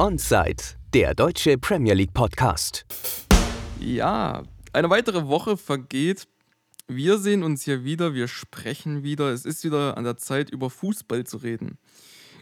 Onside, 0.00 0.62
der 0.94 1.12
deutsche 1.12 1.58
Premier 1.58 1.92
League 1.92 2.14
Podcast. 2.14 2.86
Ja, 3.80 4.44
eine 4.72 4.90
weitere 4.90 5.26
Woche 5.26 5.56
vergeht. 5.56 6.28
Wir 6.86 7.18
sehen 7.18 7.42
uns 7.42 7.64
hier 7.64 7.82
wieder, 7.82 8.14
wir 8.14 8.28
sprechen 8.28 9.02
wieder. 9.02 9.32
Es 9.32 9.44
ist 9.44 9.64
wieder 9.64 9.96
an 9.96 10.04
der 10.04 10.16
Zeit, 10.16 10.50
über 10.50 10.70
Fußball 10.70 11.24
zu 11.24 11.38
reden. 11.38 11.78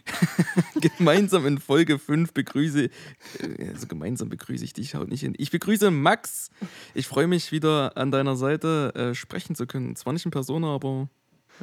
gemeinsam 0.97 1.47
in 1.47 1.57
Folge 1.57 1.97
5 1.97 2.31
begrüße, 2.31 2.91
äh, 3.39 3.69
also 3.69 3.87
gemeinsam 3.87 4.29
begrüße 4.29 4.63
ich 4.63 4.73
dich, 4.73 4.93
haut 4.93 5.07
nicht 5.07 5.21
hin. 5.21 5.33
Ich 5.39 5.49
begrüße 5.49 5.89
Max. 5.89 6.51
Ich 6.93 7.07
freue 7.07 7.25
mich 7.25 7.51
wieder 7.51 7.97
an 7.97 8.11
deiner 8.11 8.35
Seite 8.35 8.93
äh, 8.93 9.15
sprechen 9.15 9.55
zu 9.55 9.65
können. 9.65 9.95
Zwar 9.95 10.13
nicht 10.13 10.25
in 10.25 10.31
Person, 10.31 10.63
aber 10.63 11.09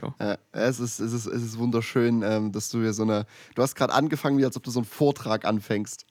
ja. 0.02 0.32
Äh, 0.32 0.36
es, 0.52 0.80
ist, 0.80 1.00
es, 1.00 1.12
ist, 1.12 1.26
es 1.26 1.42
ist 1.42 1.58
wunderschön, 1.58 2.22
ähm, 2.22 2.52
dass 2.52 2.68
du 2.68 2.80
hier 2.80 2.92
so 2.92 3.02
eine. 3.02 3.26
Du 3.54 3.62
hast 3.62 3.74
gerade 3.74 3.92
angefangen, 3.92 4.38
wie 4.38 4.44
als 4.44 4.56
ob 4.56 4.62
du 4.62 4.70
so 4.70 4.80
einen 4.80 4.86
Vortrag 4.86 5.44
anfängst. 5.44 6.06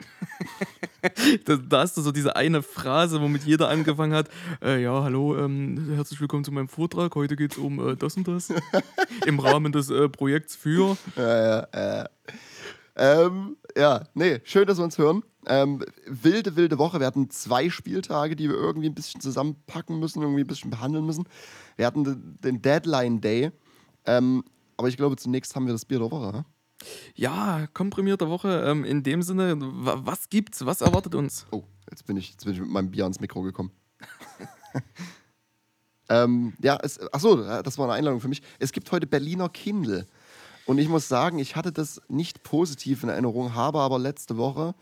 da, 1.46 1.56
da, 1.58 1.80
hast 1.80 1.98
du 1.98 2.02
so 2.02 2.12
diese 2.12 2.36
eine 2.36 2.62
Phrase, 2.62 3.22
womit 3.22 3.44
jeder 3.44 3.70
angefangen 3.70 4.14
hat. 4.14 4.30
Äh, 4.62 4.82
ja, 4.82 5.04
hallo, 5.04 5.38
ähm, 5.38 5.92
herzlich 5.96 6.20
willkommen 6.20 6.44
zu 6.44 6.52
meinem 6.52 6.70
Vortrag. 6.70 7.16
Heute 7.16 7.36
geht 7.36 7.54
es 7.54 7.58
um 7.58 7.80
äh, 7.90 7.96
das 7.96 8.16
und 8.16 8.28
das. 8.28 8.50
Im 9.26 9.40
Rahmen 9.40 9.72
des 9.72 9.90
äh, 9.90 10.10
Projekts 10.10 10.56
für. 10.56 10.98
Ja, 11.16 11.68
ja, 11.74 12.10
ähm, 12.96 13.58
ja, 13.76 14.04
nee, 14.14 14.40
schön, 14.44 14.68
dass 14.68 14.78
wir 14.78 14.84
uns 14.84 14.98
hören. 14.98 15.24
Ähm, 15.48 15.84
wilde, 16.06 16.56
wilde 16.56 16.78
Woche. 16.78 17.00
Wir 17.00 17.08
hatten 17.08 17.30
zwei 17.30 17.70
Spieltage, 17.70 18.36
die 18.36 18.50
wir 18.50 18.56
irgendwie 18.56 18.88
ein 18.88 18.94
bisschen 18.94 19.20
zusammenpacken 19.20 20.00
müssen, 20.00 20.22
irgendwie 20.22 20.42
ein 20.42 20.48
bisschen 20.48 20.70
behandeln 20.70 21.06
müssen. 21.06 21.28
Wir 21.76 21.86
hatten 21.86 22.38
den 22.44 22.62
Deadline 22.62 23.20
Day 23.20 23.52
ähm, 24.06 24.44
aber 24.78 24.88
ich 24.88 24.98
glaube, 24.98 25.16
zunächst 25.16 25.56
haben 25.56 25.66
wir 25.66 25.74
das 25.74 25.86
Bier 25.86 26.00
der 26.00 26.12
Woche. 26.12 26.46
Ja, 27.16 27.68
komprimierte 27.74 28.30
Woche. 28.30 28.64
Ähm, 28.68 28.84
in 28.84 29.04
dem 29.04 29.22
Sinne, 29.22 29.56
was 29.60 30.30
gibt's? 30.30 30.66
Was 30.66 30.82
erwartet 30.82 31.16
uns? 31.16 31.46
Oh, 31.52 31.64
jetzt 31.90 32.06
bin 32.06 32.18
ich, 32.18 32.32
jetzt 32.32 32.44
bin 32.46 32.54
ich 32.54 32.60
mit 32.60 32.70
meinem 32.70 32.92
Bier 32.92 33.04
ans 33.04 33.20
Mikro 33.20 33.42
gekommen. 33.42 33.72
ähm, 36.10 36.54
ja, 36.62 36.78
es, 36.82 37.00
achso, 37.14 37.38
das 37.38 37.78
war 37.78 37.86
eine 37.86 37.94
Einladung 37.94 38.20
für 38.20 38.28
mich. 38.28 38.42
Es 38.60 38.72
gibt 38.72 38.92
heute 38.92 39.08
Berliner 39.08 39.50
Kindle. 39.50 40.06
Und 40.66 40.78
ich 40.78 40.88
muss 40.88 41.08
sagen, 41.08 41.40
ich 41.40 41.56
hatte 41.56 41.72
das 41.72 42.02
nicht 42.08 42.44
positiv 42.44 43.04
in 43.04 43.10
Erinnerung, 43.10 43.54
habe 43.54 43.80
aber 43.80 44.00
letzte 44.00 44.38
Woche 44.38 44.76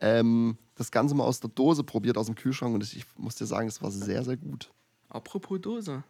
ähm, 0.00 0.58
das 0.74 0.90
Ganze 0.90 1.14
mal 1.14 1.24
aus 1.24 1.40
der 1.40 1.50
Dose 1.50 1.84
probiert, 1.84 2.18
aus 2.18 2.26
dem 2.26 2.34
Kühlschrank. 2.34 2.74
Und 2.74 2.82
ich 2.82 3.04
muss 3.16 3.36
dir 3.36 3.46
sagen, 3.46 3.68
es 3.68 3.80
war 3.80 3.90
sehr, 3.90 4.24
sehr 4.24 4.36
gut. 4.36 4.70
Apropos 5.08 5.60
Dose. 5.60 6.02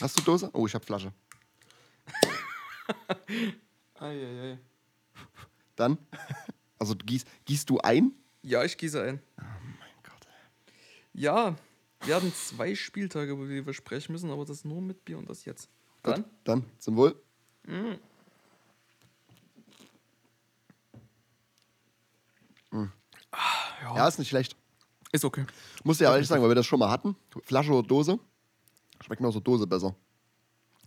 Hast 0.00 0.18
du 0.18 0.22
Dose? 0.22 0.50
Oh, 0.52 0.66
ich 0.66 0.74
habe 0.74 0.84
Flasche. 0.84 1.12
Eieiei. 3.94 4.58
Dann? 5.76 5.98
Also 6.78 6.94
gieß, 6.94 7.24
gießt 7.44 7.68
du 7.70 7.78
ein? 7.80 8.12
Ja, 8.42 8.64
ich 8.64 8.76
gieße 8.76 9.02
ein. 9.02 9.20
Oh 9.38 9.42
mein 9.78 9.90
Gott. 10.02 10.26
Ja, 11.12 11.56
wir 12.02 12.14
haben 12.14 12.32
zwei 12.34 12.74
Spieltage, 12.74 13.32
über 13.32 13.46
die 13.46 13.66
wir 13.66 13.74
sprechen 13.74 14.12
müssen, 14.12 14.30
aber 14.30 14.44
das 14.44 14.64
nur 14.64 14.80
mit 14.80 15.04
Bier 15.04 15.18
und 15.18 15.28
das 15.28 15.44
jetzt. 15.44 15.68
Dann? 16.02 16.22
Gut, 16.22 16.30
dann, 16.44 16.64
zum 16.78 16.96
Wohl. 16.96 17.20
Mm. 17.66 17.94
Mm. 22.70 22.92
Ja. 23.82 23.96
ja. 23.96 24.08
ist 24.08 24.18
nicht 24.18 24.28
schlecht. 24.28 24.56
Ist 25.10 25.24
okay. 25.24 25.46
Muss 25.84 25.98
ja 26.00 26.12
ehrlich 26.12 26.28
sagen, 26.28 26.42
weil 26.42 26.50
wir 26.50 26.54
das 26.54 26.66
schon 26.66 26.78
mal 26.78 26.90
hatten. 26.90 27.16
Flasche 27.42 27.72
oder 27.72 27.86
Dose. 27.86 28.18
Schmeckt 29.00 29.20
mir 29.20 29.28
aus 29.28 29.34
der 29.34 29.42
Dose 29.42 29.66
besser. 29.66 29.94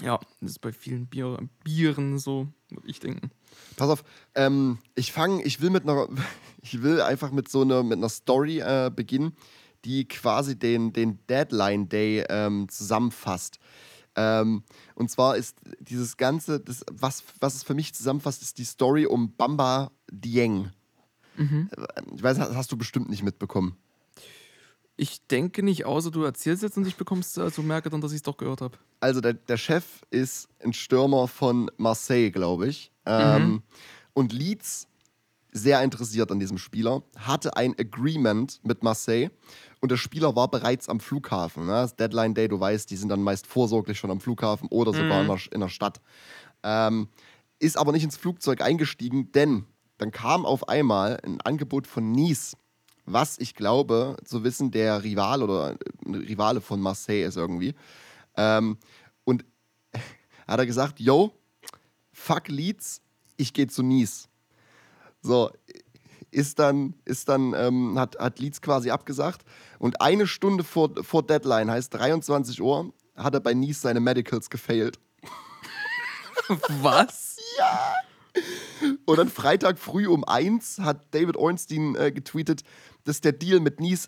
Ja, 0.01 0.19
das 0.39 0.51
ist 0.51 0.59
bei 0.59 0.71
vielen 0.71 1.07
Bier, 1.07 1.37
Bieren 1.63 2.17
so, 2.17 2.47
würde 2.69 2.87
ich 2.87 2.99
denken. 2.99 3.31
Pass 3.77 3.89
auf, 3.89 4.03
ähm, 4.35 4.79
ich 4.95 5.11
fange, 5.11 5.43
ich 5.43 5.61
will 5.61 5.69
mit 5.69 5.83
einer, 5.83 6.07
ich 6.61 6.81
will 6.81 7.01
einfach 7.01 7.31
mit 7.31 7.49
so 7.49 7.61
einer, 7.61 7.83
mit 7.83 7.97
einer 7.97 8.09
Story 8.09 8.59
äh, 8.59 8.91
beginnen, 8.93 9.35
die 9.85 10.07
quasi 10.07 10.57
den, 10.57 10.93
den 10.93 11.19
Deadline 11.27 11.89
Day 11.89 12.25
ähm, 12.29 12.67
zusammenfasst. 12.69 13.59
Ähm, 14.15 14.63
und 14.95 15.09
zwar 15.09 15.37
ist 15.37 15.57
dieses 15.79 16.17
Ganze, 16.17 16.59
das, 16.59 16.83
was, 16.91 17.23
was 17.39 17.55
es 17.55 17.63
für 17.63 17.73
mich 17.73 17.93
zusammenfasst, 17.93 18.41
ist 18.41 18.57
die 18.57 18.65
Story 18.65 19.05
um 19.05 19.35
Bamba 19.35 19.91
Dieng. 20.11 20.71
Mhm. 21.37 21.69
Ich 22.15 22.21
weiß, 22.21 22.39
hast 22.39 22.71
du 22.71 22.77
bestimmt 22.77 23.09
nicht 23.09 23.23
mitbekommen. 23.23 23.77
Ich 24.97 25.25
denke 25.27 25.63
nicht, 25.63 25.85
außer 25.85 26.11
du 26.11 26.23
erzählst 26.23 26.63
jetzt 26.63 26.77
und 26.77 26.85
ich 26.85 26.95
bekommst, 26.95 27.37
also 27.39 27.61
merke 27.61 27.89
dann, 27.89 28.01
dass 28.01 28.11
ich 28.11 28.17
es 28.17 28.23
doch 28.23 28.37
gehört 28.37 28.61
habe. 28.61 28.77
Also 28.99 29.21
der, 29.21 29.33
der 29.33 29.57
Chef 29.57 29.85
ist 30.11 30.47
ein 30.59 30.73
Stürmer 30.73 31.27
von 31.27 31.71
Marseille, 31.77 32.29
glaube 32.29 32.67
ich. 32.67 32.91
Ähm, 33.05 33.43
mhm. 33.43 33.63
Und 34.13 34.33
Leeds, 34.33 34.87
sehr 35.51 35.81
interessiert 35.81 36.31
an 36.31 36.39
diesem 36.39 36.57
Spieler, 36.57 37.03
hatte 37.17 37.57
ein 37.57 37.75
Agreement 37.77 38.59
mit 38.63 38.83
Marseille 38.83 39.29
und 39.79 39.91
der 39.91 39.97
Spieler 39.97 40.35
war 40.35 40.49
bereits 40.49 40.87
am 40.87 40.99
Flughafen. 40.99 41.65
Ne? 41.65 41.73
Das 41.73 41.95
Deadline 41.95 42.33
Day, 42.33 42.47
du 42.47 42.59
weißt, 42.59 42.89
die 42.89 42.95
sind 42.95 43.09
dann 43.09 43.23
meist 43.23 43.47
vorsorglich 43.47 43.97
schon 43.97 44.11
am 44.11 44.21
Flughafen 44.21 44.67
oder 44.69 44.93
sogar 44.93 45.23
mhm. 45.23 45.29
in, 45.31 45.37
der, 45.37 45.53
in, 45.53 45.59
der, 45.61 45.69
Stadt. 45.69 46.01
Ähm, 46.63 47.09
ist 47.59 47.77
aber 47.77 47.91
nicht 47.91 48.03
ins 48.03 48.17
Flugzeug 48.17 48.61
eingestiegen, 48.61 49.31
denn 49.31 49.65
dann 49.97 50.11
kam 50.11 50.45
auf 50.45 50.69
einmal 50.69 51.19
ein 51.23 51.41
Angebot 51.41 51.87
von 51.87 52.11
Nice 52.11 52.55
was 53.05 53.37
ich 53.39 53.55
glaube 53.55 54.17
zu 54.23 54.43
wissen, 54.43 54.71
der 54.71 55.03
Rival 55.03 55.43
oder 55.43 55.77
Rivale 56.05 56.61
von 56.61 56.79
Marseille 56.79 57.25
ist 57.25 57.37
irgendwie. 57.37 57.73
Ähm, 58.35 58.77
und 59.23 59.45
hat 60.47 60.59
er 60.59 60.65
gesagt, 60.65 60.99
yo, 60.99 61.33
fuck 62.11 62.47
Leeds, 62.47 63.01
ich 63.37 63.53
gehe 63.53 63.67
zu 63.67 63.83
Nice. 63.83 64.27
So, 65.21 65.51
ist 66.31 66.59
dann, 66.59 66.95
ist 67.05 67.29
dann 67.29 67.53
ähm, 67.53 67.99
hat, 67.99 68.17
hat 68.17 68.39
Leeds 68.39 68.61
quasi 68.61 68.89
abgesagt. 68.89 69.43
Und 69.79 70.01
eine 70.01 70.27
Stunde 70.27 70.63
vor, 70.63 70.91
vor 71.03 71.23
Deadline, 71.23 71.69
heißt 71.69 71.93
23 71.93 72.61
Uhr, 72.61 72.93
hat 73.15 73.33
er 73.33 73.39
bei 73.39 73.53
Nice 73.53 73.81
seine 73.81 73.99
Medicals 73.99 74.49
gefailt. 74.49 74.99
Was? 76.81 77.37
ja! 77.57 77.93
Und 79.05 79.17
dann 79.17 79.29
Freitag 79.29 79.77
früh 79.77 80.07
um 80.07 80.23
eins 80.23 80.79
hat 80.79 81.13
David 81.13 81.37
Ornstein 81.37 81.95
äh, 81.95 82.11
getweetet, 82.11 82.63
dass 83.03 83.21
der 83.21 83.33
Deal 83.33 83.59
mit 83.59 83.79
Nice 83.79 84.07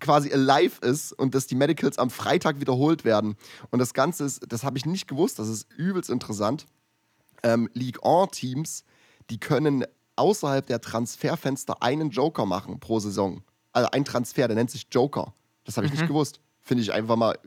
quasi 0.00 0.32
alive 0.32 0.84
ist 0.86 1.12
und 1.12 1.34
dass 1.34 1.46
die 1.46 1.54
Medicals 1.54 1.98
am 1.98 2.10
Freitag 2.10 2.60
wiederholt 2.60 3.04
werden. 3.04 3.36
Und 3.70 3.78
das 3.78 3.94
Ganze 3.94 4.24
ist, 4.24 4.40
das 4.48 4.62
habe 4.62 4.78
ich 4.78 4.86
nicht 4.86 5.08
gewusst, 5.08 5.38
das 5.38 5.48
ist 5.48 5.66
übelst 5.76 6.10
interessant. 6.10 6.66
Ähm, 7.42 7.68
League 7.72 8.02
1-Teams, 8.02 8.84
die 9.30 9.38
können 9.38 9.84
außerhalb 10.16 10.66
der 10.66 10.80
Transferfenster 10.80 11.82
einen 11.82 12.10
Joker 12.10 12.46
machen 12.46 12.80
pro 12.80 12.98
Saison. 12.98 13.42
Also 13.72 13.90
ein 13.90 14.04
Transfer, 14.04 14.48
der 14.48 14.56
nennt 14.56 14.70
sich 14.70 14.86
Joker. 14.90 15.34
Das 15.64 15.76
habe 15.76 15.86
ich 15.86 15.92
mhm. 15.92 15.98
nicht 15.98 16.08
gewusst. 16.08 16.40
Finde 16.60 16.82
ich 16.82 16.92
einfach 16.92 17.16
mal 17.16 17.38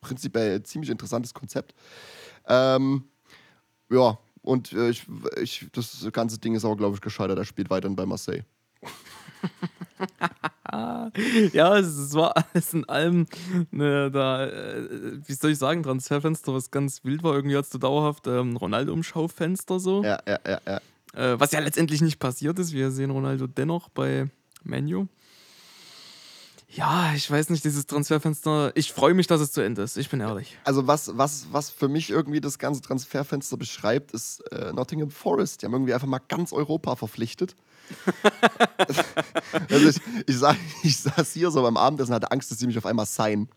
prinzipiell 0.00 0.56
ein 0.56 0.64
ziemlich 0.64 0.90
interessantes 0.90 1.34
Konzept. 1.34 1.74
Ähm, 2.48 3.04
ja, 3.90 4.18
und 4.42 4.72
äh, 4.72 4.90
ich, 4.90 5.06
ich, 5.40 5.66
das 5.72 6.06
ganze 6.12 6.38
Ding 6.38 6.54
ist 6.54 6.64
auch, 6.64 6.76
glaube 6.76 6.94
ich, 6.94 7.00
gescheitert. 7.00 7.38
Er 7.38 7.44
spielt 7.44 7.70
weiterhin 7.70 7.96
bei 7.96 8.06
Marseille. 8.06 8.44
ja, 11.52 11.78
es 11.78 12.14
war 12.14 12.34
alles 12.36 12.72
in 12.74 12.88
allem 12.88 13.26
ne, 13.70 14.10
da, 14.10 14.46
äh, 14.46 15.18
wie 15.26 15.34
soll 15.34 15.52
ich 15.52 15.58
sagen, 15.58 15.82
Transferfenster, 15.82 16.54
was 16.54 16.70
ganz 16.70 17.04
wild 17.04 17.22
war. 17.22 17.34
Irgendwie 17.34 17.56
hast 17.56 17.72
du 17.74 17.78
dauerhaft 17.78 18.26
ähm, 18.26 18.56
Ronaldo-Umschaufenster 18.56 19.78
so. 19.80 20.02
Ja, 20.02 20.20
ja, 20.26 20.38
ja, 20.46 20.60
ja. 20.66 20.80
Äh, 21.14 21.40
was 21.40 21.52
ja 21.52 21.60
letztendlich 21.60 22.02
nicht 22.02 22.18
passiert 22.18 22.58
ist. 22.58 22.72
Wir 22.72 22.90
sehen 22.90 23.10
Ronaldo 23.10 23.46
dennoch 23.46 23.88
bei 23.88 24.28
Menu. 24.64 25.06
Ja, 26.68 27.14
ich 27.14 27.30
weiß 27.30 27.50
nicht, 27.50 27.64
dieses 27.64 27.86
Transferfenster. 27.86 28.72
Ich 28.74 28.92
freue 28.92 29.14
mich, 29.14 29.26
dass 29.26 29.40
es 29.40 29.52
zu 29.52 29.62
Ende 29.62 29.82
ist. 29.82 29.96
Ich 29.96 30.10
bin 30.10 30.20
ehrlich. 30.20 30.58
Also, 30.64 30.86
was, 30.86 31.16
was, 31.16 31.46
was 31.52 31.70
für 31.70 31.88
mich 31.88 32.10
irgendwie 32.10 32.40
das 32.40 32.58
ganze 32.58 32.82
Transferfenster 32.82 33.56
beschreibt, 33.56 34.12
ist 34.12 34.40
äh, 34.52 34.72
Nottingham 34.72 35.10
Forest. 35.10 35.62
Die 35.62 35.66
haben 35.66 35.72
irgendwie 35.72 35.94
einfach 35.94 36.08
mal 36.08 36.20
ganz 36.28 36.52
Europa 36.52 36.96
verpflichtet. 36.96 37.56
also 39.70 39.88
ich, 39.88 40.00
ich, 40.26 40.38
sag, 40.38 40.56
ich 40.82 40.96
saß 40.98 41.32
hier 41.32 41.50
so 41.50 41.62
beim 41.62 41.76
Abendessen 41.76 42.12
und 42.12 42.16
hatte 42.16 42.30
Angst, 42.32 42.50
dass 42.50 42.58
sie 42.58 42.66
mich 42.66 42.78
auf 42.78 42.86
einmal 42.86 43.06
sein. 43.06 43.48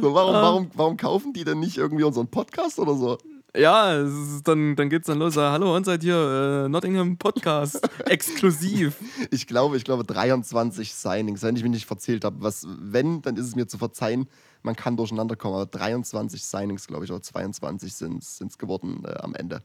so, 0.00 0.14
warum, 0.14 0.34
warum, 0.34 0.70
warum 0.74 0.96
kaufen 0.96 1.32
die 1.32 1.44
denn 1.44 1.60
nicht 1.60 1.78
irgendwie 1.78 2.04
unseren 2.04 2.28
Podcast 2.28 2.78
oder 2.78 2.94
so? 2.94 3.18
Ja, 3.56 4.00
ist, 4.00 4.42
dann, 4.44 4.76
dann 4.76 4.88
geht's 4.88 5.08
dann 5.08 5.18
los. 5.18 5.36
Hallo, 5.36 5.74
und 5.74 5.84
seid 5.84 6.02
hier, 6.02 6.66
äh, 6.66 6.68
Nottingham 6.68 7.16
Podcast, 7.16 7.80
exklusiv. 8.06 8.96
Ich 9.32 9.48
glaube, 9.48 9.76
ich 9.76 9.82
glaube 9.82 10.04
23 10.04 10.94
Signings, 10.94 11.42
wenn 11.42 11.56
ich 11.56 11.62
mich 11.62 11.72
nicht 11.72 11.86
verzählt 11.86 12.24
habe. 12.24 12.36
Was, 12.40 12.64
wenn, 12.68 13.22
dann 13.22 13.36
ist 13.36 13.46
es 13.46 13.56
mir 13.56 13.66
zu 13.66 13.76
verzeihen, 13.76 14.28
man 14.62 14.76
kann 14.76 14.96
durcheinander 14.96 15.34
kommen, 15.34 15.54
aber 15.54 15.66
23 15.66 16.44
Signings, 16.44 16.86
glaube 16.86 17.04
ich, 17.04 17.10
oder 17.10 17.22
22 17.22 17.92
sind 17.92 18.22
es 18.22 18.58
geworden 18.58 19.02
äh, 19.04 19.14
am 19.18 19.34
Ende. 19.34 19.62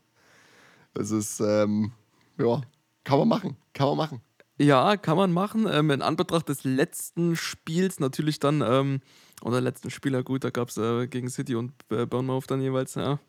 Es 0.97 1.11
ist, 1.11 1.39
ähm, 1.39 1.91
ja, 2.37 2.61
kann 3.03 3.19
man 3.19 3.27
machen, 3.27 3.57
kann 3.73 3.87
man 3.89 3.97
machen. 3.97 4.21
Ja, 4.57 4.95
kann 4.95 5.17
man 5.17 5.33
machen. 5.33 5.67
Ähm, 5.69 5.91
in 5.91 6.01
Anbetracht 6.01 6.47
des 6.47 6.63
letzten 6.63 7.35
Spiels 7.35 7.99
natürlich 7.99 8.39
dann, 8.39 8.61
ähm, 8.61 9.01
oder 9.41 9.59
letzten 9.59 9.89
Spieler, 9.89 10.23
gut, 10.23 10.43
da 10.43 10.49
gab 10.49 10.69
es 10.69 10.77
äh, 10.77 11.07
gegen 11.07 11.29
City 11.29 11.55
und 11.55 11.73
äh, 11.91 12.05
Bournemouth 12.05 12.49
dann 12.49 12.61
jeweils, 12.61 12.95
ja 12.95 13.19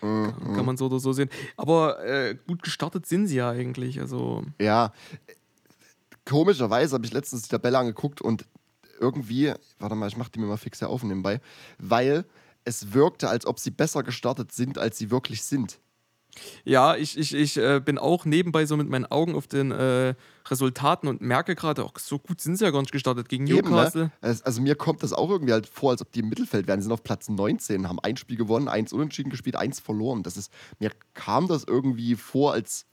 Kann, 0.00 0.54
kann 0.54 0.64
man 0.64 0.76
so 0.78 0.86
oder 0.86 0.98
so 0.98 1.12
sehen. 1.12 1.28
Aber 1.56 2.02
äh, 2.02 2.34
gut 2.46 2.62
gestartet 2.62 3.04
sind 3.06 3.26
sie 3.26 3.36
ja 3.36 3.50
eigentlich. 3.50 4.00
Also 4.00 4.42
Ja, 4.58 4.92
komischerweise 6.24 6.94
habe 6.94 7.04
ich 7.04 7.12
letztens 7.12 7.42
die 7.42 7.48
Tabelle 7.50 7.78
angeguckt 7.78 8.22
und 8.22 8.46
irgendwie, 8.98 9.52
warte 9.78 9.94
mal, 9.94 10.08
ich 10.08 10.16
mache 10.16 10.30
die 10.30 10.38
mir 10.38 10.46
mal 10.46 10.56
fix 10.56 10.78
hier 10.78 10.88
auf 10.88 11.02
nebenbei, 11.02 11.40
weil 11.78 12.24
es 12.64 12.92
wirkte, 12.92 13.28
als 13.28 13.46
ob 13.46 13.58
sie 13.58 13.70
besser 13.70 14.02
gestartet 14.02 14.52
sind, 14.52 14.78
als 14.78 14.98
sie 14.98 15.10
wirklich 15.10 15.42
sind. 15.42 15.78
Ja, 16.64 16.96
ich, 16.96 17.18
ich, 17.18 17.34
ich 17.34 17.56
äh, 17.56 17.80
bin 17.84 17.98
auch 17.98 18.24
nebenbei 18.24 18.66
so 18.66 18.76
mit 18.76 18.88
meinen 18.88 19.06
Augen 19.06 19.34
auf 19.34 19.46
den 19.46 19.70
äh, 19.72 20.14
Resultaten 20.48 21.08
und 21.08 21.20
merke 21.20 21.54
gerade, 21.54 21.84
auch 21.84 21.98
so 21.98 22.18
gut 22.18 22.40
sind 22.40 22.56
sie 22.56 22.64
ja 22.64 22.70
gar 22.70 22.80
nicht 22.80 22.92
gestartet 22.92 23.28
gegen 23.28 23.46
Eben, 23.46 23.70
Newcastle. 23.70 24.04
ne? 24.04 24.12
Also 24.20 24.44
also 24.44 24.62
mir 24.62 24.74
kommt 24.74 25.02
das 25.02 25.12
auch 25.12 25.30
irgendwie 25.30 25.52
halt 25.52 25.66
vor, 25.66 25.90
als 25.90 26.02
ob 26.02 26.12
die 26.12 26.20
im 26.20 26.28
Mittelfeld 26.28 26.66
wären. 26.66 26.78
Die 26.78 26.84
sind 26.84 26.92
auf 26.92 27.02
Platz 27.02 27.28
19, 27.28 27.88
haben 27.88 28.00
ein 28.00 28.16
Spiel 28.16 28.36
gewonnen, 28.36 28.68
eins 28.68 28.92
unentschieden 28.92 29.30
gespielt, 29.30 29.56
eins 29.56 29.80
verloren. 29.80 30.22
Das 30.22 30.36
ist, 30.36 30.52
mir 30.78 30.90
kam 31.14 31.46
das 31.48 31.64
irgendwie 31.64 32.14
vor, 32.16 32.52
als 32.52 32.86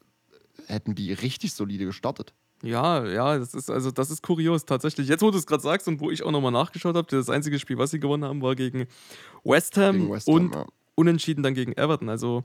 hätten 0.67 0.95
die 0.95 1.13
richtig 1.13 1.53
solide 1.53 1.85
gestartet. 1.85 2.33
Ja, 2.63 3.05
ja, 3.05 3.37
das 3.37 3.53
ist 3.53 3.69
also 3.69 3.91
das 3.91 4.09
ist 4.09 4.23
kurios 4.23 4.65
tatsächlich. 4.65 5.07
Jetzt, 5.07 5.21
wo 5.21 5.29
du 5.29 5.37
es 5.37 5.45
gerade 5.45 5.61
sagst 5.61 5.87
und 5.87 5.99
wo 5.99 6.09
ich 6.09 6.23
auch 6.23 6.31
nochmal 6.31 6.51
nachgeschaut 6.51 6.95
habe, 6.95 7.07
das 7.09 7.29
einzige 7.29 7.59
Spiel, 7.59 7.77
was 7.77 7.91
sie 7.91 7.99
gewonnen 7.99 8.23
haben, 8.25 8.41
war 8.41 8.55
gegen 8.55 8.87
West 9.43 9.77
Ham, 9.77 9.97
Gegen 9.97 10.11
West 10.11 10.27
Ham, 10.27 10.33
und 10.33 10.55
ja. 10.55 10.65
unentschieden 10.95 11.43
dann 11.43 11.53
gegen 11.53 11.73
Everton. 11.73 12.09
Also 12.09 12.43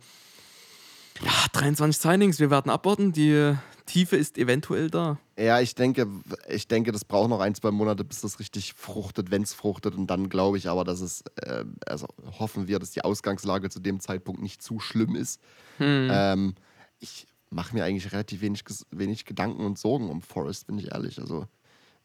ja, 1.24 1.32
23 1.52 2.00
Signings, 2.00 2.38
wir 2.40 2.50
werden 2.50 2.70
abwarten. 2.70 3.12
Die 3.12 3.54
Tiefe 3.86 4.16
ist 4.16 4.38
eventuell 4.38 4.90
da. 4.90 5.18
Ja, 5.38 5.60
ich 5.60 5.74
denke, 5.74 6.06
ich 6.48 6.68
denke, 6.68 6.92
das 6.92 7.04
braucht 7.04 7.30
noch 7.30 7.40
ein, 7.40 7.54
zwei 7.54 7.70
Monate, 7.70 8.04
bis 8.04 8.20
das 8.20 8.38
richtig 8.38 8.74
fruchtet, 8.74 9.30
wenn 9.30 9.42
es 9.42 9.54
fruchtet. 9.54 9.94
Und 9.94 10.08
dann 10.08 10.28
glaube 10.28 10.58
ich 10.58 10.68
aber, 10.68 10.84
dass 10.84 11.00
es, 11.00 11.24
äh, 11.36 11.64
also 11.86 12.06
hoffen 12.38 12.68
wir, 12.68 12.78
dass 12.78 12.90
die 12.90 13.02
Ausgangslage 13.02 13.70
zu 13.70 13.80
dem 13.80 14.00
Zeitpunkt 14.00 14.40
nicht 14.42 14.62
zu 14.62 14.80
schlimm 14.80 15.14
ist. 15.14 15.40
Hm. 15.78 16.08
Ähm, 16.10 16.54
ich 17.00 17.26
mache 17.50 17.74
mir 17.74 17.84
eigentlich 17.84 18.12
relativ 18.12 18.40
wenig, 18.40 18.64
wenig 18.90 19.24
Gedanken 19.24 19.64
und 19.64 19.78
Sorgen 19.78 20.10
um 20.10 20.22
Forrest, 20.22 20.66
bin 20.66 20.78
ich 20.78 20.92
ehrlich. 20.92 21.20
Also 21.20 21.46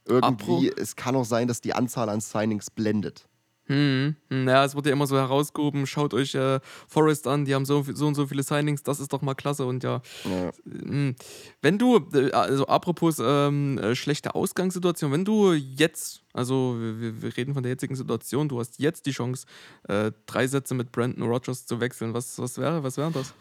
irgendwie, 0.05 0.71
es 0.75 0.95
kann 0.95 1.15
auch 1.15 1.25
sein, 1.25 1.47
dass 1.47 1.61
die 1.61 1.73
Anzahl 1.73 2.09
an 2.09 2.21
Signings 2.21 2.71
blendet. 2.71 3.27
Hm, 3.67 4.15
hm, 4.29 4.47
ja, 4.47 4.63
es 4.63 4.75
wird 4.75 4.85
ja 4.85 4.93
immer 4.93 5.07
so 5.07 5.17
herausgehoben, 5.17 5.85
schaut 5.85 6.13
euch 6.13 6.35
äh, 6.35 6.59
Forest 6.87 7.27
an, 7.27 7.45
die 7.45 7.53
haben 7.53 7.65
so, 7.65 7.83
so 7.93 8.07
und 8.07 8.15
so 8.15 8.25
viele 8.27 8.43
Signings, 8.43 8.81
das 8.83 8.99
ist 8.99 9.11
doch 9.11 9.21
mal 9.21 9.35
klasse 9.35 9.65
und 9.65 9.83
ja. 9.83 10.01
Ja. 10.23 10.51
hm. 10.65 11.15
Wenn 11.61 11.77
du, 11.77 11.97
äh, 12.13 12.31
also 12.31 12.65
apropos 12.67 13.17
ähm, 13.19 13.77
äh, 13.77 13.95
schlechte 13.95 14.35
Ausgangssituation, 14.35 15.11
wenn 15.11 15.25
du 15.25 15.51
jetzt, 15.53 16.23
also 16.33 16.77
wir, 16.79 17.21
wir 17.21 17.37
reden 17.37 17.53
von 17.53 17.63
der 17.63 17.73
jetzigen 17.73 17.95
Situation, 17.95 18.47
du 18.47 18.59
hast 18.59 18.79
jetzt 18.79 19.05
die 19.05 19.11
Chance, 19.11 19.45
äh, 19.87 20.11
drei 20.25 20.47
Sätze 20.47 20.73
mit 20.73 20.91
Brandon 20.91 21.23
Rogers 21.23 21.65
zu 21.65 21.81
wechseln, 21.81 22.13
was, 22.13 22.39
was 22.39 22.57
wäre 22.57 22.83
was 22.83 22.97
wären 22.97 23.13
das? 23.13 23.33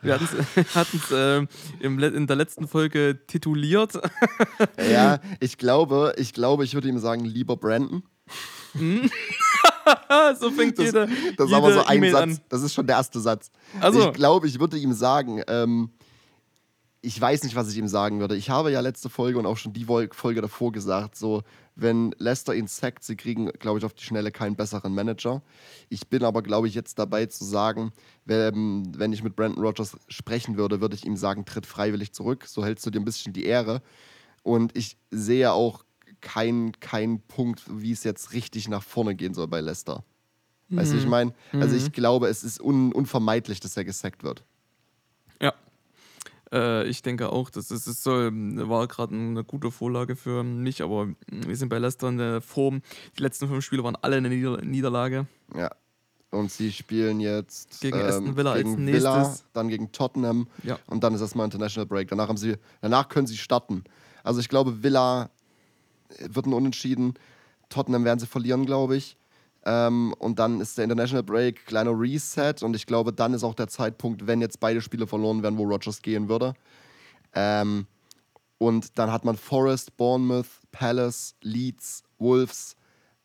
Wir 0.00 0.14
hatten 0.74 1.00
es 1.02 1.10
äh, 1.10 1.46
in 1.80 2.26
der 2.26 2.36
letzten 2.36 2.68
Folge 2.68 3.18
tituliert. 3.26 3.92
Ja, 4.90 5.18
ich 5.40 5.58
glaube, 5.58 6.14
ich 6.16 6.32
glaube, 6.32 6.64
ich 6.64 6.74
würde 6.74 6.88
ihm 6.88 6.98
sagen, 6.98 7.24
lieber 7.24 7.56
Brandon. 7.56 8.02
so 10.38 10.50
fängt 10.50 10.78
Das, 10.78 10.86
jeder. 10.86 11.06
das 11.36 11.48
ist 11.48 11.52
aber 11.54 11.72
so 11.72 11.84
ein 11.84 11.96
E-Mail 11.96 12.12
Satz. 12.12 12.22
an. 12.22 12.38
Das 12.48 12.62
ist 12.62 12.74
schon 12.74 12.86
der 12.86 12.96
erste 12.96 13.20
Satz. 13.20 13.50
Also. 13.80 14.08
Ich 14.08 14.12
glaube, 14.12 14.46
ich 14.46 14.58
würde 14.60 14.76
ihm 14.78 14.92
sagen, 14.92 15.42
ähm, 15.48 15.90
ich 17.00 17.20
weiß 17.20 17.44
nicht, 17.44 17.54
was 17.54 17.70
ich 17.70 17.78
ihm 17.78 17.86
sagen 17.86 18.18
würde. 18.18 18.36
Ich 18.36 18.50
habe 18.50 18.72
ja 18.72 18.80
letzte 18.80 19.08
Folge 19.08 19.38
und 19.38 19.46
auch 19.46 19.56
schon 19.56 19.72
die 19.72 19.84
Folge 19.84 20.40
davor 20.40 20.72
gesagt, 20.72 21.16
so, 21.16 21.42
wenn 21.76 22.12
Leicester 22.18 22.54
ihn 22.54 22.66
sackt, 22.66 23.04
sie 23.04 23.14
kriegen, 23.14 23.46
glaube 23.52 23.78
ich, 23.78 23.84
auf 23.84 23.94
die 23.94 24.02
Schnelle 24.02 24.32
keinen 24.32 24.56
besseren 24.56 24.94
Manager. 24.94 25.42
Ich 25.88 26.08
bin 26.08 26.24
aber, 26.24 26.42
glaube 26.42 26.66
ich, 26.66 26.74
jetzt 26.74 26.98
dabei 26.98 27.26
zu 27.26 27.44
sagen, 27.44 27.92
wenn, 28.24 28.98
wenn 28.98 29.12
ich 29.12 29.22
mit 29.22 29.36
Brandon 29.36 29.62
Rogers 29.62 29.96
sprechen 30.08 30.56
würde, 30.56 30.80
würde 30.80 30.96
ich 30.96 31.06
ihm 31.06 31.16
sagen, 31.16 31.44
tritt 31.44 31.66
freiwillig 31.66 32.12
zurück, 32.12 32.46
so 32.46 32.64
hältst 32.64 32.84
du 32.84 32.90
dir 32.90 32.98
ein 33.00 33.04
bisschen 33.04 33.32
die 33.32 33.44
Ehre. 33.44 33.80
Und 34.42 34.76
ich 34.76 34.96
sehe 35.10 35.52
auch 35.52 35.84
keinen 36.20 36.72
kein 36.80 37.20
Punkt, 37.20 37.62
wie 37.68 37.92
es 37.92 38.02
jetzt 38.02 38.32
richtig 38.32 38.68
nach 38.68 38.82
vorne 38.82 39.14
gehen 39.14 39.34
soll 39.34 39.46
bei 39.46 39.60
Leicester. 39.60 40.02
Weißt 40.70 40.90
du, 40.90 40.96
wie 40.96 41.00
ich 41.00 41.06
meine? 41.06 41.32
Also 41.52 41.76
ich 41.76 41.92
glaube, 41.92 42.28
es 42.28 42.44
ist 42.44 42.60
un 42.60 42.92
unvermeidlich, 42.92 43.60
dass 43.60 43.76
er 43.76 43.84
gesackt 43.84 44.22
wird. 44.22 44.44
Ja. 45.40 45.54
Äh, 46.52 46.86
ich 46.88 47.02
denke 47.02 47.30
auch, 47.30 47.50
das 47.50 47.70
ist, 47.70 47.86
es 47.86 48.02
soll, 48.02 48.30
war 48.68 48.86
gerade 48.88 49.14
eine 49.14 49.44
gute 49.44 49.70
Vorlage 49.70 50.16
für 50.16 50.42
mich, 50.42 50.82
aber 50.82 51.08
wir 51.30 51.56
sind 51.56 51.68
bei 51.68 51.78
Leicester 51.78 52.08
in 52.08 52.18
der 52.18 52.40
Form. 52.40 52.82
Die 53.18 53.22
letzten 53.22 53.48
fünf 53.48 53.64
Spiele 53.64 53.84
waren 53.84 53.96
alle 54.00 54.16
eine 54.16 54.28
Nieder 54.28 54.62
Niederlage. 54.62 55.26
Ja. 55.54 55.70
Und 56.30 56.50
sie 56.50 56.72
spielen 56.72 57.20
jetzt 57.20 57.82
ähm, 57.84 57.90
Gegen 57.90 58.02
Aston 58.02 58.36
Villa 58.36 58.52
als 58.52 58.64
gegen 58.64 58.86
Villa, 58.86 59.18
nächstes. 59.22 59.44
dann 59.54 59.68
gegen 59.68 59.92
Tottenham 59.92 60.46
Ja. 60.62 60.78
und 60.86 61.02
dann 61.02 61.14
ist 61.14 61.22
erstmal 61.22 61.44
International 61.46 61.86
Break. 61.86 62.08
Danach, 62.08 62.28
haben 62.28 62.36
sie, 62.36 62.56
danach 62.82 63.08
können 63.08 63.26
sie 63.26 63.36
starten. 63.38 63.84
Also 64.22 64.40
ich 64.40 64.48
glaube, 64.50 64.82
Villa 64.82 65.30
wird 66.20 66.46
ein 66.46 66.52
Unentschieden. 66.52 67.14
Tottenham 67.70 68.04
werden 68.04 68.18
sie 68.18 68.26
verlieren, 68.26 68.66
glaube 68.66 68.96
ich. 68.96 69.16
Ähm, 69.64 70.14
und 70.18 70.38
dann 70.38 70.60
ist 70.60 70.78
der 70.78 70.84
International 70.84 71.22
Break, 71.22 71.66
kleiner 71.66 71.98
Reset. 71.98 72.54
Und 72.62 72.74
ich 72.76 72.86
glaube, 72.86 73.12
dann 73.12 73.34
ist 73.34 73.44
auch 73.44 73.54
der 73.54 73.68
Zeitpunkt, 73.68 74.26
wenn 74.26 74.40
jetzt 74.40 74.60
beide 74.60 74.80
Spiele 74.80 75.06
verloren 75.06 75.42
werden, 75.42 75.58
wo 75.58 75.64
Rogers 75.64 76.02
gehen 76.02 76.28
würde. 76.28 76.54
Ähm, 77.34 77.86
und 78.58 78.98
dann 78.98 79.12
hat 79.12 79.24
man 79.24 79.36
Forest, 79.36 79.96
Bournemouth, 79.96 80.46
Palace, 80.72 81.34
Leeds, 81.42 82.02
Wolves 82.18 82.76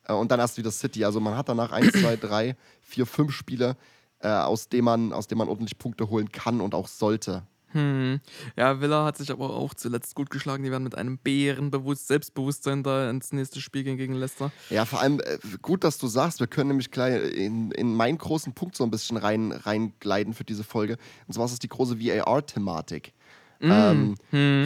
äh, 0.07 0.13
und 0.13 0.31
dann 0.31 0.39
erst 0.39 0.57
wieder 0.57 0.71
City. 0.71 1.05
Also 1.05 1.19
man 1.19 1.35
hat 1.35 1.49
danach 1.49 1.71
1, 1.71 1.91
2, 1.91 2.15
3, 2.17 2.55
4, 2.81 3.05
5 3.05 3.31
Spiele, 3.31 3.75
äh, 4.19 4.29
aus, 4.29 4.69
denen 4.69 4.85
man, 4.85 5.13
aus 5.13 5.27
denen 5.27 5.39
man 5.39 5.49
ordentlich 5.49 5.77
Punkte 5.77 6.09
holen 6.09 6.31
kann 6.31 6.61
und 6.61 6.75
auch 6.75 6.87
sollte. 6.87 7.43
Hm. 7.73 8.19
Ja, 8.55 8.81
Villa 8.81 9.05
hat 9.05 9.17
sich 9.17 9.31
aber 9.31 9.49
auch 9.49 9.73
zuletzt 9.73 10.15
gut 10.15 10.29
geschlagen. 10.29 10.63
Die 10.63 10.71
werden 10.71 10.83
mit 10.83 10.95
einem 10.95 11.17
Bärenbewusst 11.17 12.07
Selbstbewusstsein 12.07 12.83
da 12.83 13.09
ins 13.09 13.33
nächste 13.33 13.61
Spiel 13.61 13.83
gehen 13.83 13.97
gegen 13.97 14.13
Leicester. 14.13 14.51
Ja, 14.69 14.85
vor 14.85 15.01
allem 15.01 15.19
äh, 15.19 15.37
gut, 15.61 15.83
dass 15.83 15.97
du 15.97 16.07
sagst, 16.07 16.39
wir 16.39 16.47
können 16.47 16.69
nämlich 16.69 16.91
gleich 16.91 17.33
in, 17.33 17.71
in 17.71 17.95
meinen 17.95 18.17
großen 18.17 18.53
Punkt 18.53 18.75
so 18.75 18.83
ein 18.83 18.91
bisschen 18.91 19.17
rein, 19.17 19.51
reingleiten 19.51 20.33
für 20.33 20.43
diese 20.43 20.63
Folge. 20.63 20.97
Und 21.27 21.33
zwar 21.33 21.45
ist 21.45 21.53
es 21.53 21.59
die 21.59 21.69
große 21.69 21.99
VAR-Thematik. 21.99 23.13
Ähm, 23.61 24.15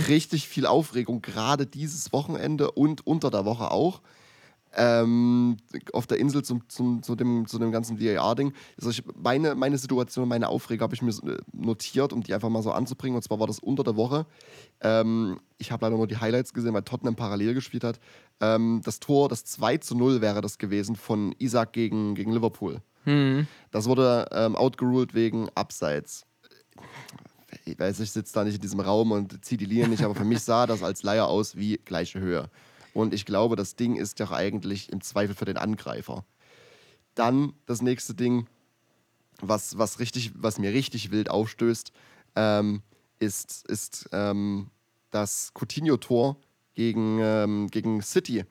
Richtig 0.08 0.48
viel 0.48 0.66
Aufregung, 0.66 1.22
gerade 1.22 1.68
dieses 1.68 2.12
Wochenende 2.14 2.72
und 2.72 3.06
unter 3.06 3.30
der 3.30 3.46
Woche 3.46 3.72
auch. 3.72 4.02
Ähm, 4.76 5.58
auf 5.94 6.08
der 6.08 6.20
Insel 6.20 6.44
zum, 6.44 6.68
zum, 6.70 7.02
zu, 7.02 7.16
dem, 7.16 7.48
zu 7.48 7.58
dem 7.58 7.72
ganzen 7.72 8.00
VAR-Ding. 8.00 8.54
Also 8.78 8.90
ich, 8.90 9.04
meine, 9.16 9.56
meine 9.56 9.78
Situation, 9.78 10.28
meine 10.28 10.50
Aufregung 10.50 10.84
habe 10.84 10.96
ich 10.96 11.02
mir 11.02 11.12
äh, 11.12 11.38
notiert, 11.54 12.14
um 12.14 12.22
die 12.22 12.34
einfach 12.34 12.50
mal 12.50 12.62
so 12.62 12.72
anzubringen. 12.72 13.16
Und 13.16 13.24
zwar 13.24 13.40
war 13.40 13.48
das 13.48 13.60
unter 13.60 13.84
der 13.84 13.96
Woche. 13.96 14.26
Ähm, 14.82 15.40
ich 15.58 15.72
habe 15.72 15.86
leider 15.86 15.98
nur 15.98 16.08
die 16.08 16.18
Highlights 16.18 16.54
gesehen, 16.54 16.74
weil 16.74 16.84
Tottenham 16.84 17.16
parallel 17.16 17.54
gespielt 17.54 17.84
hat. 17.84 18.00
Ähm, 18.40 18.82
das 18.84 19.00
Tor, 19.00 19.30
das 19.30 19.46
2 19.46 19.78
zu 19.78 19.96
0 19.96 20.22
wäre 20.22 20.42
das 20.42 20.58
gewesen 20.58 20.96
von 20.96 21.34
Isaac 21.40 21.74
gegen, 21.74 22.14
gegen 22.16 22.32
Liverpool. 22.32 22.82
Hm. 23.06 23.48
Das 23.72 23.88
wurde 23.88 24.28
ähm, 24.32 24.56
outgeruled 24.56 25.14
wegen 25.14 25.48
Abseits. 25.56 26.26
Ich 27.66 27.80
weiß, 27.80 28.00
ich 28.02 28.12
sitze 28.12 28.34
da 28.34 28.44
nicht 28.44 28.56
in 28.56 28.62
diesem 28.62 28.80
Raum 28.80 29.12
und 29.12 29.44
ziehe 29.44 29.58
die 29.58 29.66
Linie 29.66 29.88
nicht, 29.88 30.04
aber 30.04 30.16
für 30.16 30.26
mich 30.26 30.42
sah 30.42 30.68
das 30.68 30.84
als 30.84 31.04
Leier 31.04 31.28
aus 31.28 31.56
wie 31.56 31.78
gleiche 31.78 32.20
Höhe. 32.20 32.50
Und 32.98 33.14
ich 33.14 33.26
glaube, 33.26 33.56
das 33.56 33.76
Ding 33.76 33.96
ist 33.96 34.20
doch 34.20 34.32
eigentlich 34.32 34.92
im 34.92 35.02
Zweifel 35.02 35.36
für 35.36 35.46
den 35.46 35.58
Angreifer. 35.58 36.26
Dann 37.14 37.54
das 37.68 37.84
nächste 37.84 38.16
Ding, 38.16 38.48
was, 39.40 39.78
was, 39.78 40.00
richtig, 40.00 40.32
was 40.34 40.58
mir 40.58 40.74
richtig 40.74 41.12
wild 41.12 41.30
aufstößt, 41.30 41.92
ähm, 42.36 42.82
ist, 43.20 43.68
ist 43.68 44.10
ähm, 44.14 44.72
das 45.12 45.52
Coutinho-Tor 45.54 46.38
gegen, 46.74 47.20
ähm, 47.22 47.68
gegen 47.68 48.02
City. 48.02 48.46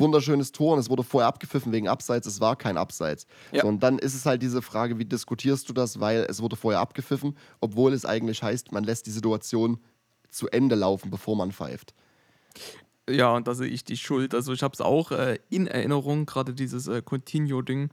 Wunderschönes 0.00 0.52
Tor 0.52 0.72
und 0.72 0.78
es 0.78 0.88
wurde 0.88 1.02
vorher 1.02 1.28
abgepfiffen 1.28 1.70
wegen 1.70 1.86
Abseits, 1.86 2.26
es 2.26 2.40
war 2.40 2.56
kein 2.56 2.78
Abseits. 2.78 3.26
Ja. 3.52 3.60
So, 3.60 3.68
und 3.68 3.82
dann 3.82 3.98
ist 3.98 4.14
es 4.14 4.24
halt 4.24 4.40
diese 4.40 4.62
Frage, 4.62 4.98
wie 4.98 5.04
diskutierst 5.04 5.68
du 5.68 5.74
das, 5.74 6.00
weil 6.00 6.26
es 6.30 6.40
wurde 6.40 6.56
vorher 6.56 6.80
abgepfiffen, 6.80 7.36
obwohl 7.60 7.92
es 7.92 8.06
eigentlich 8.06 8.42
heißt, 8.42 8.72
man 8.72 8.84
lässt 8.84 9.06
die 9.06 9.10
Situation 9.10 9.78
zu 10.30 10.48
Ende 10.48 10.76
laufen, 10.76 11.10
bevor 11.10 11.36
man 11.36 11.52
pfeift. 11.52 11.94
Ja, 13.08 13.32
und 13.34 13.46
da 13.46 13.54
sehe 13.54 13.68
ich 13.68 13.84
die 13.84 13.96
Schuld. 13.96 14.34
Also 14.34 14.52
ich 14.52 14.62
habe 14.62 14.72
es 14.74 14.80
auch 14.80 15.10
äh, 15.12 15.38
in 15.50 15.66
Erinnerung, 15.66 16.24
gerade 16.26 16.54
dieses 16.54 16.86
äh, 16.88 17.02
Continuo-Ding. 17.02 17.90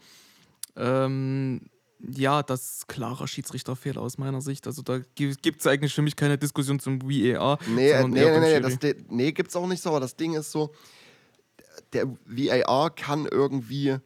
Ähm, 0.77 1.61
ja, 1.99 2.41
das 2.43 2.77
ist 2.77 2.87
klarer 2.87 3.27
Schiedsrichterfehler 3.27 4.01
aus 4.01 4.17
meiner 4.17 4.41
Sicht. 4.41 4.65
Also 4.67 4.81
da 4.81 4.99
gibt 5.15 5.59
es 5.59 5.67
eigentlich 5.67 5.93
für 5.93 6.01
mich 6.01 6.15
keine 6.15 6.37
Diskussion 6.37 6.79
zum 6.79 7.01
VAR. 7.01 7.59
Nee, 7.67 7.91
äh, 7.91 8.07
nee, 8.07 8.39
nee, 8.39 8.39
nee, 8.39 8.59
das, 8.59 8.77
nee, 9.09 9.31
gibt's 9.33 9.55
auch 9.55 9.67
nicht 9.67 9.83
so, 9.83 9.89
aber 9.89 9.99
das 9.99 10.15
Ding 10.15 10.33
ist 10.33 10.51
so, 10.51 10.71
der 11.93 12.07
VAR 12.25 12.89
kann 12.89 13.27
irgendwie 13.29 13.97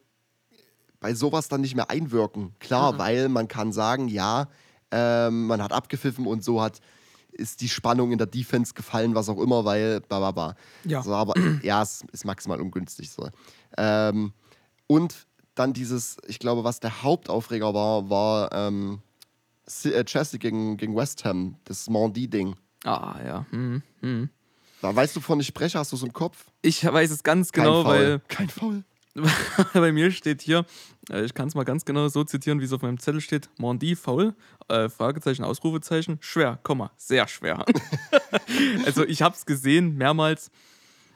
bei 1.00 1.14
sowas 1.14 1.48
dann 1.48 1.60
nicht 1.60 1.76
mehr 1.76 1.88
einwirken. 1.90 2.54
Klar, 2.58 2.92
Mhm. 2.94 2.98
weil 2.98 3.28
man 3.28 3.48
kann 3.48 3.72
sagen, 3.72 4.08
ja, 4.08 4.48
ähm, 4.90 5.46
man 5.46 5.62
hat 5.62 5.72
abgepfiffen 5.72 6.26
und 6.26 6.42
so 6.44 6.60
hat 6.60 6.80
ist 7.36 7.60
die 7.60 7.68
Spannung 7.68 8.12
in 8.12 8.18
der 8.18 8.26
Defense 8.26 8.74
gefallen, 8.74 9.14
was 9.14 9.28
auch 9.28 9.40
immer, 9.40 9.64
weil 9.64 10.00
bla 10.00 10.18
bla 10.18 10.30
bla. 10.32 10.54
Ja. 10.84 11.02
So, 11.02 11.14
aber 11.14 11.34
ja, 11.62 11.82
es 11.82 12.04
ist 12.12 12.24
maximal 12.24 12.60
ungünstig 12.60 13.10
so. 13.10 13.28
Ähm, 13.76 14.32
und 14.86 15.26
dann 15.54 15.72
dieses, 15.72 16.16
ich 16.26 16.38
glaube, 16.38 16.64
was 16.64 16.80
der 16.80 17.02
Hauptaufreger 17.02 17.72
war, 17.74 18.10
war 18.10 18.52
ähm, 18.52 19.00
äh, 19.84 20.04
Chelsea 20.04 20.38
gegen, 20.38 20.76
gegen 20.76 20.94
West 20.94 21.24
Ham, 21.24 21.56
das 21.64 21.88
Mondi-Ding. 21.88 22.56
Ah, 22.84 23.16
ja. 23.24 23.46
Hm, 23.50 23.82
hm. 24.00 24.30
Da 24.82 24.94
weißt 24.94 25.16
du, 25.16 25.20
wovon 25.20 25.40
ich 25.40 25.46
spreche, 25.46 25.78
hast 25.78 25.92
du 25.92 25.96
es 25.96 26.02
im 26.02 26.12
Kopf? 26.12 26.46
Ich 26.62 26.84
weiß 26.84 27.10
es 27.10 27.22
ganz 27.22 27.50
Kein 27.50 27.64
genau, 27.64 27.82
Foul. 27.82 27.92
weil 27.92 28.18
Kein 28.28 28.48
Foul. 28.48 28.84
bei 29.72 29.92
mir 29.92 30.10
steht 30.10 30.42
hier, 30.42 30.64
äh, 31.10 31.24
ich 31.24 31.34
kann 31.34 31.48
es 31.48 31.54
mal 31.54 31.64
ganz 31.64 31.84
genau 31.84 32.08
so 32.08 32.24
zitieren, 32.24 32.60
wie 32.60 32.64
es 32.64 32.72
auf 32.72 32.82
meinem 32.82 32.98
Zettel 32.98 33.20
steht: 33.20 33.48
Mondi 33.58 33.96
faul, 33.96 34.34
äh, 34.68 34.88
Fragezeichen, 34.88 35.44
Ausrufezeichen, 35.44 36.18
schwer, 36.20 36.58
Komma, 36.62 36.90
sehr 36.96 37.26
schwer. 37.28 37.64
also 38.86 39.04
ich 39.04 39.22
habe 39.22 39.34
es 39.34 39.46
gesehen, 39.46 39.96
mehrmals. 39.96 40.50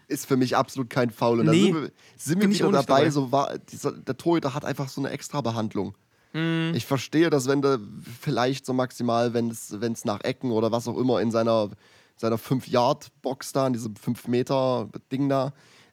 Ist 0.08 0.26
für 0.26 0.36
mich 0.36 0.56
absolut 0.56 0.90
kein 0.90 1.10
Foul. 1.10 1.40
Und 1.40 1.46
da 1.46 1.52
Nee, 1.52 1.66
sind 1.66 1.74
wir, 1.82 1.90
sind 2.16 2.40
wir 2.40 2.48
nicht 2.48 2.62
dabei. 2.62 2.72
dabei. 2.72 3.10
So 3.10 3.30
war, 3.30 3.58
dieser, 3.58 3.92
der 3.92 4.16
Torhüter 4.16 4.54
hat 4.54 4.64
einfach 4.64 4.88
so 4.88 5.00
eine 5.00 5.10
extra 5.10 5.40
Behandlung. 5.40 5.94
Hm. 6.32 6.72
Ich 6.74 6.84
verstehe, 6.86 7.30
dass 7.30 7.46
wenn 7.46 7.62
der 7.62 7.78
vielleicht 8.20 8.66
so 8.66 8.72
maximal, 8.72 9.34
wenn 9.34 9.50
es 9.50 9.80
wenn 9.80 9.92
es 9.92 10.04
nach 10.04 10.20
Ecken 10.22 10.50
oder 10.50 10.72
was 10.72 10.88
auch 10.88 10.96
immer 10.98 11.20
in 11.20 11.30
seiner, 11.30 11.70
seiner 12.16 12.38
5-Yard-Box 12.38 13.52
da, 13.52 13.66
in 13.68 13.72
diesem 13.72 13.94
5-Meter-Ding 13.94 15.28
da, 15.28 15.52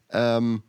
ähm, 0.09 0.63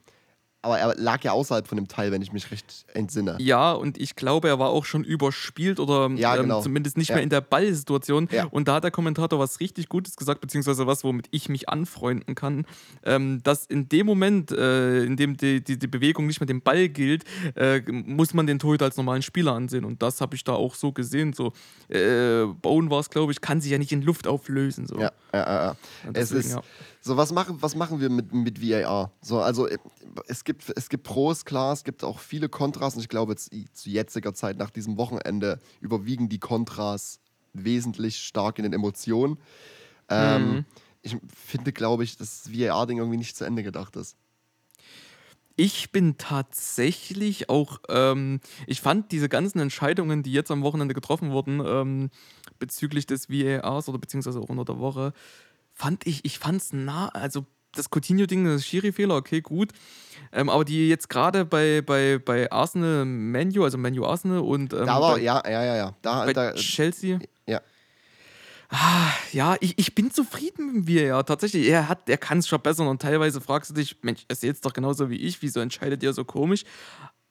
aber 0.62 0.78
er 0.78 0.94
lag 0.96 1.22
ja 1.22 1.32
außerhalb 1.32 1.66
von 1.68 1.76
dem 1.76 1.86
Teil, 1.88 2.10
wenn 2.10 2.20
ich 2.20 2.32
mich 2.32 2.50
recht 2.50 2.84
entsinne. 2.94 3.36
Ja, 3.38 3.72
und 3.72 3.96
ich 3.96 4.16
glaube, 4.16 4.48
er 4.48 4.58
war 4.58 4.70
auch 4.70 4.84
schon 4.84 5.04
überspielt 5.04 5.78
oder 5.78 6.10
Ja, 6.16 6.34
ähm, 6.36 6.42
genau. 6.42 6.60
zumindest 6.62 6.96
nicht 6.96 7.08
Ja. 7.10 7.14
mehr 7.14 7.22
in 7.22 7.30
der 7.30 7.40
Ballsituation. 7.40 8.28
Ja. 8.32 8.46
Und 8.46 8.66
da 8.68 8.74
hat 8.74 8.84
der 8.84 8.90
Kommentator 8.90 9.38
was 9.38 9.60
richtig 9.60 9.88
Gutes 9.88 10.16
gesagt, 10.16 10.40
beziehungsweise 10.40 10.86
was, 10.86 11.04
womit 11.04 11.28
ich 11.30 11.48
mich 11.48 11.68
anfreunden 11.68 12.34
kann, 12.34 12.66
ähm, 13.04 13.40
dass 13.44 13.66
in 13.66 13.88
dem 13.88 14.06
Moment, 14.06 14.50
äh, 14.50 15.04
in 15.04 15.16
dem 15.16 15.36
die, 15.36 15.62
die, 15.62 15.78
die 15.78 15.86
Bewegung 15.86 16.26
nicht 16.26 16.40
mehr 16.40 16.46
dem 16.48 16.60
Ball 16.60 16.88
gilt, 16.88 17.24
äh, 17.54 17.80
muss 17.92 18.34
man 18.34 18.46
den 18.46 18.58
Torhüter 18.58 18.86
als 18.86 18.96
normalen 18.96 19.22
Spieler 19.22 19.52
ansehen. 19.52 19.84
Und 19.84 20.02
das 20.02 20.20
habe 20.20 20.34
ich 20.34 20.42
da 20.44 20.54
auch 20.54 20.74
so 20.74 20.90
gesehen. 20.92 21.32
So, 21.34 21.52
äh, 21.88 22.44
Bone 22.46 22.90
war 22.90 23.00
es, 23.00 23.10
glaube 23.10 23.30
ich, 23.32 23.40
kann 23.40 23.60
sich 23.60 23.70
ja 23.70 23.78
nicht 23.78 23.92
in 23.92 24.02
Luft 24.02 24.26
auflösen. 24.26 24.86
So. 24.86 24.98
Ja, 24.98 25.12
ja, 25.32 25.38
ja. 25.66 25.76
Und 26.06 26.16
Es 26.16 26.30
deswegen, 26.30 26.40
ist, 26.40 26.52
ja. 26.54 26.62
So 27.00 27.16
was 27.16 27.32
machen, 27.32 27.58
was 27.60 27.74
machen 27.74 28.00
wir 28.00 28.10
mit, 28.10 28.32
mit 28.32 28.62
VAR? 28.62 29.12
So, 29.22 29.40
also 29.40 29.66
äh, 29.66 29.78
es 30.26 30.44
gibt, 30.44 30.72
es 30.74 30.88
gibt 30.88 31.04
Pros, 31.04 31.44
klar, 31.44 31.72
es 31.72 31.84
gibt 31.84 32.04
auch 32.04 32.18
viele 32.18 32.48
Kontras 32.48 32.94
und 32.94 33.02
ich 33.02 33.08
glaube, 33.08 33.32
jetzt, 33.32 33.50
zu 33.72 33.90
jetziger 33.90 34.34
Zeit 34.34 34.58
nach 34.58 34.70
diesem 34.70 34.96
Wochenende 34.96 35.60
überwiegen 35.80 36.28
die 36.28 36.38
Kontras 36.38 37.20
wesentlich 37.52 38.18
stark 38.18 38.58
in 38.58 38.64
den 38.64 38.72
Emotionen. 38.72 39.38
Ähm, 40.08 40.52
Mhm. 40.52 40.64
Ich 41.02 41.16
finde, 41.34 41.72
glaube 41.72 42.04
ich, 42.04 42.16
dass 42.16 42.42
das 42.42 42.52
VAR-Ding 42.52 42.98
irgendwie 42.98 43.18
nicht 43.18 43.36
zu 43.36 43.44
Ende 43.44 43.62
gedacht 43.62 43.96
ist. 43.96 44.16
Ich 45.60 45.90
bin 45.90 46.18
tatsächlich 46.18 47.48
auch, 47.48 47.80
ähm, 47.88 48.40
ich 48.66 48.80
fand 48.80 49.10
diese 49.10 49.28
ganzen 49.28 49.58
Entscheidungen, 49.58 50.22
die 50.22 50.32
jetzt 50.32 50.50
am 50.50 50.62
Wochenende 50.62 50.94
getroffen 50.94 51.30
wurden, 51.30 51.60
ähm, 51.64 52.10
bezüglich 52.58 53.06
des 53.06 53.28
VARs 53.28 53.88
oder 53.88 53.98
beziehungsweise 53.98 54.38
auch 54.40 54.48
unter 54.48 54.64
der 54.64 54.78
Woche, 54.78 55.12
fand 55.78 56.06
ich, 56.06 56.24
ich 56.24 56.38
fand 56.38 56.60
es 56.60 56.72
nah, 56.72 57.08
also 57.10 57.46
das 57.72 57.88
Coutinho-Ding, 57.90 58.44
das 58.44 58.66
Schiri-Fehler, 58.66 59.14
okay, 59.14 59.40
gut. 59.40 59.70
Ähm, 60.32 60.50
aber 60.50 60.64
die 60.64 60.88
jetzt 60.88 61.08
gerade 61.08 61.44
bei, 61.44 61.82
bei, 61.82 62.18
bei 62.18 62.50
Arsenal 62.50 63.04
Menu, 63.04 63.62
also 63.64 63.78
Menu 63.78 64.04
Arsenal 64.04 64.40
und 64.40 64.72
ähm, 64.72 64.86
da 64.86 65.00
war, 65.00 65.14
bei, 65.14 65.20
ja, 65.20 65.42
ja, 65.46 65.64
ja, 65.64 65.76
ja. 65.76 65.94
Da, 66.02 66.24
bei 66.24 66.32
da, 66.32 66.52
Chelsea. 66.54 67.18
ja. 67.46 67.60
Ah, 68.70 69.10
ja, 69.32 69.56
ich, 69.60 69.78
ich 69.78 69.94
bin 69.94 70.10
zufrieden 70.10 70.74
mit 70.74 70.88
mir, 70.88 71.06
ja. 71.06 71.22
Tatsächlich, 71.22 71.68
er, 71.68 71.88
hat, 71.88 72.08
er 72.08 72.18
kann 72.18 72.38
es 72.38 72.48
verbessern 72.48 72.88
und 72.88 73.00
teilweise 73.00 73.40
fragst 73.40 73.70
du 73.70 73.74
dich, 73.74 73.96
Mensch, 74.02 74.24
er 74.28 74.36
seht 74.36 74.56
es 74.56 74.60
doch 74.60 74.74
genauso 74.74 75.08
wie 75.08 75.16
ich, 75.16 75.40
wieso 75.40 75.60
entscheidet 75.60 76.02
ihr 76.02 76.12
so 76.12 76.24
komisch? 76.24 76.64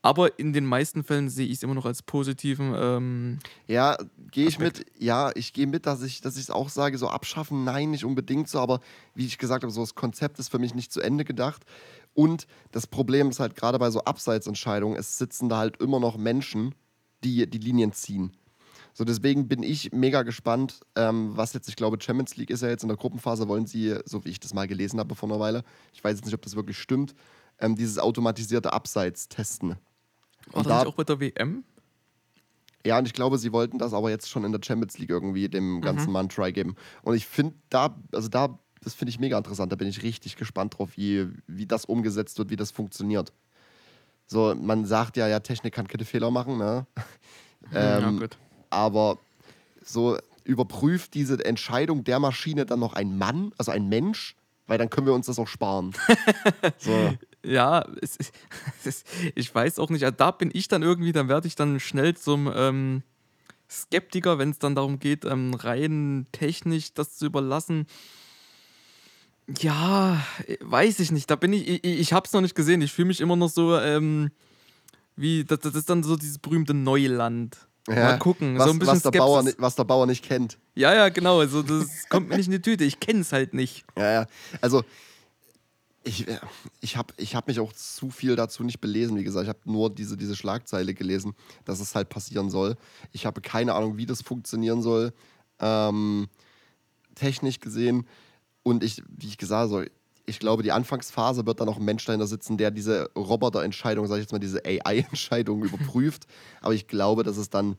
Aber 0.02 0.40
in 0.40 0.54
den 0.54 0.66
meisten 0.66 1.04
Fällen 1.04 1.30
sehe 1.30 1.48
ich 1.48 1.54
es 1.54 1.64
immer 1.64 1.74
noch 1.74 1.86
als 1.86 2.04
positiven. 2.04 2.74
Ähm, 2.78 3.40
Ja, 3.68 3.98
gehe 4.32 4.48
ich 4.48 4.56
Aspekt. 4.56 4.80
mit. 4.80 5.02
Ja, 5.02 5.32
ich 5.36 5.54
gehe 5.54 5.68
mit, 5.68 5.86
dass 5.86 6.02
ich 6.02 6.22
dass 6.22 6.38
ich 6.38 6.44
es 6.44 6.50
auch 6.52 6.70
sage, 6.70 6.98
so 6.98 7.10
abschaffen, 7.10 7.64
nein, 7.64 7.92
nicht 7.92 8.06
unbedingt 8.06 8.48
so, 8.48 8.60
aber 8.60 8.80
wie 9.16 9.26
ich 9.26 9.38
gesagt 9.38 9.64
habe, 9.64 9.74
so 9.74 9.82
das 9.82 9.96
Konzept 9.96 10.40
ist 10.40 10.50
für 10.50 10.60
mich 10.60 10.76
nicht 10.76 10.94
zu 10.94 11.02
Ende 11.02 11.26
gedacht. 11.26 11.64
Und 12.14 12.48
das 12.72 12.88
Problem 12.88 13.30
ist 13.30 13.40
halt 13.40 13.56
gerade 13.56 13.78
bei 13.80 13.90
so 13.92 14.04
Abseitsentscheidungen, 14.04 14.98
es 14.98 15.18
sitzen 15.18 15.50
da 15.50 15.58
halt 15.58 15.78
immer 15.82 16.00
noch 16.00 16.18
Menschen, 16.18 16.74
die 17.24 17.50
die 17.50 17.58
Linien 17.58 17.92
ziehen. 17.92 18.32
So, 18.94 19.04
deswegen 19.04 19.48
bin 19.48 19.62
ich 19.62 19.92
mega 19.92 20.24
gespannt, 20.24 20.80
ähm, 20.96 21.38
was 21.38 21.54
jetzt, 21.54 21.70
ich 21.70 21.76
glaube, 21.76 22.00
Champions 22.02 22.36
League 22.36 22.50
ist 22.50 22.64
ja 22.64 22.70
jetzt 22.70 22.82
in 22.82 22.88
der 22.88 22.98
Gruppenphase, 22.98 23.48
wollen 23.48 23.68
sie, 23.68 23.96
so 24.06 24.26
wie 24.26 24.30
ich 24.30 24.40
das 24.40 24.56
mal 24.56 24.68
gelesen 24.68 25.00
habe 25.00 25.14
vor 25.14 25.30
einer 25.30 25.40
Weile, 25.40 25.64
ich 25.94 26.04
weiß 26.04 26.16
jetzt 26.16 26.26
nicht, 26.26 26.34
ob 26.34 26.42
das 26.42 26.56
wirklich 26.56 26.80
stimmt, 26.80 27.14
ähm, 27.60 27.76
dieses 27.76 28.00
automatisierte 28.00 28.74
Abseits 28.74 29.30
testen. 29.30 29.76
War 30.54 30.64
das 30.64 30.68
da- 30.72 30.78
nicht 30.80 30.88
auch 30.88 30.96
bei 30.96 31.04
der 31.04 31.20
WM? 31.20 31.64
Ja, 32.86 32.98
und 33.00 33.06
ich 33.06 33.14
glaube, 33.14 33.38
sie 33.38 33.52
wollten 33.52 33.80
das 33.80 33.94
aber 33.94 34.10
jetzt 34.10 34.30
schon 34.30 34.46
in 34.46 34.52
der 34.54 34.62
Champions 34.64 34.98
League 34.98 35.10
irgendwie 35.10 35.50
dem 35.50 35.82
ganzen 35.82 36.12
Mann 36.12 36.30
Try 36.30 36.54
geben. 36.54 36.76
Und 37.02 37.16
ich 37.16 37.26
finde 37.26 37.56
da, 37.70 37.98
also 38.14 38.30
da, 38.30 38.58
das 38.82 38.94
finde 38.94 39.10
ich 39.10 39.20
mega 39.20 39.38
interessant. 39.38 39.72
Da 39.72 39.76
bin 39.76 39.90
ich 39.90 40.04
richtig 40.04 40.38
gespannt 40.38 40.78
drauf, 40.78 40.92
wie, 40.96 41.28
wie 41.48 41.66
das 41.66 41.84
umgesetzt 41.84 42.38
wird, 42.38 42.50
wie 42.50 42.56
das 42.56 42.72
funktioniert. 42.72 43.34
So, 44.26 44.56
man 44.56 44.86
sagt 44.86 45.18
ja, 45.18 45.28
ja, 45.28 45.40
Technik 45.42 45.74
kann 45.74 45.88
keine 45.88 46.06
Fehler 46.06 46.32
machen, 46.32 46.58
ne? 46.58 46.86
ja, 47.74 47.98
Ähm, 48.10 48.20
gut. 48.20 48.38
aber 48.70 49.18
so 49.84 50.18
überprüft 50.46 51.14
diese 51.14 51.44
Entscheidung 51.44 52.06
der 52.06 52.20
Maschine 52.20 52.66
dann 52.66 52.80
noch 52.80 52.94
ein 52.94 53.18
Mann, 53.18 53.52
also 53.58 53.72
ein 53.72 53.90
Mensch, 53.90 54.36
weil 54.66 54.78
dann 54.78 54.90
können 54.90 55.08
wir 55.08 55.14
uns 55.14 55.26
das 55.26 55.40
auch 55.40 55.48
sparen. 55.48 55.94
so. 56.78 57.14
Ja, 57.48 57.86
es, 58.02 58.18
es, 58.86 59.04
ich 59.36 59.54
weiß 59.54 59.80
auch 59.80 59.90
nicht. 59.90 60.04
also 60.04 60.16
Da 60.16 60.32
bin 60.32 60.50
ich 60.54 60.68
dann 60.68 60.84
irgendwie, 60.84 61.12
dann 61.12 61.30
werde 61.30 61.48
ich 61.48 61.56
dann 61.56 61.80
schnell 61.80 62.16
zum 62.16 62.52
ähm, 62.54 63.04
Skeptiker, 63.70 64.38
wenn 64.38 64.52
es 64.52 64.60
dann 64.60 64.76
darum 64.76 65.00
geht, 65.00 65.26
ähm, 65.26 65.54
rein 65.54 66.28
technisch 66.32 66.94
das 66.94 67.18
zu 67.18 67.26
überlassen. 67.26 67.88
Ja, 69.62 70.22
weiß 70.60 71.00
ich 71.00 71.12
nicht. 71.12 71.30
Da 71.30 71.38
bin 71.38 71.54
ich, 71.54 71.68
ich, 71.68 71.84
ich 71.84 72.14
habe 72.14 72.26
es 72.28 72.34
noch 72.34 72.42
nicht 72.42 72.56
gesehen. 72.56 72.82
Ich 72.82 72.92
fühle 72.92 73.08
mich 73.08 73.22
immer 73.22 73.38
noch 73.38 73.50
so, 73.50 73.78
ähm, 73.78 74.30
wie, 75.16 75.46
das, 75.46 75.60
das 75.60 75.74
ist 75.76 75.90
dann 75.90 76.04
so 76.04 76.18
dieses 76.18 76.38
berühmte 76.38 76.74
Neuland. 76.74 77.58
Mal 77.88 78.20
gucken, 78.20 78.58
was, 78.58 78.66
so 78.66 78.72
ein 78.72 78.80
bisschen 78.80 78.96
was, 78.96 79.04
der 79.04 79.12
Bauer, 79.12 79.42
Skepsis. 79.42 79.62
was 79.62 79.76
der 79.76 79.86
Bauer 79.86 80.06
nicht 80.06 80.26
kennt. 80.26 80.58
Ja, 80.76 80.94
ja, 80.94 81.08
genau. 81.08 81.40
Also 81.40 81.64
das 81.64 82.10
kommt 82.10 82.28
mir 82.28 82.36
nicht 82.36 82.48
in 82.48 82.52
die 82.52 82.62
Tüte. 82.62 82.84
Ich 82.84 83.00
kenne 83.00 83.22
es 83.22 83.32
halt 83.32 83.54
nicht. 83.54 83.86
Ja, 83.98 84.12
ja. 84.12 84.28
Also, 84.60 84.84
ich, 86.08 86.28
äh, 86.28 86.40
ich 86.80 86.98
habe 86.98 87.14
ich 87.18 87.36
hab 87.36 87.48
mich 87.48 87.60
auch 87.60 87.74
zu 87.74 88.10
viel 88.10 88.36
dazu 88.36 88.64
nicht 88.64 88.80
belesen. 88.80 89.18
Wie 89.18 89.24
gesagt, 89.24 89.44
ich 89.44 89.50
habe 89.50 89.60
nur 89.66 89.90
diese, 89.90 90.18
diese 90.18 90.36
Schlagzeile 90.36 90.94
gelesen, 90.94 91.34
dass 91.66 91.80
es 91.80 91.94
halt 91.96 92.10
passieren 92.10 92.50
soll. 92.50 92.76
Ich 93.12 93.26
habe 93.26 93.42
keine 93.42 93.74
Ahnung, 93.74 93.98
wie 93.98 94.06
das 94.06 94.22
funktionieren 94.22 94.82
soll. 94.82 95.14
Ähm, 95.60 96.28
technisch 97.16 97.60
gesehen. 97.60 98.08
Und 98.64 98.84
ich, 98.84 99.04
wie 99.08 99.28
ich 99.28 99.38
gesagt 99.38 99.72
habe, 99.72 99.92
ich 100.26 100.40
glaube, 100.40 100.62
die 100.62 100.72
Anfangsphase 100.72 101.46
wird 101.46 101.60
dann 101.60 101.68
noch 101.68 101.78
ein 101.78 101.86
Mensch 101.86 102.04
dahinter 102.06 102.28
sitzen, 102.28 102.58
der 102.58 102.70
diese 102.70 103.10
Roboterentscheidung, 103.16 104.08
sage 104.08 104.20
ich 104.20 104.26
jetzt 104.26 104.34
mal, 104.34 104.40
diese 104.40 104.64
AI-Entscheidung 104.66 105.64
überprüft. 105.64 106.26
Aber 106.62 106.74
ich 106.74 106.88
glaube, 106.88 107.24
dass 107.24 107.38
es 107.38 107.50
dann, 107.50 107.78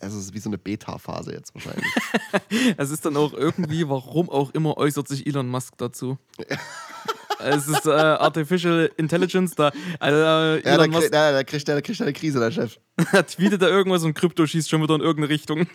es 0.00 0.14
ist 0.14 0.32
wie 0.32 0.38
so 0.38 0.48
eine 0.48 0.58
Beta-Phase 0.58 1.32
jetzt 1.32 1.54
wahrscheinlich. 1.54 1.86
Es 2.76 2.90
ist 2.90 3.04
dann 3.04 3.16
auch 3.16 3.32
irgendwie, 3.32 3.88
warum 3.88 4.30
auch 4.30 4.50
immer, 4.52 4.76
äußert 4.76 5.08
sich 5.08 5.26
Elon 5.26 5.48
Musk 5.48 5.76
dazu. 5.76 6.18
es 7.40 7.68
ist 7.68 7.86
äh, 7.86 7.90
Artificial 7.90 8.90
Intelligence, 8.96 9.54
da 9.54 9.72
also, 9.98 10.16
äh, 10.16 10.64
ja, 10.64 10.76
da, 10.76 10.88
krieg, 10.88 11.10
da, 11.12 11.32
da, 11.32 11.44
kriegt 11.44 11.68
da 11.68 11.80
kriegt 11.80 12.00
er 12.00 12.06
eine 12.06 12.12
Krise, 12.12 12.38
der 12.40 12.50
Chef. 12.50 12.78
tweetet 13.36 13.62
da 13.62 13.68
irgendwas 13.68 14.02
und 14.04 14.14
Krypto 14.14 14.46
schießt 14.46 14.68
schon 14.68 14.82
wieder 14.82 14.94
in 14.94 15.00
irgendeine 15.00 15.28
Richtung. 15.32 15.66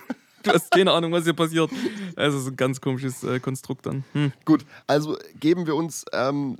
Du 0.43 0.51
hast 0.51 0.72
keine 0.72 0.91
Ahnung, 0.91 1.12
was 1.13 1.24
hier 1.24 1.34
passiert. 1.34 1.72
Es 2.17 2.34
ist 2.34 2.48
ein 2.48 2.55
ganz 2.58 2.82
komisches 2.82 3.24
äh, 3.24 3.39
Konstrukt 3.39 3.86
dann. 3.86 4.03
Hm. 4.12 4.34
Gut, 4.43 4.65
also 4.88 5.17
geben 5.39 5.65
wir 5.65 5.75
uns 5.75 6.03
ähm, 6.12 6.58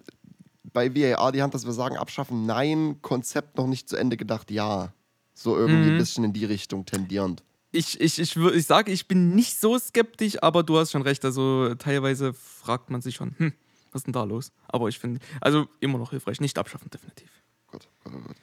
bei 0.72 0.93
VAR 0.95 1.31
die 1.33 1.41
Hand, 1.41 1.53
dass 1.53 1.65
wir 1.65 1.74
sagen, 1.74 1.98
abschaffen, 1.98 2.45
nein, 2.45 2.98
Konzept 3.01 3.57
noch 3.57 3.67
nicht 3.67 3.89
zu 3.89 3.98
Ende 3.98 4.15
gedacht, 4.17 4.51
ja. 4.51 4.93
So 5.33 5.57
irgendwie 5.57 5.89
Mhm. 5.89 5.95
ein 5.95 5.98
bisschen 5.98 6.24
in 6.24 6.31
die 6.33 6.45
Richtung 6.45 6.86
tendierend. 6.86 7.43
Ich, 7.72 8.00
ich, 8.00 8.19
ich, 8.19 8.38
ich 8.38 8.65
sage, 8.65 8.91
ich 8.91 9.07
bin 9.07 9.36
nicht 9.36 9.60
so 9.60 9.77
skeptisch, 9.77 10.41
aber 10.41 10.62
du 10.63 10.77
hast 10.77 10.91
schon 10.91 11.01
recht. 11.01 11.25
Also 11.25 11.74
teilweise 11.75 12.33
fragt 12.33 12.89
man 12.91 13.01
sich 13.01 13.15
schon, 13.15 13.33
hm, 13.38 13.51
was 13.93 14.01
ist 14.01 14.07
denn 14.07 14.13
da 14.13 14.23
los? 14.23 14.51
Aber 14.67 14.89
ich 14.89 15.00
finde, 15.00 15.19
also 15.41 15.67
immer 15.79 15.97
noch 15.97 16.12
hilfreich. 16.12 16.41
Nicht 16.41 16.57
abschaffen, 16.57 16.89
definitiv. 16.89 17.29
Gut, 17.67 17.88
gut, 18.03 18.13
gut. 18.13 18.35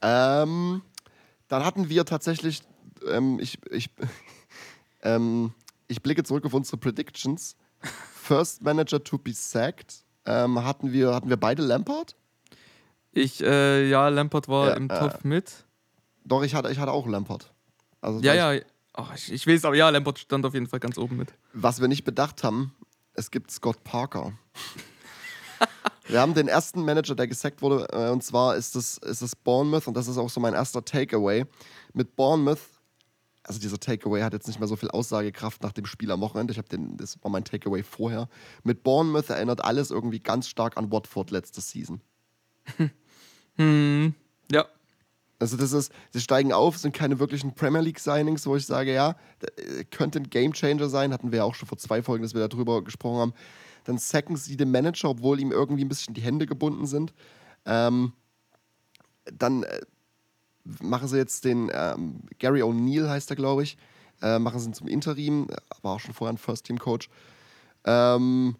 Ähm, 0.00 0.82
dann 1.48 1.64
hatten 1.64 1.88
wir 1.88 2.04
tatsächlich, 2.04 2.62
ähm, 3.08 3.38
ich, 3.40 3.58
ich, 3.70 3.90
ähm, 5.02 5.52
ich 5.88 6.02
blicke 6.02 6.24
zurück 6.24 6.44
auf 6.44 6.54
unsere 6.54 6.76
Predictions. 6.76 7.56
First 8.14 8.62
Manager 8.62 9.02
to 9.02 9.18
be 9.18 9.32
sacked. 9.32 10.04
Ähm, 10.26 10.64
hatten, 10.64 10.92
wir, 10.92 11.14
hatten 11.14 11.28
wir 11.28 11.36
beide 11.36 11.62
Lampard? 11.62 12.16
Ich, 13.12 13.42
äh, 13.42 13.88
ja, 13.88 14.08
Lampard 14.08 14.48
war 14.48 14.70
Ja, 14.70 14.74
im 14.74 14.88
äh, 14.90 14.98
Topf 14.98 15.24
mit. 15.24 15.64
Doch, 16.24 16.42
ich 16.42 16.54
hatte, 16.54 16.70
ich 16.70 16.78
hatte 16.78 16.92
auch 16.92 17.06
Lampard. 17.06 17.52
Also 18.00 18.20
Ja, 18.20 18.34
ja. 18.52 18.60
Oh, 18.96 19.06
ich, 19.14 19.32
ich 19.32 19.46
weiß, 19.46 19.64
aber 19.64 19.76
ja, 19.76 19.88
Lampard 19.90 20.18
stand 20.18 20.46
auf 20.46 20.54
jeden 20.54 20.66
Fall 20.66 20.80
ganz 20.80 20.98
oben 20.98 21.16
mit. 21.16 21.34
Was 21.52 21.80
wir 21.80 21.88
nicht 21.88 22.04
bedacht 22.04 22.44
haben, 22.44 22.74
es 23.14 23.30
gibt 23.30 23.50
Scott 23.50 23.82
Parker. 23.84 24.32
Wir 26.06 26.20
haben 26.20 26.34
den 26.34 26.48
ersten 26.48 26.84
Manager, 26.84 27.14
der 27.14 27.26
gesackt 27.26 27.62
wurde, 27.62 27.88
äh, 27.90 28.10
und 28.10 28.22
zwar 28.22 28.56
ist 28.56 28.76
das, 28.76 28.98
ist 28.98 29.22
das 29.22 29.34
Bournemouth, 29.34 29.88
und 29.88 29.96
das 29.96 30.06
ist 30.06 30.18
auch 30.18 30.28
so 30.28 30.38
mein 30.38 30.52
erster 30.52 30.84
Takeaway. 30.84 31.46
Mit 31.94 32.14
Bournemouth, 32.14 32.60
also 33.42 33.58
dieser 33.58 33.80
Takeaway 33.80 34.20
hat 34.20 34.34
jetzt 34.34 34.46
nicht 34.46 34.58
mehr 34.58 34.68
so 34.68 34.76
viel 34.76 34.90
Aussagekraft 34.90 35.62
nach 35.62 35.72
dem 35.72 35.86
Spiel 35.86 36.10
am 36.10 36.20
Wochenende. 36.20 36.52
Ich 36.52 36.58
habe 36.58 36.68
den, 36.68 36.96
das 36.98 37.22
war 37.22 37.30
mein 37.30 37.44
Takeaway 37.44 37.82
vorher. 37.82 38.28
Mit 38.64 38.82
Bournemouth 38.82 39.30
erinnert 39.30 39.64
alles 39.64 39.90
irgendwie 39.90 40.20
ganz 40.20 40.46
stark 40.48 40.76
an 40.76 40.92
Watford 40.92 41.30
letzte 41.30 41.60
Season. 41.60 42.00
Hm, 43.56 44.16
ja. 44.50 44.66
Also 45.38 45.56
das 45.56 45.72
ist, 45.72 45.92
sie 46.10 46.20
steigen 46.20 46.52
auf, 46.52 46.78
sind 46.78 46.94
keine 46.94 47.18
wirklichen 47.18 47.54
Premier 47.54 47.80
League 47.80 47.98
Signings, 47.98 48.46
wo 48.46 48.56
ich 48.56 48.66
sage, 48.66 48.94
ja, 48.94 49.16
äh, 49.40 49.84
könnte 49.84 50.20
ein 50.20 50.30
Game 50.30 50.52
Changer 50.52 50.88
sein. 50.88 51.12
Hatten 51.12 51.32
wir 51.32 51.38
ja 51.38 51.44
auch 51.44 51.54
schon 51.54 51.68
vor 51.68 51.78
zwei 51.78 52.02
Folgen, 52.02 52.22
dass 52.22 52.34
wir 52.34 52.46
darüber 52.46 52.82
gesprochen 52.82 53.18
haben. 53.18 53.34
Dann 53.84 53.98
sacken 53.98 54.36
sie 54.36 54.56
den 54.56 54.70
Manager, 54.70 55.10
obwohl 55.10 55.40
ihm 55.40 55.52
irgendwie 55.52 55.84
ein 55.84 55.88
bisschen 55.88 56.14
die 56.14 56.22
Hände 56.22 56.46
gebunden 56.46 56.86
sind. 56.86 57.12
Ähm, 57.66 58.12
dann 59.24 59.64
äh, 59.64 59.80
machen 60.80 61.08
sie 61.08 61.16
jetzt 61.16 61.44
den 61.44 61.70
ähm, 61.72 62.20
Gary 62.38 62.62
O'Neill 62.62 63.08
heißt 63.08 63.30
er, 63.30 63.36
glaube 63.36 63.62
ich. 63.62 63.76
Äh, 64.22 64.38
machen 64.38 64.58
sie 64.60 64.68
ihn 64.68 64.74
zum 64.74 64.88
Interim, 64.88 65.48
war 65.82 65.96
auch 65.96 66.00
schon 66.00 66.14
vorher 66.14 66.32
ein 66.32 66.38
First-Team-Coach. 66.38 67.10
Ähm, 67.84 68.56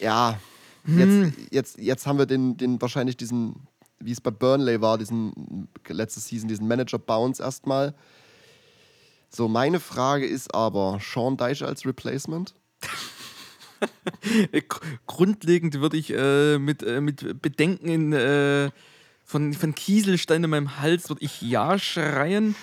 ja, 0.00 0.38
jetzt, 0.86 1.32
jetzt, 1.50 1.78
jetzt 1.78 2.06
haben 2.06 2.18
wir 2.18 2.26
den, 2.26 2.56
den 2.56 2.80
wahrscheinlich 2.82 3.16
diesen, 3.16 3.66
wie 4.00 4.12
es 4.12 4.20
bei 4.20 4.30
Burnley 4.30 4.80
war, 4.80 4.98
diesen 4.98 5.68
letzte 5.88 6.20
Season, 6.20 6.48
diesen 6.48 6.66
Manager-Bounce 6.68 7.42
erstmal. 7.42 7.94
So, 9.30 9.48
meine 9.48 9.80
Frage 9.80 10.26
ist 10.26 10.54
aber, 10.54 10.98
Sean 11.02 11.36
Dyche 11.36 11.66
als 11.66 11.84
Replacement? 11.86 12.54
Gr- 14.52 14.80
Grundlegend 15.06 15.80
würde 15.80 15.96
ich 15.96 16.10
äh, 16.12 16.58
mit, 16.58 16.82
äh, 16.82 17.00
mit 17.00 17.42
Bedenken 17.42 17.88
in, 17.88 18.12
äh, 18.12 18.70
von, 19.24 19.52
von 19.54 19.74
Kieselstein 19.74 20.44
in 20.44 20.50
meinem 20.50 20.78
Hals, 20.80 21.08
würde 21.08 21.24
ich 21.24 21.42
Ja 21.42 21.78
schreien. 21.78 22.54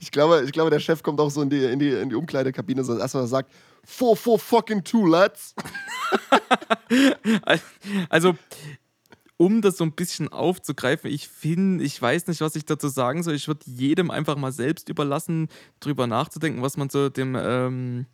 Ich 0.00 0.10
glaube, 0.10 0.42
ich 0.44 0.52
glaube, 0.52 0.70
der 0.70 0.80
Chef 0.80 1.02
kommt 1.02 1.20
auch 1.20 1.30
so 1.30 1.42
in 1.42 1.50
die, 1.50 1.64
in 1.64 1.78
die, 1.78 1.90
in 1.90 2.08
die 2.08 2.14
Umkleidekabine, 2.14 2.84
so 2.84 2.96
erstmal 2.96 3.26
sagt, 3.26 3.52
four, 3.84 4.16
four 4.16 4.38
fucking 4.38 4.82
two, 4.84 5.06
lads. 5.06 5.54
Also, 8.08 8.34
um 9.36 9.62
das 9.62 9.76
so 9.76 9.84
ein 9.84 9.92
bisschen 9.92 10.28
aufzugreifen, 10.28 11.10
ich 11.10 11.28
finde, 11.28 11.84
ich 11.84 12.00
weiß 12.00 12.26
nicht, 12.28 12.40
was 12.40 12.54
ich 12.56 12.64
dazu 12.64 12.88
sagen 12.88 13.22
soll. 13.22 13.34
Ich 13.34 13.48
würde 13.48 13.64
jedem 13.66 14.10
einfach 14.10 14.36
mal 14.36 14.52
selbst 14.52 14.88
überlassen, 14.88 15.48
drüber 15.80 16.06
nachzudenken, 16.06 16.62
was 16.62 16.76
man 16.76 16.88
so 16.88 17.08
dem 17.08 17.36
ähm, 17.38 18.06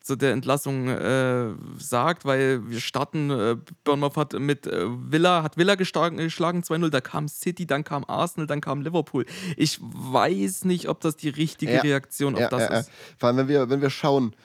zu 0.00 0.14
der 0.14 0.32
Entlassung 0.32 0.88
äh, 0.88 1.48
sagt, 1.78 2.24
weil 2.24 2.68
wir 2.70 2.80
starten, 2.80 3.28
äh, 3.30 3.56
Bournemouth 3.82 4.16
hat 4.16 4.32
mit 4.34 4.66
äh, 4.66 4.86
Villa, 4.88 5.42
hat 5.42 5.56
Villa 5.56 5.74
geschlagen, 5.74 6.16
geschlagen 6.18 6.62
2-0, 6.62 6.90
da 6.90 7.00
kam 7.00 7.26
City, 7.26 7.66
dann 7.66 7.82
kam 7.82 8.04
Arsenal, 8.06 8.46
dann 8.46 8.60
kam 8.60 8.82
Liverpool. 8.82 9.26
Ich 9.56 9.80
weiß 9.80 10.64
nicht, 10.64 10.88
ob 10.88 11.00
das 11.00 11.16
die 11.16 11.28
richtige 11.28 11.74
Ja. 11.74 11.80
Reaktion 11.80 12.34
auf 12.34 12.40
Ja, 12.40 12.48
das 12.48 12.62
ja, 12.62 12.72
ja. 12.72 12.78
ist. 12.80 12.90
Vor 13.18 13.28
allem, 13.28 13.38
wenn 13.38 13.48
wir, 13.48 13.68
wenn 13.68 13.82
wir 13.82 13.90
schauen, 13.90 14.36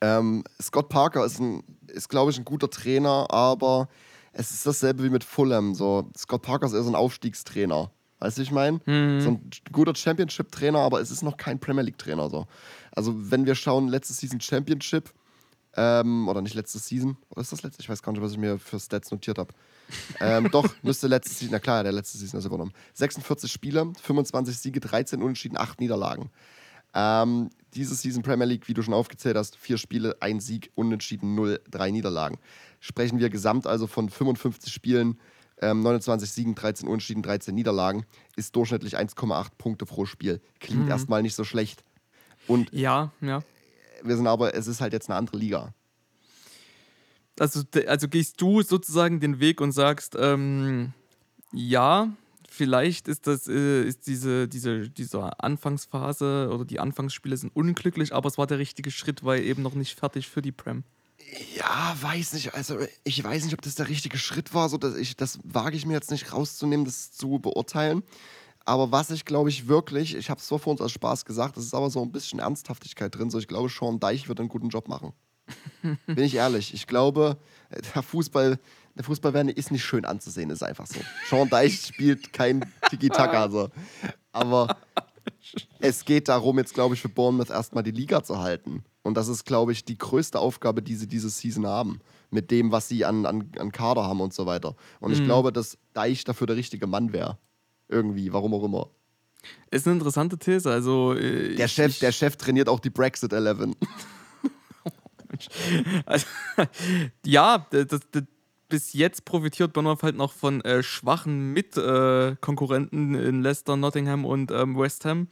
ähm, 0.00 0.44
Scott 0.60 0.88
Parker 0.88 1.24
ist, 1.24 1.40
ein, 1.40 1.62
ist 1.88 2.08
glaube 2.08 2.30
ich, 2.30 2.38
ein 2.38 2.44
guter 2.44 2.70
Trainer, 2.70 3.26
aber 3.30 3.88
es 4.32 4.50
ist 4.50 4.66
dasselbe 4.66 5.04
wie 5.04 5.10
mit 5.10 5.24
Fulham. 5.24 5.74
So. 5.74 6.10
Scott 6.16 6.42
Parker 6.42 6.66
ist 6.66 6.72
eher 6.72 6.82
so 6.82 6.90
ein 6.90 6.96
Aufstiegstrainer. 6.96 7.90
Weißt 8.18 8.38
du, 8.38 8.42
ich 8.42 8.52
meine? 8.52 8.80
So 9.20 9.30
ein 9.30 9.50
guter 9.70 9.94
Championship-Trainer, 9.94 10.78
aber 10.78 11.00
es 11.00 11.10
ist 11.10 11.22
noch 11.22 11.36
kein 11.36 11.58
Premier 11.58 11.82
League-Trainer. 11.82 12.30
So. 12.30 12.46
Also, 12.92 13.12
wenn 13.30 13.44
wir 13.44 13.54
schauen, 13.54 13.88
letzte 13.88 14.14
Season 14.14 14.40
Championship, 14.40 15.12
ähm, 15.76 16.28
oder 16.28 16.40
nicht 16.40 16.54
letzte 16.54 16.78
Season, 16.78 17.16
oder 17.28 17.40
ist 17.42 17.52
das 17.52 17.62
letzte? 17.62 17.82
Ich 17.82 17.88
weiß 17.88 18.02
gar 18.02 18.12
nicht, 18.12 18.22
was 18.22 18.32
ich 18.32 18.38
mir 18.38 18.58
für 18.58 18.78
Stats 18.78 19.10
notiert 19.10 19.38
habe. 19.38 19.52
ähm, 20.20 20.48
doch, 20.52 20.66
müsste 20.82 21.06
letzte 21.06 21.34
Season, 21.34 21.52
na 21.52 21.58
klar, 21.58 21.82
der 21.82 21.92
letzte 21.92 22.16
Season 22.18 22.38
ist 22.38 22.46
übernommen. 22.46 22.72
46 22.94 23.50
Spiele, 23.50 23.92
25 24.00 24.56
Siege, 24.56 24.80
13 24.80 25.22
Unentschieden, 25.22 25.58
8 25.58 25.80
Niederlagen. 25.80 26.30
Ähm, 26.94 27.50
diese 27.74 27.94
Season 27.94 28.22
Premier 28.22 28.46
League, 28.46 28.68
wie 28.68 28.74
du 28.74 28.82
schon 28.82 28.94
aufgezählt 28.94 29.36
hast, 29.36 29.56
vier 29.56 29.78
Spiele, 29.78 30.16
ein 30.20 30.40
Sieg, 30.40 30.70
Unentschieden, 30.74 31.34
0, 31.34 31.60
drei 31.70 31.90
Niederlagen. 31.90 32.38
Sprechen 32.80 33.18
wir 33.18 33.30
gesamt 33.30 33.66
also 33.66 33.86
von 33.86 34.08
55 34.08 34.72
Spielen, 34.72 35.18
ähm, 35.60 35.80
29 35.80 36.30
Siegen, 36.30 36.54
13 36.54 36.86
Unentschieden, 36.86 37.22
13 37.22 37.54
Niederlagen, 37.54 38.04
ist 38.36 38.54
durchschnittlich 38.54 38.96
1,8 38.96 39.48
Punkte 39.58 39.86
pro 39.86 40.04
Spiel. 40.04 40.40
Klingt 40.60 40.88
erstmal 40.88 41.22
nicht 41.22 41.34
so 41.34 41.44
schlecht. 41.44 41.82
Und 42.46 42.72
Ja, 42.72 43.12
ja. 43.20 43.42
wir 44.02 44.16
sind 44.16 44.26
aber, 44.26 44.54
es 44.54 44.66
ist 44.66 44.80
halt 44.80 44.92
jetzt 44.92 45.08
eine 45.08 45.16
andere 45.18 45.38
Liga. 45.38 45.74
Also, 47.38 47.62
also 47.86 48.08
gehst 48.08 48.40
du 48.40 48.62
sozusagen 48.62 49.18
den 49.18 49.40
Weg 49.40 49.60
und 49.60 49.72
sagst, 49.72 50.14
ähm, 50.16 50.92
ja, 51.52 52.12
vielleicht 52.54 53.08
ist 53.08 53.26
das, 53.26 53.48
äh, 53.48 53.84
ist 53.84 54.06
diese, 54.06 54.48
diese, 54.48 54.88
diese 54.88 55.40
Anfangsphase 55.40 56.50
oder 56.52 56.64
die 56.64 56.80
Anfangsspiele 56.80 57.36
sind 57.36 57.54
unglücklich, 57.54 58.14
aber 58.14 58.28
es 58.28 58.38
war 58.38 58.46
der 58.46 58.58
richtige 58.58 58.90
Schritt, 58.90 59.24
weil 59.24 59.42
eben 59.42 59.62
noch 59.62 59.74
nicht 59.74 59.98
fertig 59.98 60.28
für 60.28 60.42
die 60.42 60.52
Prem. 60.52 60.84
Ja, 61.56 61.96
weiß 62.00 62.34
nicht. 62.34 62.54
Also 62.54 62.78
ich 63.02 63.22
weiß 63.22 63.44
nicht, 63.44 63.54
ob 63.54 63.62
das 63.62 63.74
der 63.74 63.88
richtige 63.88 64.18
Schritt 64.18 64.54
war. 64.54 64.68
So, 64.68 64.78
dass 64.78 64.96
ich, 64.96 65.16
das 65.16 65.38
wage 65.42 65.76
ich 65.76 65.86
mir 65.86 65.94
jetzt 65.94 66.10
nicht 66.10 66.32
rauszunehmen, 66.32 66.84
das 66.84 67.12
zu 67.12 67.38
beurteilen. 67.38 68.02
Aber 68.64 68.92
was 68.92 69.10
ich 69.10 69.24
glaube 69.24 69.50
ich 69.50 69.68
wirklich, 69.68 70.14
ich 70.14 70.30
habe 70.30 70.40
es 70.40 70.46
zwar 70.46 70.58
vor 70.58 70.72
uns 70.72 70.80
als 70.80 70.92
Spaß 70.92 71.24
gesagt, 71.24 71.56
es 71.56 71.64
ist 71.64 71.74
aber 71.74 71.90
so 71.90 72.02
ein 72.02 72.12
bisschen 72.12 72.38
Ernsthaftigkeit 72.38 73.14
drin. 73.14 73.30
So, 73.30 73.38
ich 73.38 73.48
glaube, 73.48 73.68
Sean 73.68 74.00
Deich 74.00 74.28
wird 74.28 74.40
einen 74.40 74.48
guten 74.48 74.68
Job 74.68 74.88
machen. 74.88 75.12
Bin 75.82 76.24
ich 76.24 76.34
ehrlich. 76.34 76.72
Ich 76.72 76.86
glaube, 76.86 77.36
der 77.94 78.02
Fußball, 78.02 78.58
der 78.96 79.04
Fußball 79.04 79.48
ist 79.50 79.70
nicht 79.72 79.84
schön 79.84 80.04
anzusehen, 80.04 80.50
ist 80.50 80.62
einfach 80.62 80.86
so. 80.86 81.00
Sean 81.28 81.48
Deich 81.50 81.80
spielt 81.86 82.32
kein 82.32 82.64
Tiki-Taka. 82.90 83.50
So. 83.50 83.68
Aber 84.32 84.76
es 85.80 86.04
geht 86.04 86.28
darum, 86.28 86.58
jetzt 86.58 86.74
glaube 86.74 86.94
ich, 86.94 87.00
für 87.00 87.08
Bournemouth 87.08 87.50
erstmal 87.50 87.82
die 87.82 87.90
Liga 87.90 88.22
zu 88.22 88.38
halten. 88.38 88.84
Und 89.02 89.16
das 89.16 89.28
ist, 89.28 89.44
glaube 89.44 89.72
ich, 89.72 89.84
die 89.84 89.98
größte 89.98 90.38
Aufgabe, 90.38 90.80
die 90.82 90.94
sie 90.94 91.06
diese 91.06 91.28
Season 91.28 91.66
haben. 91.66 92.00
Mit 92.30 92.50
dem, 92.50 92.72
was 92.72 92.88
sie 92.88 93.04
an, 93.04 93.26
an, 93.26 93.50
an 93.58 93.70
Kader 93.70 94.04
haben 94.04 94.20
und 94.20 94.32
so 94.32 94.46
weiter. 94.46 94.74
Und 95.00 95.12
ich 95.12 95.22
glaube, 95.24 95.52
dass 95.52 95.76
Deich 95.92 96.24
dafür 96.24 96.46
der 96.46 96.56
richtige 96.56 96.86
Mann 96.86 97.12
wäre. 97.12 97.38
Irgendwie, 97.88 98.32
warum 98.32 98.54
auch 98.54 98.64
immer. 98.64 98.90
Ist 99.70 99.86
eine 99.86 99.96
interessante 99.96 100.38
These. 100.38 100.70
Also, 100.70 101.14
äh, 101.14 101.54
Der 101.54 101.66
ich- 101.66 101.72
Chef, 101.72 101.90
ich, 101.92 101.98
der 101.98 102.12
Chef 102.12 102.36
trainiert 102.36 102.68
auch 102.68 102.80
die 102.80 102.90
Brexit 102.90 103.32
11. 103.32 103.58
Also, 106.06 106.26
ja, 107.26 107.66
das, 107.70 107.86
das, 107.88 108.22
bis 108.74 108.92
jetzt 108.92 109.24
profitiert 109.24 109.72
Bournemouth 109.72 110.02
halt 110.02 110.16
noch 110.16 110.32
von 110.32 110.60
äh, 110.62 110.82
schwachen 110.82 111.52
Mitkonkurrenten 111.52 113.14
in 113.14 113.40
Leicester, 113.40 113.76
Nottingham 113.76 114.24
und 114.24 114.50
ähm, 114.50 114.76
West 114.76 115.04
Ham. 115.04 115.28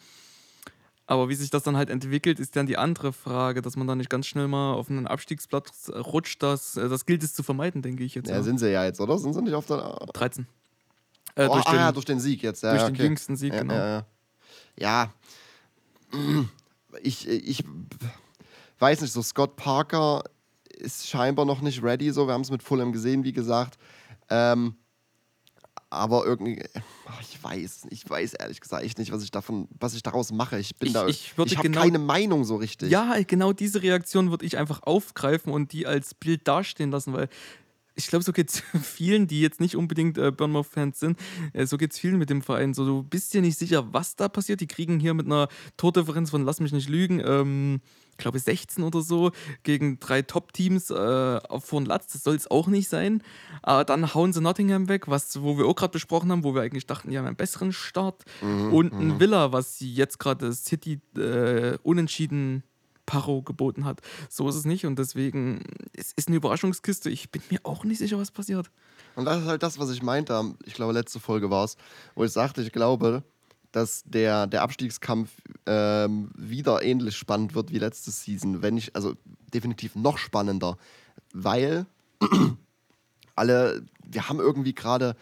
Aber 1.08 1.28
wie 1.28 1.34
sich 1.34 1.50
das 1.50 1.64
dann 1.64 1.76
halt 1.76 1.90
entwickelt, 1.90 2.38
ist 2.38 2.54
dann 2.54 2.66
die 2.66 2.78
andere 2.78 3.12
Frage, 3.12 3.60
dass 3.60 3.74
man 3.74 3.88
da 3.88 3.96
nicht 3.96 4.10
ganz 4.10 4.28
schnell 4.28 4.46
mal 4.46 4.74
auf 4.74 4.88
einen 4.88 5.08
Abstiegsplatz 5.08 5.90
rutscht. 5.90 6.40
Das, 6.40 6.76
äh, 6.76 6.88
das 6.88 7.04
gilt 7.04 7.24
es 7.24 7.34
zu 7.34 7.42
vermeiden, 7.42 7.82
denke 7.82 8.04
ich 8.04 8.14
jetzt. 8.14 8.28
Ja, 8.28 8.36
Ja, 8.36 8.42
sind 8.44 8.60
sie 8.60 8.70
ja 8.70 8.84
jetzt, 8.84 9.00
oder? 9.00 9.18
Sind 9.18 9.34
sie 9.34 9.42
nicht 9.42 9.54
auf 9.54 9.66
der. 9.66 9.98
13. 10.12 10.46
Äh, 11.34 11.48
oh, 11.48 11.54
durch 11.54 11.66
ah, 11.66 11.70
den, 11.72 11.80
ja, 11.80 11.90
durch 11.90 12.04
den 12.04 12.20
Sieg 12.20 12.44
jetzt. 12.44 12.62
Ja, 12.62 12.70
durch 12.70 12.82
ja, 12.82 12.88
den 12.90 12.94
okay. 12.94 13.02
jüngsten 13.02 13.34
Sieg, 13.34 13.54
ja, 13.54 13.62
genau. 13.62 13.74
Ja, 13.74 14.06
ja. 14.78 15.12
ja. 16.12 16.22
Ich, 17.02 17.26
ich 17.26 17.64
weiß 18.78 19.00
nicht, 19.00 19.12
so 19.12 19.20
Scott 19.20 19.56
Parker 19.56 20.22
ist 20.78 21.08
scheinbar 21.08 21.44
noch 21.44 21.60
nicht 21.60 21.82
ready. 21.82 22.10
So, 22.12 22.26
wir 22.26 22.34
haben 22.34 22.42
es 22.42 22.50
mit 22.50 22.62
Fulham 22.62 22.92
gesehen, 22.92 23.24
wie 23.24 23.32
gesagt. 23.32 23.78
Ähm, 24.30 24.76
aber 25.90 26.24
irgendwie, 26.24 26.62
ich 27.20 27.42
weiß, 27.44 27.86
ich 27.90 28.08
weiß 28.08 28.32
ehrlich 28.34 28.60
gesagt 28.60 28.82
echt 28.82 28.98
nicht, 28.98 29.12
was 29.12 29.22
ich 29.22 29.30
davon, 29.30 29.68
was 29.78 29.92
ich 29.94 30.02
daraus 30.02 30.32
mache. 30.32 30.58
Ich 30.58 30.74
bin 30.76 30.86
Ich- 30.88 30.92
da, 30.94 31.06
ich 31.06 31.36
würde 31.36 31.54
habe 31.56 31.68
genau- 31.68 31.82
keine 31.82 31.98
Meinung 31.98 32.44
so 32.44 32.56
richtig. 32.56 32.90
Ja, 32.90 33.14
genau 33.26 33.52
diese 33.52 33.82
Reaktion 33.82 34.30
würde 34.30 34.46
ich 34.46 34.56
einfach 34.56 34.82
aufgreifen 34.84 35.52
und 35.52 35.72
die 35.72 35.86
als 35.86 36.14
Bild 36.14 36.48
dastehen 36.48 36.90
lassen, 36.90 37.12
weil 37.12 37.28
ich 37.94 38.06
glaube, 38.06 38.24
so 38.24 38.32
geht 38.32 38.50
es 38.50 38.62
vielen, 38.82 39.26
die 39.26 39.40
jetzt 39.40 39.60
nicht 39.60 39.76
unbedingt 39.76 40.18
äh, 40.18 40.30
Bournemouth-Fans 40.30 40.98
sind, 40.98 41.18
äh, 41.52 41.66
so 41.66 41.76
geht 41.76 41.92
es 41.92 41.98
vielen 41.98 42.18
mit 42.18 42.30
dem 42.30 42.42
Verein. 42.42 42.74
So, 42.74 42.84
du 42.84 43.02
bist 43.02 43.32
dir 43.34 43.42
nicht 43.42 43.58
sicher, 43.58 43.92
was 43.92 44.16
da 44.16 44.28
passiert. 44.28 44.60
Die 44.60 44.66
kriegen 44.66 45.00
hier 45.00 45.14
mit 45.14 45.26
einer 45.26 45.48
Tordifferenz 45.76 46.30
von, 46.30 46.44
lass 46.44 46.60
mich 46.60 46.72
nicht 46.72 46.88
lügen, 46.88 47.20
ähm, 47.24 47.80
ich 48.10 48.18
glaube 48.18 48.38
16 48.38 48.84
oder 48.84 49.00
so, 49.00 49.32
gegen 49.62 49.98
drei 49.98 50.22
Top-Teams 50.22 50.90
äh, 50.90 50.94
auf 51.48 51.64
vor 51.64 51.80
den 51.80 51.86
Latz. 51.86 52.12
Das 52.12 52.22
soll 52.22 52.36
es 52.36 52.50
auch 52.50 52.68
nicht 52.68 52.88
sein. 52.88 53.22
Aber 53.62 53.84
dann 53.84 54.14
hauen 54.14 54.32
sie 54.32 54.40
Nottingham 54.40 54.88
weg, 54.88 55.08
was, 55.08 55.40
wo 55.42 55.56
wir 55.58 55.66
auch 55.66 55.74
gerade 55.74 55.92
besprochen 55.92 56.30
haben, 56.30 56.44
wo 56.44 56.54
wir 56.54 56.62
eigentlich 56.62 56.86
dachten, 56.86 57.10
die 57.10 57.18
haben 57.18 57.26
einen 57.26 57.36
besseren 57.36 57.72
Start. 57.72 58.24
und 58.42 58.92
ein 58.92 59.20
Villa, 59.20 59.52
was 59.52 59.78
sie 59.78 59.92
jetzt 59.92 60.18
gerade 60.18 60.52
City 60.52 61.00
äh, 61.16 61.78
unentschieden 61.82 62.64
Paro 63.06 63.42
geboten 63.42 63.84
hat. 63.84 64.00
So 64.28 64.48
ist 64.48 64.54
es 64.54 64.64
nicht 64.64 64.86
und 64.86 64.98
deswegen, 64.98 65.62
es 65.92 66.12
ist 66.12 66.28
eine 66.28 66.36
Überraschungskiste. 66.36 67.10
Ich 67.10 67.30
bin 67.30 67.42
mir 67.50 67.60
auch 67.64 67.84
nicht 67.84 67.98
sicher, 67.98 68.18
was 68.18 68.30
passiert. 68.30 68.70
Und 69.14 69.24
das 69.24 69.42
ist 69.42 69.46
halt 69.46 69.62
das, 69.62 69.78
was 69.78 69.90
ich 69.90 70.02
meinte. 70.02 70.54
Ich 70.64 70.74
glaube, 70.74 70.92
letzte 70.92 71.20
Folge 71.20 71.50
war 71.50 71.64
es, 71.64 71.76
wo 72.14 72.24
ich 72.24 72.32
sagte, 72.32 72.62
ich 72.62 72.72
glaube, 72.72 73.22
dass 73.72 74.02
der, 74.04 74.46
der 74.46 74.62
Abstiegskampf 74.62 75.30
ähm, 75.66 76.30
wieder 76.36 76.82
ähnlich 76.82 77.16
spannend 77.16 77.54
wird 77.54 77.72
wie 77.72 77.78
letzte 77.78 78.10
Season. 78.10 78.62
Wenn 78.62 78.74
nicht, 78.74 78.94
also 78.94 79.14
definitiv 79.52 79.96
noch 79.96 80.18
spannender. 80.18 80.76
Weil 81.32 81.86
Alle, 83.34 83.84
wir 84.04 84.28
haben 84.28 84.40
irgendwie 84.40 84.74
gerade 84.74 85.16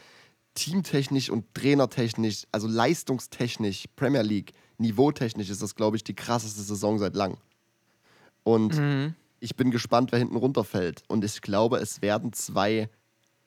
teamtechnisch 0.55 1.31
und 1.31 1.55
trainertechnisch, 1.55 2.47
also 2.53 2.66
leistungstechnisch, 2.66 3.85
Premier 3.97 4.23
League, 4.23 4.53
niveautechnisch 4.79 5.51
ist 5.51 5.62
das, 5.62 5.75
glaube 5.75 5.97
ich, 5.97 6.05
die 6.05 6.14
krasseste 6.14 6.62
Saison 6.62 6.99
seit 6.99 7.14
langem. 7.14 7.38
Und 8.42 8.76
Mhm. 8.76 9.14
ich 9.40 9.57
bin 9.57 9.70
gespannt, 9.70 10.12
wer 10.12 10.18
hinten 10.18 10.37
runterfällt. 10.37 11.03
Und 11.09 11.24
ich 11.24 11.40
glaube, 11.42 11.79
es 11.79 12.03
werden 12.03 12.33
zwei 12.33 12.88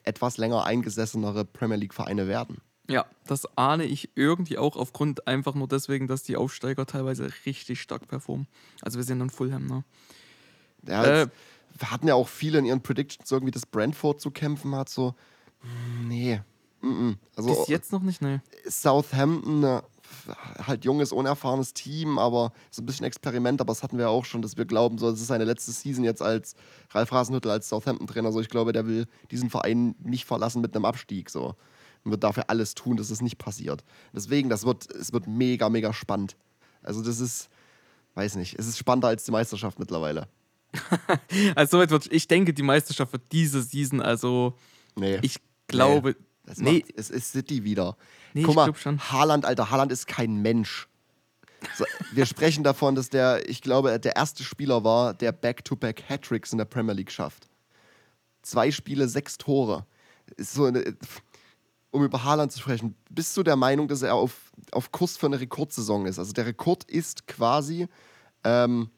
etwas 0.02 0.36
länger 0.36 0.64
eingesessenere 0.64 1.44
Premier 1.44 1.76
League-Vereine 1.76 2.28
werden. 2.28 2.60
Ja, 2.90 3.06
das 3.26 3.46
ahne 3.56 3.84
ich 3.84 4.10
irgendwie 4.14 4.58
auch 4.58 4.76
aufgrund 4.76 5.26
einfach 5.26 5.54
nur 5.54 5.66
deswegen, 5.68 6.06
dass 6.06 6.22
die 6.22 6.36
Aufsteiger 6.36 6.84
teilweise 6.84 7.30
richtig 7.46 7.80
stark 7.80 8.06
performen. 8.08 8.46
Also 8.82 8.98
wir 8.98 9.04
sehen 9.04 9.20
dann 9.20 9.30
Fulham, 9.30 9.66
ne? 9.66 9.84
Ja, 10.86 11.22
Äh, 11.22 11.28
hatten 11.82 12.06
ja 12.06 12.14
auch 12.14 12.28
viele 12.28 12.58
in 12.58 12.66
ihren 12.66 12.82
Predictions 12.82 13.30
irgendwie, 13.32 13.52
dass 13.52 13.64
Brentford 13.64 14.20
zu 14.20 14.30
kämpfen 14.30 14.74
hat. 14.74 14.90
So, 14.90 15.14
nee. 16.02 16.40
Mm-mm. 16.82 17.16
Also 17.36 17.48
Bis 17.48 17.68
jetzt 17.68 17.90
noch 17.92 18.02
nicht, 18.02 18.20
ne? 18.20 18.42
Southampton, 18.68 19.64
äh, 19.64 19.80
halt 20.66 20.84
junges, 20.84 21.12
unerfahrenes 21.12 21.74
Team, 21.74 22.18
aber 22.18 22.52
so 22.70 22.82
ein 22.82 22.86
bisschen 22.86 23.06
Experiment. 23.06 23.60
Aber 23.60 23.72
das 23.72 23.82
hatten 23.82 23.98
wir 23.98 24.08
auch 24.10 24.24
schon, 24.24 24.42
dass 24.42 24.56
wir 24.56 24.64
glauben, 24.64 24.98
so, 24.98 25.10
das 25.10 25.20
ist 25.20 25.26
seine 25.26 25.44
letzte 25.44 25.72
Season 25.72 26.04
jetzt 26.04 26.22
als 26.22 26.54
Ralf 26.90 27.10
Hasenhüttl 27.10 27.50
als 27.50 27.68
Southampton-Trainer. 27.68 28.32
So, 28.32 28.40
ich 28.40 28.48
glaube, 28.48 28.72
der 28.72 28.86
will 28.86 29.06
diesen 29.30 29.50
Verein 29.50 29.94
nicht 30.02 30.24
verlassen 30.24 30.62
mit 30.62 30.74
einem 30.74 30.84
Abstieg. 30.84 31.30
So. 31.30 31.54
Und 32.04 32.10
wird 32.10 32.24
dafür 32.24 32.44
alles 32.48 32.74
tun, 32.74 32.96
dass 32.96 33.10
es 33.10 33.22
nicht 33.22 33.38
passiert. 33.38 33.84
Deswegen, 34.12 34.48
das 34.48 34.64
wird, 34.64 34.90
es 34.94 35.12
wird 35.12 35.26
mega, 35.26 35.68
mega 35.68 35.92
spannend. 35.92 36.36
Also, 36.82 37.02
das 37.02 37.20
ist, 37.20 37.48
weiß 38.14 38.36
nicht, 38.36 38.58
es 38.58 38.66
ist 38.66 38.78
spannender 38.78 39.08
als 39.08 39.24
die 39.24 39.30
Meisterschaft 39.32 39.78
mittlerweile. 39.78 40.28
Also 41.54 41.82
ich 42.10 42.28
denke, 42.28 42.52
die 42.52 42.62
Meisterschaft 42.62 43.12
wird 43.12 43.22
diese 43.32 43.62
Season, 43.62 44.00
also 44.00 44.54
Nee. 44.96 45.18
ich 45.22 45.36
glaube, 45.68 46.16
Es, 46.46 46.58
nee, 46.58 46.80
macht, 46.80 46.98
es 46.98 47.10
ist 47.10 47.32
City 47.32 47.64
wieder. 47.64 47.96
Nee, 48.32 48.42
Guck 48.42 48.68
ich 48.68 48.84
mal. 48.84 48.98
Haaland, 48.98 49.44
Alter, 49.44 49.70
Haaland 49.70 49.92
ist 49.92 50.06
kein 50.06 50.42
Mensch. 50.42 50.88
So, 51.76 51.84
wir 52.12 52.26
sprechen 52.26 52.62
davon, 52.62 52.94
dass 52.94 53.08
der, 53.08 53.48
ich 53.48 53.62
glaube, 53.62 53.98
der 53.98 54.16
erste 54.16 54.44
Spieler 54.44 54.84
war, 54.84 55.14
der 55.14 55.32
Back-to-Back 55.32 56.04
Hattricks 56.08 56.52
in 56.52 56.58
der 56.58 56.66
Premier 56.66 56.92
League 56.92 57.10
schafft. 57.10 57.48
Zwei 58.42 58.70
Spiele, 58.70 59.08
sechs 59.08 59.38
Tore. 59.38 59.86
Ist 60.36 60.52
so 60.52 60.64
eine, 60.64 60.96
um 61.90 62.04
über 62.04 62.24
Haaland 62.24 62.52
zu 62.52 62.60
sprechen, 62.60 62.96
bist 63.08 63.36
du 63.36 63.42
der 63.42 63.56
Meinung, 63.56 63.88
dass 63.88 64.02
er 64.02 64.14
auf, 64.14 64.52
auf 64.72 64.92
Kurs 64.92 65.16
für 65.16 65.26
eine 65.26 65.40
Rekordsaison 65.40 66.06
ist? 66.06 66.18
Also 66.18 66.32
der 66.32 66.46
Rekord 66.46 66.84
ist 66.84 67.26
quasi, 67.26 67.86
ähm, 68.42 68.90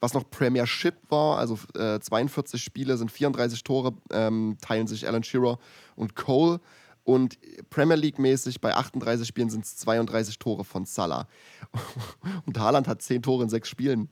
was 0.00 0.14
noch 0.14 0.28
Premiership 0.28 0.96
war, 1.10 1.38
also 1.38 1.58
äh, 1.74 2.00
42 2.00 2.62
Spiele 2.62 2.96
sind 2.96 3.10
34 3.10 3.62
Tore, 3.62 3.94
ähm, 4.10 4.56
teilen 4.60 4.86
sich 4.86 5.06
Alan 5.06 5.22
Shearer 5.22 5.58
und 5.94 6.16
Cole. 6.16 6.60
Und 7.04 7.38
Premier 7.70 7.96
League-mäßig 7.96 8.60
bei 8.60 8.74
38 8.74 9.26
Spielen 9.26 9.50
sind 9.50 9.64
es 9.64 9.76
32 9.76 10.38
Tore 10.38 10.64
von 10.64 10.84
Salah. 10.84 11.28
Und 12.46 12.58
Haaland 12.58 12.88
hat 12.88 13.02
10 13.02 13.22
Tore 13.22 13.44
in 13.44 13.48
6 13.48 13.68
Spielen. 13.68 14.08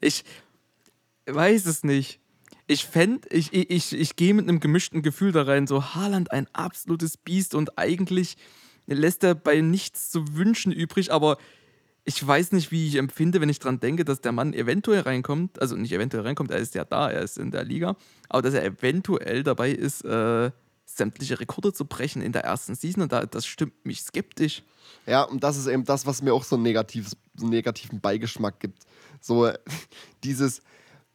ich 0.00 0.24
weiß 1.26 1.66
es 1.66 1.84
nicht. 1.84 2.20
Ich 2.66 2.84
fände, 2.84 3.28
ich, 3.30 3.52
ich, 3.52 3.70
ich, 3.70 3.92
ich 3.94 4.16
gehe 4.16 4.34
mit 4.34 4.48
einem 4.48 4.60
gemischten 4.60 5.02
Gefühl 5.02 5.32
da 5.32 5.42
rein. 5.42 5.66
So, 5.66 5.94
Haaland 5.94 6.32
ein 6.32 6.46
absolutes 6.52 7.16
Biest 7.16 7.54
und 7.54 7.78
eigentlich 7.78 8.36
lässt 8.86 9.24
er 9.24 9.34
bei 9.34 9.60
nichts 9.60 10.10
zu 10.10 10.34
wünschen 10.34 10.72
übrig, 10.72 11.12
aber 11.12 11.38
ich 12.04 12.26
weiß 12.26 12.52
nicht, 12.52 12.70
wie 12.70 12.86
ich 12.88 12.96
empfinde, 12.96 13.40
wenn 13.40 13.50
ich 13.50 13.58
dran 13.58 13.80
denke, 13.80 14.04
dass 14.04 14.22
der 14.22 14.32
Mann 14.32 14.54
eventuell 14.54 15.00
reinkommt, 15.00 15.60
also 15.60 15.76
nicht 15.76 15.92
eventuell 15.92 16.22
reinkommt, 16.22 16.50
er 16.50 16.58
ist 16.58 16.74
ja 16.74 16.84
da, 16.84 17.10
er 17.10 17.20
ist 17.20 17.36
in 17.36 17.50
der 17.50 17.64
Liga, 17.64 17.96
aber 18.30 18.40
dass 18.40 18.54
er 18.54 18.64
eventuell 18.64 19.42
dabei 19.42 19.72
ist, 19.72 20.06
äh, 20.06 20.50
sämtliche 20.96 21.38
Rekorde 21.38 21.72
zu 21.72 21.84
brechen 21.84 22.22
in 22.22 22.32
der 22.32 22.44
ersten 22.44 22.74
Season 22.74 23.02
und 23.02 23.12
da, 23.12 23.26
das 23.26 23.46
stimmt 23.46 23.84
mich 23.84 24.02
skeptisch. 24.02 24.62
Ja, 25.06 25.22
und 25.22 25.44
das 25.44 25.56
ist 25.56 25.66
eben 25.66 25.84
das, 25.84 26.06
was 26.06 26.22
mir 26.22 26.32
auch 26.32 26.44
so, 26.44 26.56
ein 26.56 26.62
negatives, 26.62 27.16
so 27.36 27.44
einen 27.44 27.50
negativen 27.50 28.00
Beigeschmack 28.00 28.58
gibt. 28.58 28.84
So 29.20 29.50
dieses, 30.24 30.62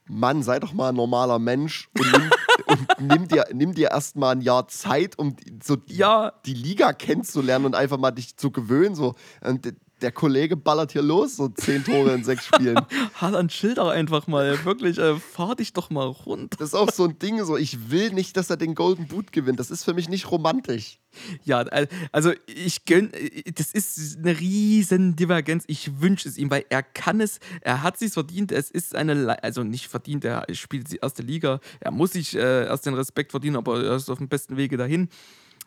Mann, 0.05 0.43
sei 0.43 0.59
doch 0.59 0.73
mal 0.73 0.89
ein 0.89 0.95
normaler 0.95 1.39
Mensch 1.39 1.89
und 1.97 2.11
nimm, 2.11 2.31
und 2.67 2.99
nimm 2.99 3.27
dir, 3.27 3.45
nimm 3.53 3.73
dir 3.73 3.91
erstmal 3.91 4.35
ein 4.35 4.41
Jahr 4.41 4.67
Zeit, 4.67 5.17
um 5.17 5.35
so 5.63 5.75
die, 5.75 5.95
Ja. 5.95 6.33
die 6.45 6.53
Liga 6.53 6.93
kennenzulernen 6.93 7.65
und 7.65 7.75
einfach 7.75 7.97
mal 7.97 8.11
dich 8.11 8.37
zu 8.37 8.51
gewöhnen. 8.51 8.95
So. 8.95 9.15
Und 9.41 9.73
der 10.03 10.11
Kollege 10.11 10.57
ballert 10.57 10.91
hier 10.91 11.01
los, 11.01 11.37
so 11.37 11.47
zehn 11.47 11.83
Tore 11.83 12.13
in 12.13 12.23
sechs 12.23 12.45
Spielen. 12.45 12.79
Haaland, 13.15 13.51
chill 13.51 13.73
doch 13.73 13.87
einfach 13.87 14.27
mal, 14.27 14.63
wirklich, 14.65 14.97
äh, 14.97 15.15
fahr 15.15 15.55
dich 15.55 15.73
doch 15.73 15.89
mal 15.89 16.05
runter. 16.05 16.57
Das 16.59 16.69
ist 16.69 16.75
auch 16.75 16.91
so 16.91 17.05
ein 17.05 17.17
Ding, 17.17 17.43
so 17.43 17.57
ich 17.57 17.89
will 17.89 18.11
nicht, 18.11 18.37
dass 18.37 18.49
er 18.49 18.57
den 18.57 18.75
Golden 18.75 19.07
Boot 19.07 19.31
gewinnt. 19.31 19.59
Das 19.59 19.71
ist 19.71 19.83
für 19.83 19.93
mich 19.93 20.09
nicht 20.09 20.29
romantisch. 20.29 20.99
Ja, 21.43 21.61
äh, 21.61 21.87
also 22.11 22.33
ich 22.47 22.85
gönn, 22.85 23.13
äh, 23.13 23.51
das 23.53 23.71
ist 23.71 24.17
eine 24.17 24.39
riesen 24.39 25.15
Divergenz. 25.15 25.63
Ich 25.67 26.01
wünsche 26.01 26.27
es 26.27 26.37
ihm, 26.37 26.51
weil 26.51 26.65
er 26.69 26.83
kann 26.83 27.21
es, 27.21 27.39
er 27.61 27.81
hat 27.81 27.97
sich 27.97 28.11
verdient. 28.11 28.51
Es 28.51 28.69
ist 28.69 28.95
eine, 28.95 29.41
also 29.41 29.63
nicht 29.63 29.87
verdient, 29.87 30.25
er 30.25 30.45
spielt 30.53 30.91
die 30.91 30.97
erste 30.97 31.23
Liga. 31.23 31.59
Er 31.79 31.91
muss 31.91 32.13
sich 32.13 32.35
äh, 32.35 32.65
erst 32.65 32.85
den 32.85 32.93
Respekt 32.93 33.31
verdienen, 33.31 33.55
aber 33.55 33.81
er 33.81 33.95
ist 33.95 34.09
auf 34.09 34.17
dem 34.17 34.27
besten 34.27 34.57
Wege 34.57 34.75
dahin. 34.75 35.09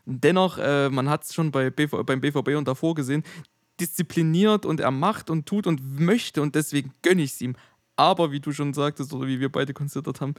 Dennoch, 0.08 0.58
äh, 0.58 0.88
man 0.88 1.10
hat 1.10 1.24
es 1.24 1.34
schon 1.34 1.50
bei 1.50 1.68
BV, 1.68 2.04
beim 2.04 2.20
BVB 2.20 2.50
und 2.56 2.68
davor 2.68 2.94
gesehen, 2.94 3.24
diszipliniert 3.80 4.64
und 4.66 4.80
er 4.80 4.90
macht 4.90 5.30
und 5.30 5.46
tut 5.46 5.66
und 5.66 6.00
möchte 6.00 6.42
und 6.42 6.54
deswegen 6.54 6.92
gönne 7.02 7.22
ich 7.22 7.32
es 7.32 7.40
ihm. 7.40 7.56
Aber 7.96 8.30
wie 8.32 8.40
du 8.40 8.52
schon 8.52 8.74
sagtest 8.74 9.12
oder 9.12 9.26
wie 9.26 9.40
wir 9.40 9.50
beide 9.50 9.72
konzertiert 9.74 10.20
haben, 10.20 10.34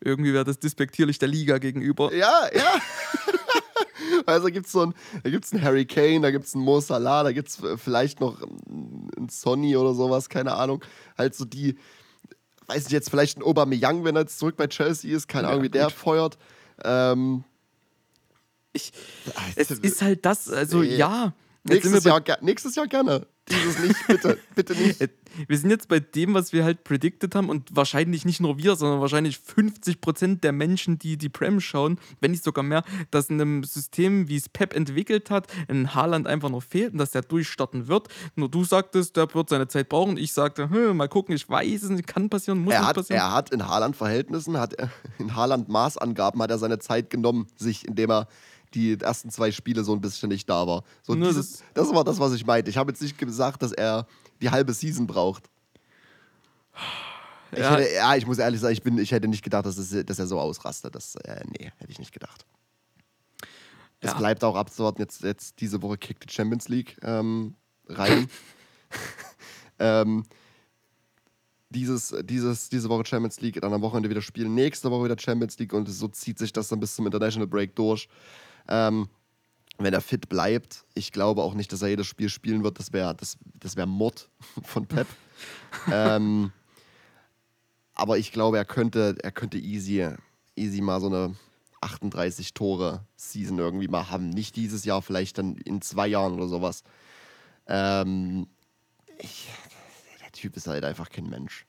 irgendwie 0.00 0.32
wäre 0.32 0.44
das 0.44 0.58
despektierlich 0.58 1.18
der 1.18 1.28
Liga 1.28 1.58
gegenüber. 1.58 2.12
Ja, 2.14 2.48
ja. 2.54 2.74
Also 4.24 4.46
gibt 4.48 4.66
es 4.66 4.72
so 4.72 4.82
ein, 4.82 4.94
da 5.24 5.30
gibt's 5.30 5.52
einen 5.52 5.62
Harry 5.62 5.84
Kane, 5.84 6.20
da 6.20 6.30
gibt 6.30 6.46
es 6.46 6.54
einen 6.54 6.64
Mo 6.64 6.80
Salah, 6.80 7.22
da 7.24 7.32
gibt 7.32 7.48
es 7.48 7.58
vielleicht 7.76 8.20
noch 8.20 8.40
einen 8.42 9.28
Sonny 9.28 9.76
oder 9.76 9.94
sowas, 9.94 10.28
keine 10.28 10.54
Ahnung. 10.54 10.82
Halt 11.18 11.34
so 11.34 11.44
die, 11.44 11.76
weiß 12.66 12.84
nicht, 12.84 12.92
jetzt 12.92 13.10
vielleicht 13.10 13.38
ein 13.38 13.42
Aubameyang, 13.42 14.04
wenn 14.04 14.16
er 14.16 14.22
jetzt 14.22 14.38
zurück 14.38 14.56
bei 14.56 14.68
Chelsea 14.68 15.14
ist, 15.14 15.28
keine 15.28 15.44
Ja, 15.48 15.52
Ahnung, 15.52 15.64
wie 15.64 15.70
der 15.70 15.84
gut. 15.86 15.92
feuert. 15.94 16.38
Ähm, 16.84 17.44
Ich, 18.72 18.92
es 19.56 19.70
ist 19.70 20.02
halt 20.02 20.24
das, 20.24 20.48
also 20.50 20.80
Nee. 20.80 20.96
ja. 20.96 21.32
Nächstes, 21.68 22.04
Jahr, 22.04 22.22
nächstes 22.40 22.74
Jahr 22.74 22.86
gerne. 22.86 23.26
Dieses 23.48 23.78
nicht, 23.78 24.06
bitte, 24.08 24.38
bitte 24.56 24.74
nicht. 24.74 25.00
Äh, 25.00 25.08
Wir 25.46 25.56
sind 25.56 25.70
jetzt 25.70 25.88
bei 25.88 26.00
dem, 26.00 26.34
was 26.34 26.52
wir 26.52 26.64
halt 26.64 26.82
predicted 26.82 27.34
haben 27.36 27.48
und 27.48 27.74
wahrscheinlich 27.76 28.24
nicht 28.24 28.40
nur 28.40 28.58
wir, 28.58 28.74
sondern 28.74 29.00
wahrscheinlich 29.00 29.36
50% 29.36 30.40
der 30.40 30.50
Menschen, 30.50 30.98
die 30.98 31.16
die 31.16 31.28
Prem 31.28 31.60
schauen, 31.60 32.00
wenn 32.20 32.32
nicht 32.32 32.42
sogar 32.42 32.64
mehr, 32.64 32.82
dass 33.12 33.30
in 33.30 33.40
einem 33.40 33.62
System, 33.62 34.28
wie 34.28 34.36
es 34.36 34.48
Pep 34.48 34.74
entwickelt 34.74 35.30
hat, 35.30 35.46
ein 35.68 35.94
Haaland 35.94 36.26
einfach 36.26 36.48
noch 36.48 36.62
fehlt 36.62 36.92
und 36.92 36.98
dass 36.98 37.12
der 37.12 37.22
durchstarten 37.22 37.86
wird. 37.86 38.08
Nur 38.34 38.48
du 38.48 38.64
sagtest, 38.64 39.16
der 39.16 39.32
wird 39.32 39.48
seine 39.48 39.68
Zeit 39.68 39.88
brauchen. 39.90 40.16
Ich 40.16 40.32
sagte, 40.32 40.68
hm, 40.68 40.96
mal 40.96 41.08
gucken, 41.08 41.34
ich 41.34 41.48
weiß 41.48 41.84
es 41.84 42.02
kann 42.06 42.28
passieren, 42.28 42.58
muss 42.64 42.74
Er 42.74 42.86
hat, 42.86 42.96
passieren. 42.96 43.20
er 43.20 43.32
hat 43.32 43.50
in 43.50 43.66
Haaland-Verhältnissen, 43.66 44.58
hat 44.58 44.74
er, 44.74 44.90
in 45.18 45.36
Haaland-Maßangaben 45.36 46.42
hat 46.42 46.50
er 46.50 46.58
seine 46.58 46.80
Zeit 46.80 47.10
genommen, 47.10 47.46
sich, 47.56 47.86
indem 47.86 48.10
er 48.10 48.28
die 48.76 49.00
ersten 49.00 49.30
zwei 49.30 49.50
Spiele 49.50 49.82
so 49.82 49.92
ein 49.92 50.00
bisschen 50.00 50.28
nicht 50.28 50.48
da 50.48 50.66
war. 50.66 50.84
So 51.02 51.14
Nur 51.14 51.28
dieses, 51.28 51.62
das 51.74 51.92
war 51.94 52.04
das, 52.04 52.20
was 52.20 52.32
ich 52.34 52.46
meinte. 52.46 52.70
Ich 52.70 52.76
habe 52.76 52.90
jetzt 52.92 53.02
nicht 53.02 53.18
gesagt, 53.18 53.62
dass 53.62 53.72
er 53.72 54.06
die 54.40 54.50
halbe 54.50 54.72
Season 54.74 55.06
braucht. 55.06 55.48
Ich 57.52 57.58
Ja. 57.58 57.76
hätte, 57.76 57.94
ja, 57.94 58.14
ich 58.16 58.26
muss 58.26 58.38
ehrlich 58.38 58.60
sagen, 58.60 58.72
ich, 58.74 58.82
bin, 58.82 58.98
ich 58.98 59.12
hätte 59.12 59.28
nicht 59.28 59.42
gedacht, 59.42 59.64
dass, 59.66 59.78
es, 59.78 60.04
dass 60.04 60.18
er 60.18 60.26
so 60.26 60.38
ausrastet. 60.38 60.94
Das, 60.94 61.14
äh, 61.16 61.42
nee, 61.58 61.72
hätte 61.78 61.90
ich 61.90 61.98
nicht 61.98 62.12
gedacht. 62.12 62.44
Es 64.00 64.12
Ja. 64.12 64.18
bleibt 64.18 64.44
auch 64.44 64.56
abzuwarten. 64.56 65.00
Jetzt, 65.00 65.22
jetzt 65.22 65.60
diese 65.60 65.80
Woche 65.80 65.96
kickt 65.96 66.28
die 66.28 66.32
Champions 66.32 66.68
League 66.68 66.98
ähm, 67.02 67.54
rein. 67.88 68.28
ähm, 69.78 70.24
dieses, 71.70 72.14
dieses, 72.24 72.68
diese 72.68 72.88
Woche 72.88 73.06
Champions 73.06 73.40
League, 73.40 73.60
dann 73.60 73.72
am 73.72 73.82
Wochenende 73.82 74.08
wieder 74.10 74.22
spielen, 74.22 74.54
nächste 74.54 74.90
Woche 74.90 75.04
wieder 75.04 75.18
Champions 75.18 75.58
League 75.58 75.72
und 75.72 75.86
so 75.86 76.08
zieht 76.08 76.38
sich 76.38 76.52
das 76.52 76.68
dann 76.68 76.80
bis 76.80 76.94
zum 76.94 77.06
International 77.06 77.46
Break 77.46 77.74
durch. 77.74 78.08
Ähm, 78.68 79.08
wenn 79.78 79.92
er 79.92 80.00
fit 80.00 80.28
bleibt, 80.28 80.84
ich 80.94 81.12
glaube 81.12 81.42
auch 81.42 81.54
nicht, 81.54 81.72
dass 81.72 81.82
er 81.82 81.88
jedes 81.88 82.06
Spiel 82.06 82.28
spielen 82.28 82.64
wird. 82.64 82.78
Das 82.78 82.92
wäre 82.92 83.14
das, 83.14 83.36
das 83.54 83.76
wär 83.76 83.86
Mord 83.86 84.30
von 84.62 84.86
Pep. 84.86 85.06
ähm, 85.90 86.52
aber 87.94 88.18
ich 88.18 88.32
glaube, 88.32 88.58
er 88.58 88.64
könnte, 88.64 89.16
er 89.22 89.32
könnte 89.32 89.58
easy, 89.58 90.08
easy 90.54 90.80
mal 90.80 91.00
so 91.00 91.06
eine 91.06 91.34
38 91.80 92.54
Tore 92.54 93.06
Season 93.16 93.58
irgendwie 93.58 93.88
mal 93.88 94.10
haben. 94.10 94.30
Nicht 94.30 94.56
dieses 94.56 94.84
Jahr, 94.84 95.02
vielleicht 95.02 95.38
dann 95.38 95.56
in 95.56 95.82
zwei 95.82 96.06
Jahren 96.06 96.34
oder 96.34 96.48
sowas. 96.48 96.82
Ähm, 97.66 98.48
ich, 99.18 99.48
der 100.22 100.32
Typ 100.32 100.56
ist 100.56 100.66
halt 100.66 100.84
einfach 100.84 101.10
kein 101.10 101.28
Mensch. 101.28 101.66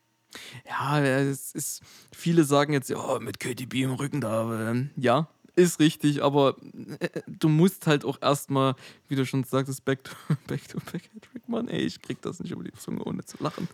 Ja, 0.66 1.02
es 1.02 1.54
ist, 1.54 1.82
viele 2.14 2.44
sagen 2.44 2.74
jetzt, 2.74 2.90
ja, 2.90 3.20
mit 3.20 3.40
KDB 3.40 3.84
im 3.84 3.94
Rücken 3.94 4.22
da, 4.22 4.70
ähm, 4.70 4.92
ja, 4.96 5.28
Ist 5.58 5.80
richtig, 5.80 6.22
aber 6.22 6.56
äh, 7.00 7.10
du 7.26 7.50
musst 7.50 7.88
halt 7.88 8.06
auch 8.06 8.22
erstmal, 8.22 8.76
wie 9.08 9.16
du 9.16 9.26
schon 9.26 9.44
sagtest, 9.44 9.84
back 9.86 10.04
to 10.04 10.12
back, 10.48 10.68
to 10.68 10.78
back 10.92 11.10
Hattrick, 11.16 11.50
Mann, 11.50 11.68
ey, 11.68 11.82
ich 11.82 12.00
krieg 12.00 12.22
das 12.22 12.40
nicht 12.40 12.52
über 12.52 12.64
die 12.64 12.74
Zunge, 12.74 13.04
ohne 13.04 13.26
zu 13.26 13.38
lachen. 13.40 13.68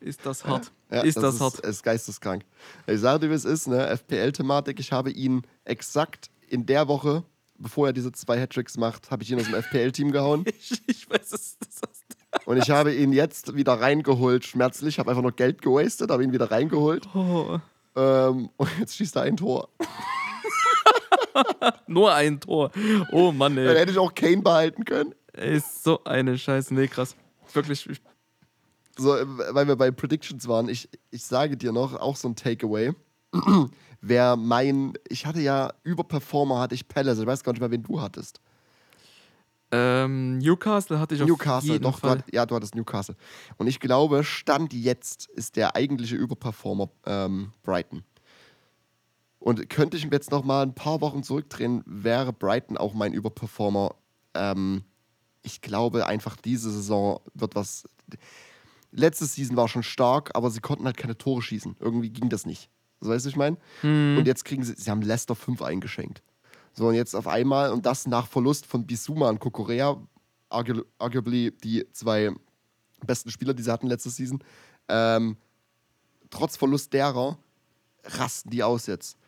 Ist 0.00 0.20
das 0.26 0.44
hart. 0.44 0.70
Ja, 0.90 1.00
ist 1.00 1.16
das, 1.16 1.36
ist, 1.36 1.40
hart. 1.40 1.60
ist 1.60 1.82
geisteskrank. 1.82 2.44
Ich 2.86 3.00
sage 3.00 3.20
dir, 3.20 3.30
wie 3.30 3.34
es 3.36 3.46
ist, 3.46 3.68
ne? 3.68 3.86
FPL-Thematik. 3.86 4.78
Ich 4.78 4.92
habe 4.92 5.10
ihn 5.12 5.46
exakt 5.64 6.28
in 6.46 6.66
der 6.66 6.88
Woche, 6.88 7.24
bevor 7.56 7.86
er 7.86 7.94
diese 7.94 8.12
zwei 8.12 8.38
Hattricks 8.38 8.76
macht, 8.76 9.10
habe 9.10 9.22
ich 9.22 9.30
ihn 9.30 9.40
aus 9.40 9.46
dem 9.46 9.54
FPL-Team 9.54 10.12
gehauen. 10.12 10.44
Ich, 10.60 10.82
ich 10.86 11.08
weiß 11.08 11.32
es. 11.32 11.56
Das 11.58 11.80
hast 11.88 12.46
Und 12.46 12.58
ich 12.58 12.68
habe 12.68 12.94
ihn 12.94 13.14
jetzt 13.14 13.56
wieder 13.56 13.80
reingeholt, 13.80 14.44
schmerzlich. 14.44 14.96
Ich 14.96 14.98
habe 14.98 15.08
einfach 15.08 15.22
nur 15.22 15.32
Geld 15.32 15.62
gewastet, 15.62 16.10
habe 16.10 16.22
ihn 16.22 16.34
wieder 16.34 16.50
reingeholt. 16.50 17.08
oh, 17.14 17.60
Ähm, 17.96 18.50
und 18.58 18.68
jetzt 18.78 18.94
schießt 18.96 19.16
er 19.16 19.22
ein 19.22 19.38
Tor. 19.38 19.70
nur 21.86 22.12
ein 22.14 22.40
Tor. 22.40 22.70
Oh 23.12 23.32
Mann, 23.32 23.56
Dann 23.56 23.66
ey. 23.66 23.76
hätte 23.76 23.92
ich 23.92 23.98
auch 23.98 24.14
Kane 24.14 24.42
behalten 24.42 24.84
können. 24.84 25.14
ey. 25.32 25.56
Ist 25.56 25.82
so 25.84 26.02
eine 26.04 26.36
Scheiße. 26.38 26.72
Nee, 26.74 26.88
krass. 26.88 27.16
Wirklich. 27.52 27.88
Ich, 27.88 28.00
So, 28.96 29.16
äh, 29.16 29.26
weil 29.54 29.66
wir 29.66 29.76
bei 29.76 29.90
Predictions 29.90 30.46
waren, 30.48 30.68
ich, 30.68 30.88
ich 31.10 31.24
sage 31.24 31.56
dir 31.56 31.72
noch, 31.72 31.94
auch 31.94 32.16
so 32.16 32.28
ein 32.28 32.36
Takeaway. 32.36 32.92
Wer 34.00 34.36
mein, 34.36 34.92
ich 35.08 35.24
hatte 35.26 35.40
ja 35.40 35.72
Überperformer, 35.82 36.60
hatte 36.60 36.74
ich 36.74 36.86
Palace. 36.88 37.18
Ich 37.18 37.26
weiß 37.26 37.42
gar 37.42 37.52
nicht 37.52 37.60
mehr, 37.60 37.70
wen 37.70 37.82
du 37.82 38.00
hattest. 38.02 38.38
ähm, 39.72 40.38
Newcastle 40.38 41.00
hatte 41.00 41.14
ich 41.14 41.22
auf 41.22 41.28
Newcastle, 41.28 41.72
jeden 41.72 41.84
doch, 41.84 41.98
du 42.00 42.06
Fall. 42.06 42.18
hat, 42.18 42.32
ja, 42.32 42.44
du 42.46 42.54
hattest 42.54 42.74
Newcastle. 42.74 43.16
Und 43.56 43.66
ich 43.66 43.80
glaube, 43.80 44.22
Stand 44.22 44.72
jetzt 44.74 45.26
ist 45.30 45.56
der 45.56 45.74
eigentliche 45.74 46.16
Überperformer 46.16 46.90
ähm, 47.06 47.52
Brighton. 47.62 48.04
Und 49.44 49.68
könnte 49.68 49.98
ich 49.98 50.04
jetzt 50.04 50.30
noch 50.30 50.42
mal 50.42 50.62
ein 50.62 50.74
paar 50.74 51.02
Wochen 51.02 51.22
zurückdrehen, 51.22 51.82
wäre 51.84 52.32
Brighton 52.32 52.78
auch 52.78 52.94
mein 52.94 53.12
Überperformer. 53.12 53.94
Ähm, 54.32 54.84
ich 55.42 55.60
glaube 55.60 56.06
einfach, 56.06 56.36
diese 56.36 56.70
Saison 56.70 57.20
wird 57.34 57.54
was. 57.54 57.86
Letzte 58.90 59.26
Season 59.26 59.54
war 59.54 59.68
schon 59.68 59.82
stark, 59.82 60.30
aber 60.32 60.50
sie 60.50 60.60
konnten 60.60 60.86
halt 60.86 60.96
keine 60.96 61.18
Tore 61.18 61.42
schießen. 61.42 61.76
Irgendwie 61.78 62.08
ging 62.08 62.30
das 62.30 62.46
nicht. 62.46 62.70
So 63.02 63.10
weißt 63.10 63.26
du, 63.26 63.28
was 63.28 63.32
ich 63.32 63.36
meine? 63.36 63.58
Hm. 63.82 64.16
Und 64.16 64.26
jetzt 64.26 64.46
kriegen 64.46 64.64
sie, 64.64 64.76
sie 64.78 64.90
haben 64.90 65.02
Leicester 65.02 65.34
5 65.34 65.60
eingeschenkt. 65.60 66.22
So, 66.72 66.88
und 66.88 66.94
jetzt 66.94 67.14
auf 67.14 67.28
einmal, 67.28 67.70
und 67.70 67.84
das 67.84 68.06
nach 68.06 68.26
Verlust 68.26 68.64
von 68.64 68.86
Bisuma 68.86 69.28
und 69.28 69.40
Kokorea, 69.40 70.00
argu 70.48 70.84
arguably 70.98 71.50
die 71.62 71.84
zwei 71.92 72.32
besten 73.04 73.30
Spieler, 73.30 73.52
die 73.52 73.62
sie 73.62 73.70
hatten 73.70 73.88
letzte 73.88 74.08
Season, 74.08 74.42
ähm, 74.88 75.36
trotz 76.30 76.56
Verlust 76.56 76.94
derer 76.94 77.36
rasten 78.04 78.48
die 78.48 78.62
aus 78.62 78.86
jetzt. 78.86 79.18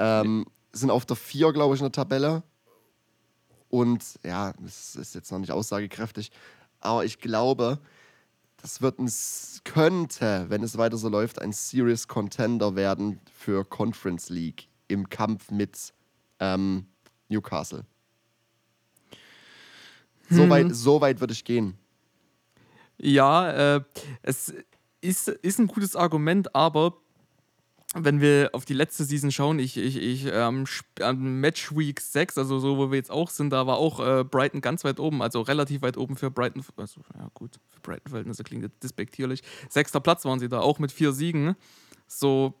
Ähm, 0.00 0.46
sind 0.72 0.90
auf 0.90 1.06
der 1.06 1.16
4, 1.16 1.52
glaube 1.52 1.74
ich, 1.74 1.80
in 1.80 1.84
der 1.84 1.92
Tabelle. 1.92 2.42
Und 3.68 4.02
ja, 4.24 4.52
das 4.58 4.96
ist 4.96 5.14
jetzt 5.14 5.30
noch 5.30 5.38
nicht 5.38 5.52
aussagekräftig, 5.52 6.32
aber 6.80 7.04
ich 7.04 7.20
glaube, 7.20 7.78
das 8.56 8.82
wird 8.82 8.98
ein, 8.98 9.10
könnte, 9.64 10.46
wenn 10.48 10.62
es 10.62 10.76
weiter 10.76 10.96
so 10.96 11.08
läuft, 11.08 11.40
ein 11.40 11.52
Serious 11.52 12.08
Contender 12.08 12.74
werden 12.74 13.20
für 13.32 13.64
Conference 13.64 14.28
League 14.28 14.68
im 14.88 15.08
Kampf 15.08 15.50
mit 15.50 15.94
ähm, 16.40 16.86
Newcastle. 17.28 17.84
So 20.28 20.42
Hm. 20.42 20.50
weit, 20.50 20.74
so 20.74 21.00
weit 21.00 21.20
würde 21.20 21.32
ich 21.32 21.44
gehen. 21.44 21.78
Ja, 22.98 23.76
äh, 23.76 23.80
es 24.22 24.52
ist, 25.00 25.28
ist 25.28 25.58
ein 25.58 25.66
gutes 25.68 25.96
Argument, 25.96 26.54
aber 26.54 26.96
wenn 27.94 28.20
wir 28.20 28.50
auf 28.52 28.64
die 28.64 28.74
letzte 28.74 29.04
Season 29.04 29.32
schauen, 29.32 29.58
ich, 29.58 29.76
ich, 29.76 29.96
ich 29.96 30.26
ähm, 30.26 30.64
am 31.00 31.40
Match 31.40 31.74
Week 31.74 32.00
6, 32.00 32.38
also 32.38 32.60
so, 32.60 32.78
wo 32.78 32.90
wir 32.90 32.96
jetzt 32.96 33.10
auch 33.10 33.30
sind, 33.30 33.50
da 33.50 33.66
war 33.66 33.78
auch 33.78 33.98
äh, 33.98 34.22
Brighton 34.22 34.60
ganz 34.60 34.84
weit 34.84 35.00
oben, 35.00 35.22
also 35.22 35.40
relativ 35.40 35.82
weit 35.82 35.96
oben 35.96 36.16
für 36.16 36.30
Brighton, 36.30 36.62
also 36.76 37.00
ja 37.18 37.28
gut, 37.34 37.58
für 37.66 37.80
Brighton-Verhältnisse 37.80 38.44
klingt 38.44 38.62
jetzt 38.62 38.82
despektierlich. 38.82 39.42
Sechster 39.68 39.98
Platz 39.98 40.24
waren 40.24 40.38
sie 40.38 40.48
da, 40.48 40.60
auch 40.60 40.78
mit 40.78 40.92
vier 40.92 41.12
Siegen. 41.12 41.56
So, 42.06 42.54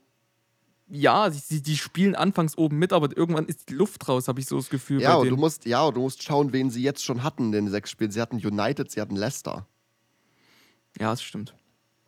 ja, 0.88 1.30
die, 1.30 1.62
die 1.62 1.76
spielen 1.76 2.16
anfangs 2.16 2.58
oben 2.58 2.78
mit, 2.78 2.92
aber 2.92 3.16
irgendwann 3.16 3.46
ist 3.46 3.68
die 3.68 3.74
Luft 3.74 4.08
raus, 4.08 4.26
habe 4.26 4.40
ich 4.40 4.46
so 4.46 4.56
das 4.56 4.68
Gefühl. 4.68 5.00
Ja, 5.00 5.14
und 5.14 5.28
du 5.28 5.36
musst, 5.36 5.64
ja, 5.64 5.84
und 5.84 5.96
du 5.96 6.00
musst 6.00 6.24
schauen, 6.24 6.52
wen 6.52 6.70
sie 6.70 6.82
jetzt 6.82 7.04
schon 7.04 7.22
hatten 7.22 7.46
in 7.46 7.52
den 7.52 7.68
sechs 7.68 7.90
Spielen. 7.90 8.10
Sie 8.10 8.20
hatten 8.20 8.36
United, 8.36 8.90
sie 8.90 9.00
hatten 9.00 9.14
Leicester. 9.14 9.68
ja, 10.98 11.10
das 11.10 11.22
stimmt. 11.22 11.54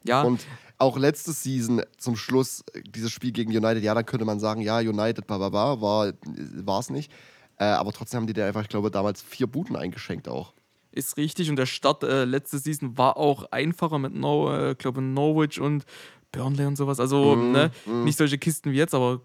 Ja, 0.04 0.22
Und 0.22 0.46
auch 0.78 0.98
letzte 0.98 1.32
Season 1.32 1.82
zum 1.96 2.16
Schluss, 2.16 2.64
dieses 2.84 3.12
Spiel 3.12 3.32
gegen 3.32 3.50
United, 3.56 3.82
ja, 3.82 3.94
dann 3.94 4.04
könnte 4.04 4.24
man 4.24 4.40
sagen, 4.40 4.60
ja, 4.60 4.78
United, 4.78 5.26
bla 5.26 5.38
bla 5.38 5.48
bla, 5.48 5.80
war 5.80 6.80
es 6.80 6.90
nicht. 6.90 7.12
Äh, 7.58 7.64
aber 7.64 7.92
trotzdem 7.92 8.20
haben 8.20 8.26
die 8.26 8.32
da 8.32 8.46
einfach, 8.46 8.62
ich 8.62 8.68
glaube, 8.68 8.90
damals 8.90 9.22
vier 9.22 9.46
Buden 9.46 9.76
eingeschenkt 9.76 10.28
auch. 10.28 10.52
Ist 10.90 11.16
richtig 11.16 11.48
und 11.48 11.56
der 11.56 11.66
Start 11.66 12.02
äh, 12.02 12.24
letzte 12.24 12.58
Season 12.58 12.98
war 12.98 13.16
auch 13.16 13.50
einfacher 13.50 13.98
mit 13.98 14.14
no, 14.14 14.52
äh, 14.54 14.74
glaube 14.74 15.00
Norwich 15.00 15.60
und 15.60 15.84
Burnley 16.32 16.66
und 16.66 16.76
sowas. 16.76 16.98
Also 16.98 17.36
Mhm, 17.36 17.52
ne, 17.52 17.70
nicht 18.04 18.18
solche 18.18 18.38
Kisten 18.38 18.72
wie 18.72 18.76
jetzt, 18.76 18.94
aber 18.94 19.20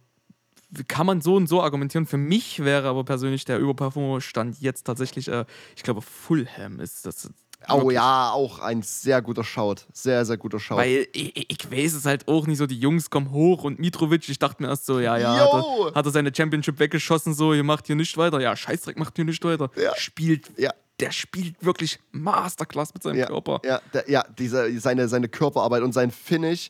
kann 0.88 1.08
man 1.08 1.22
so 1.22 1.36
und 1.36 1.48
so 1.48 1.62
argumentieren. 1.62 2.06
Für 2.06 2.18
mich 2.18 2.60
wäre 2.64 2.88
aber 2.88 3.04
persönlich 3.04 3.46
der 3.46 3.60
Überperformer 3.60 4.22
Stand 4.22 4.60
jetzt 4.60 4.84
tatsächlich, 4.84 5.28
äh, 5.30 5.46
ich 5.76 5.84
glaube 5.84 6.02
Fulham 6.02 6.80
ist 6.80 7.06
das. 7.06 7.32
Oh 7.68 7.78
wirklich. 7.78 7.96
ja, 7.96 8.32
auch 8.32 8.60
ein 8.60 8.82
sehr 8.82 9.22
guter 9.22 9.44
Shout. 9.44 9.76
Sehr, 9.92 10.24
sehr 10.26 10.38
guter 10.38 10.60
Shout. 10.60 10.78
Weil 10.78 11.08
ich, 11.12 11.52
ich 11.52 11.72
weiß 11.72 11.94
es 11.94 12.06
halt 12.06 12.28
auch 12.28 12.46
nicht 12.48 12.60
so, 12.60 12.68
die 12.68 12.80
Jungs 12.80 13.10
kommen 13.10 13.32
hoch 13.32 13.64
und 13.64 13.80
Mitrovic, 13.80 14.30
ich 14.30 14.40
dachte 14.40 14.62
mir 14.62 14.70
erst 14.70 14.86
so, 14.86 15.00
ja, 15.00 15.18
ja, 15.18 15.34
hat 15.36 15.54
er, 15.54 15.96
hat 15.96 16.06
er 16.06 16.12
seine 16.12 16.34
Championship 16.34 16.80
weggeschossen, 16.80 17.34
so, 17.34 17.54
ihr 17.54 17.64
macht 17.64 17.88
hier 17.88 17.96
nicht 17.96 18.16
weiter. 18.18 18.40
Ja, 18.40 18.56
Scheißdreck 18.56 18.98
macht 19.00 19.16
hier 19.16 19.26
nicht 19.26 19.44
weiter. 19.44 19.70
Ja. 19.76 19.92
Spielt, 19.98 20.52
Ja. 20.58 20.72
der 21.00 21.12
spielt 21.12 21.56
wirklich 21.66 22.00
Masterclass 22.12 22.94
mit 22.94 23.04
seinem 23.04 23.18
ja, 23.18 23.26
Körper. 23.26 23.60
Ja, 23.66 23.82
der, 23.94 24.10
ja 24.10 24.24
diese, 24.38 24.80
seine, 24.80 25.08
seine 25.08 25.28
Körperarbeit 25.28 25.82
und 25.82 25.94
sein 25.94 26.12
Finish 26.12 26.70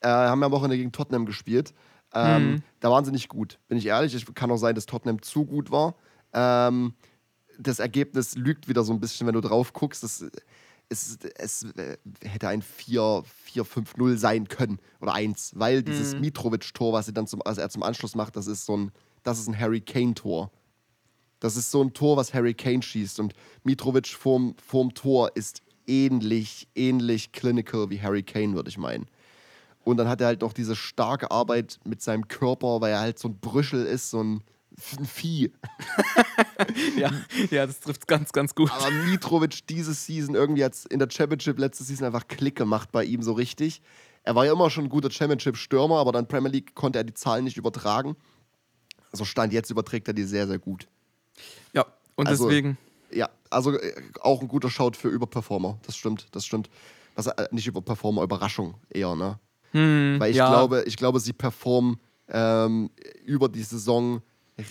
äh, 0.00 0.08
haben 0.08 0.40
ja 0.40 0.46
am 0.46 0.52
Wochenende 0.52 0.76
gegen 0.76 0.92
Tottenham 0.92 1.26
gespielt. 1.26 1.74
Ähm, 2.14 2.52
Mhm. 2.52 2.62
Da 2.80 2.90
waren 2.90 3.04
sie 3.04 3.10
nicht 3.12 3.28
gut, 3.28 3.58
bin 3.68 3.76
ich 3.76 3.86
ehrlich. 3.86 4.14
Es 4.14 4.24
kann 4.34 4.50
auch 4.52 4.56
sein, 4.56 4.74
dass 4.76 4.86
Tottenham 4.86 5.20
zu 5.20 5.44
gut 5.44 5.70
war. 5.72 5.94
Ähm, 6.32 6.94
das 7.58 7.78
Ergebnis 7.78 8.36
lügt 8.36 8.68
wieder 8.68 8.84
so 8.84 8.92
ein 8.92 9.00
bisschen, 9.00 9.26
wenn 9.26 9.34
du 9.34 9.40
drauf 9.40 9.72
guckst. 9.72 10.02
Das, 10.02 10.24
es, 10.88 11.18
es 11.36 11.66
hätte 12.22 12.48
ein 12.48 12.62
4-5-0 12.62 14.16
sein 14.16 14.48
können 14.48 14.78
oder 15.00 15.14
1, 15.14 15.52
weil 15.56 15.82
dieses 15.82 16.14
Mhm. 16.14 16.20
Mitrovic-Tor, 16.20 16.92
was, 16.92 17.12
zum, 17.26 17.42
was 17.44 17.58
er 17.58 17.68
zum 17.68 17.82
Anschluss 17.82 18.14
macht, 18.14 18.36
das 18.36 18.46
ist 18.46 18.64
so 18.64 18.76
ein, 18.76 18.92
das 19.22 19.38
ist 19.38 19.48
ein 19.48 19.58
Harry 19.58 19.80
Kane-Tor. 19.80 20.50
Das 21.40 21.56
ist 21.56 21.70
so 21.70 21.82
ein 21.82 21.92
Tor, 21.92 22.16
was 22.16 22.34
Harry 22.34 22.54
Kane 22.54 22.82
schießt. 22.82 23.20
Und 23.20 23.34
Mitrovic 23.64 24.08
vorm, 24.08 24.54
vorm 24.64 24.94
Tor 24.94 25.30
ist 25.36 25.62
ähnlich, 25.86 26.68
ähnlich 26.74 27.32
clinical 27.32 27.90
wie 27.90 28.00
Harry 28.00 28.22
Kane, 28.22 28.54
würde 28.54 28.70
ich 28.70 28.78
meinen. 28.78 29.06
Und 29.84 29.96
dann 29.98 30.08
hat 30.08 30.20
er 30.20 30.26
halt 30.26 30.40
noch 30.42 30.52
diese 30.52 30.76
starke 30.76 31.30
Arbeit 31.30 31.78
mit 31.84 32.02
seinem 32.02 32.28
Körper, 32.28 32.80
weil 32.80 32.92
er 32.92 33.00
halt 33.00 33.18
so 33.18 33.28
ein 33.28 33.38
Brüschel 33.38 33.86
ist, 33.86 34.10
so 34.10 34.22
ein, 34.22 34.42
ein 34.98 35.06
Vieh. 35.06 35.52
Ja, 36.96 37.10
ja 37.50 37.66
das 37.66 37.80
trifft 37.80 38.06
ganz, 38.08 38.32
ganz 38.32 38.54
gut. 38.54 38.70
Aber 38.72 38.90
Mitrovic 38.90 39.66
diese 39.68 39.94
Season 39.94 40.34
irgendwie 40.34 40.60
jetzt 40.60 40.86
in 40.86 40.98
der 40.98 41.08
Championship 41.10 41.58
letzte 41.58 41.84
Season 41.84 42.06
einfach 42.06 42.26
Klick 42.26 42.56
gemacht 42.56 42.90
bei 42.92 43.04
ihm 43.04 43.22
so 43.22 43.32
richtig. 43.32 43.80
Er 44.24 44.34
war 44.34 44.44
ja 44.44 44.52
immer 44.52 44.68
schon 44.70 44.84
ein 44.84 44.90
guter 44.90 45.10
Championship-Stürmer, 45.10 45.96
aber 45.98 46.12
dann 46.12 46.26
Premier 46.26 46.50
League 46.50 46.74
konnte 46.74 46.98
er 46.98 47.04
die 47.04 47.14
Zahlen 47.14 47.44
nicht 47.44 47.56
übertragen. 47.56 48.16
Also 49.12 49.24
Stand 49.24 49.52
jetzt 49.52 49.70
überträgt 49.70 50.08
er 50.08 50.14
die 50.14 50.24
sehr, 50.24 50.46
sehr 50.46 50.58
gut. 50.58 50.88
Ja, 51.72 51.86
und 52.16 52.26
Also- 52.26 52.48
deswegen. 52.48 52.76
Ja, 53.10 53.30
also 53.48 53.72
äh, 53.78 53.94
auch 54.20 54.42
ein 54.42 54.48
guter 54.48 54.68
Shout 54.68 54.92
für 54.94 55.08
Überperformer. 55.08 55.78
Das 55.86 55.96
stimmt, 55.96 56.26
das 56.32 56.44
stimmt. 56.44 56.68
Was, 57.14 57.26
äh, 57.28 57.48
nicht 57.52 57.66
Überperformer, 57.66 58.22
Überraschung 58.22 58.74
eher, 58.90 59.14
ne? 59.14 59.38
Hm, 59.70 60.16
Weil 60.18 60.30
ich 60.32 60.36
ja, 60.36 60.48
glaube, 60.50 60.82
ich 60.86 60.96
glaube, 60.96 61.20
sie 61.20 61.32
performen 61.32 61.98
ähm, 62.28 62.90
über 63.24 63.48
die 63.48 63.62
Saison 63.62 64.20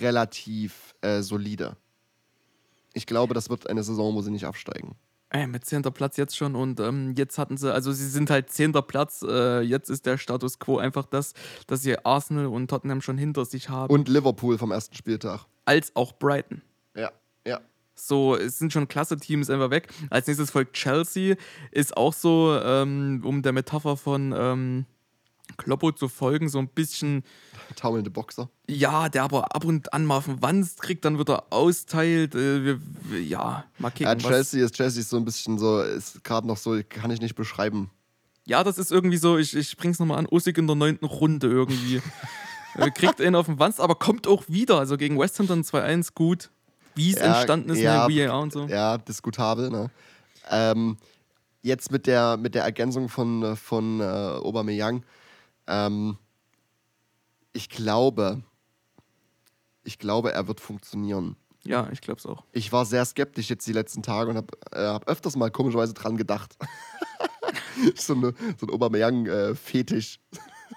relativ 0.01 0.95
äh, 1.01 1.21
solide. 1.21 1.77
Ich 2.93 3.05
glaube, 3.05 3.33
das 3.33 3.49
wird 3.49 3.69
eine 3.69 3.83
Saison, 3.83 4.15
wo 4.15 4.21
sie 4.21 4.31
nicht 4.31 4.45
absteigen. 4.45 4.95
Ey, 5.29 5.45
mit 5.45 5.65
10. 5.65 5.81
Platz 5.83 6.15
jetzt 6.15 6.37
schon 6.37 6.55
und 6.55 6.79
ähm, 6.79 7.13
jetzt 7.17 7.37
hatten 7.37 7.57
sie, 7.57 7.71
also 7.71 7.91
sie 7.91 8.07
sind 8.07 8.29
halt 8.29 8.49
10. 8.49 8.71
Platz, 8.87 9.25
äh, 9.27 9.59
jetzt 9.61 9.89
ist 9.89 10.05
der 10.05 10.17
Status 10.17 10.57
quo 10.57 10.77
einfach 10.77 11.05
das, 11.05 11.33
dass 11.67 11.81
sie 11.81 11.97
Arsenal 12.05 12.45
und 12.45 12.69
Tottenham 12.69 13.01
schon 13.01 13.17
hinter 13.17 13.43
sich 13.43 13.67
haben, 13.67 13.93
Und 13.93 14.07
Liverpool 14.07 14.57
vom 14.57 14.71
ersten 14.71 14.95
Spieltag. 14.95 15.45
als 15.65 15.93
auch 15.97 16.13
Brighton. 16.13 16.61
Ja, 16.95 17.11
ja. 17.45 17.59
So, 17.93 18.37
es 18.37 18.57
sind 18.57 18.71
schon 18.71 18.87
klasse 18.87 19.17
Teams 19.17 19.49
einfach 19.49 19.69
weg. 19.69 19.89
Als 20.09 20.27
nächstes 20.27 20.49
folgt 20.51 20.73
Chelsea, 20.77 21.35
ist 21.71 21.97
auch 21.97 22.13
so, 22.13 22.57
ähm, 22.63 23.21
um 23.25 23.41
der 23.41 23.51
Metapher 23.51 23.97
von 23.97 24.33
ähm, 24.35 24.85
Kloppo 25.55 25.91
zu 25.91 26.07
folgen, 26.07 26.49
so 26.49 26.59
ein 26.59 26.67
bisschen, 26.67 27.23
Taumelnde 27.75 28.09
Boxer. 28.09 28.49
ja, 28.67 29.09
der 29.09 29.23
aber 29.23 29.55
ab 29.55 29.65
und 29.65 29.93
an 29.93 30.05
mal 30.05 30.17
auf 30.17 30.25
den 30.25 30.41
Wanst 30.41 30.81
kriegt, 30.81 31.05
dann 31.05 31.17
wird 31.17 31.29
er 31.29 31.45
austeilt. 31.51 32.35
Äh, 32.35 32.63
wir, 32.63 32.81
wir, 33.03 33.21
ja, 33.21 33.65
mal 33.77 33.89
kicken. 33.91 34.07
Ja, 34.07 34.15
Chelsea 34.15 34.65
ist 34.65 34.75
Chelsea 34.75 35.01
ist 35.01 35.09
so 35.09 35.17
ein 35.17 35.25
bisschen 35.25 35.57
so, 35.57 35.81
ist 35.81 36.23
gerade 36.23 36.47
noch 36.47 36.57
so, 36.57 36.79
kann 36.87 37.11
ich 37.11 37.21
nicht 37.21 37.35
beschreiben. 37.35 37.89
Ja, 38.45 38.63
das 38.63 38.77
ist 38.77 38.91
irgendwie 38.91 39.17
so, 39.17 39.37
ich, 39.37 39.55
ich 39.55 39.75
bring's 39.77 39.99
nochmal 39.99 40.19
an, 40.19 40.27
Ussig 40.29 40.57
in 40.57 40.67
der 40.67 40.75
neunten 40.75 41.05
Runde 41.05 41.47
irgendwie. 41.47 42.01
kriegt 42.93 43.21
einen 43.21 43.35
auf 43.35 43.47
den 43.47 43.59
Wanst, 43.59 43.79
aber 43.81 43.95
kommt 43.95 44.27
auch 44.27 44.43
wieder. 44.47 44.79
Also 44.79 44.97
gegen 44.97 45.19
West 45.19 45.39
Ham 45.39 45.47
dann 45.47 45.63
2-1 45.63 46.09
gut. 46.13 46.49
Wie 46.95 47.11
es 47.11 47.19
Ja, 47.19 47.35
entstanden 47.35 47.69
ist 47.69 47.79
ja, 47.79 48.05
in 48.05 48.13
der 48.15 48.29
VAR 48.29 48.41
und 48.41 48.53
so. 48.53 48.65
Ja, 48.67 48.97
diskutabel. 48.97 49.69
Ne? 49.69 49.91
Ähm, 50.49 50.97
jetzt 51.61 51.91
mit 51.91 52.07
der, 52.07 52.37
mit 52.37 52.55
der 52.55 52.63
Ergänzung 52.63 53.09
von, 53.09 53.43
äh, 53.43 53.55
von 53.55 53.99
äh, 53.99 54.03
Aubameyang. 54.03 55.03
Ähm, 55.67 56.17
ich 57.53 57.69
glaube, 57.69 58.43
ich 59.83 59.99
glaube, 59.99 60.33
er 60.33 60.47
wird 60.47 60.59
funktionieren. 60.59 61.35
Ja, 61.63 61.89
ich 61.91 62.01
glaube 62.01 62.19
es 62.19 62.25
auch. 62.25 62.43
Ich 62.51 62.71
war 62.71 62.85
sehr 62.85 63.03
skeptisch 63.05 63.49
jetzt 63.49 63.67
die 63.67 63.73
letzten 63.73 64.03
Tage 64.03 64.29
und 64.29 64.37
habe 64.37 64.57
äh, 64.71 64.87
hab 64.87 65.07
öfters 65.07 65.35
mal 65.35 65.51
komischerweise 65.51 65.93
dran 65.93 66.17
gedacht. 66.17 66.55
so, 67.95 68.13
eine, 68.13 68.33
so 68.59 68.67
ein 68.67 68.69
Aubameyang-Fetisch. 68.69 70.19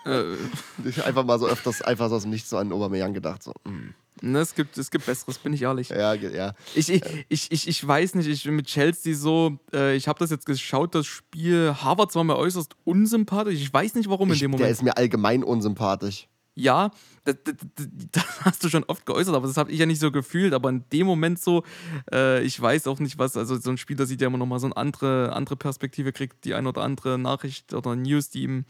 Äh, 0.05 0.35
ich 0.85 1.05
einfach 1.05 1.25
mal 1.25 1.39
so 1.39 1.47
öfters 1.47 1.83
einfach 1.83 2.09
so 2.09 2.17
aus 2.17 2.23
dem 2.23 2.31
Nichts 2.31 2.51
so 2.51 2.57
an 2.57 2.73
Aubameyang 2.73 3.15
gedacht. 3.15 3.43
So, 3.43 3.53
mm. 3.65 3.95
Ne, 4.23 4.41
es, 4.41 4.55
gibt, 4.55 4.77
es 4.79 4.91
gibt 4.91 5.07
Besseres, 5.07 5.39
bin 5.39 5.53
ich 5.53 5.63
ehrlich. 5.63 5.89
ja, 5.91 6.15
ja. 6.15 6.55
Ich, 6.75 6.89
ich, 6.89 7.03
ich, 7.29 7.51
ich, 7.51 7.69
ich 7.69 7.87
weiß 7.87 8.15
nicht, 8.15 8.29
ich 8.29 8.45
bin 8.45 8.57
mit 8.57 8.67
Chelsea 8.67 9.15
so, 9.15 9.59
äh, 9.73 9.97
ich 9.97 10.09
habe 10.09 10.19
das 10.19 10.31
jetzt 10.31 10.47
geschaut, 10.47 10.95
das 10.95 11.07
Spiel. 11.07 11.75
Harvard 11.81 12.15
war 12.15 12.25
mir 12.25 12.37
äußerst 12.37 12.75
unsympathisch. 12.85 13.55
Ich 13.55 13.73
weiß 13.73 13.95
nicht 13.95 14.09
warum 14.09 14.33
in 14.33 14.39
dem 14.39 14.41
der 14.41 14.49
Moment. 14.51 14.71
ist 14.71 14.83
mir 14.83 14.97
allgemein 14.97 15.43
unsympathisch. 15.45 16.29
ja, 16.55 16.91
das, 17.25 17.37
das, 17.45 17.55
das, 17.75 17.89
das 18.13 18.25
hast 18.45 18.65
du 18.65 18.69
schon 18.69 18.85
oft 18.85 19.07
geäußert, 19.07 19.35
aber 19.35 19.47
das 19.47 19.57
habe 19.57 19.71
ich 19.71 19.79
ja 19.79 19.87
nicht 19.87 20.01
so 20.01 20.11
gefühlt. 20.11 20.53
Aber 20.53 20.69
in 20.69 20.85
dem 20.93 21.07
Moment 21.07 21.41
so, 21.41 21.65
äh, 22.13 22.43
ich 22.43 22.61
weiß 22.61 22.87
auch 22.87 22.99
nicht, 22.99 23.19
was, 23.19 23.37
also 23.37 23.59
so 23.59 23.71
ein 23.71 23.79
Spieler 23.79 24.07
sieht 24.07 24.21
ja 24.21 24.27
immer 24.27 24.39
nochmal 24.39 24.61
so 24.61 24.67
eine 24.67 24.77
andere, 24.77 25.33
andere 25.33 25.57
Perspektive, 25.57 26.13
kriegt 26.13 26.45
die 26.45 26.55
ein 26.55 26.67
oder 26.67 26.83
andere 26.83 27.19
Nachricht 27.19 27.75
oder 27.75 27.95
News, 27.97 28.31
die 28.31 28.43
ihm 28.43 28.65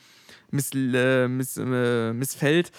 miss, 0.51 0.71
äh, 0.75 1.29
miss, 1.29 1.57
äh, 1.57 2.13
missfällt. 2.13 2.73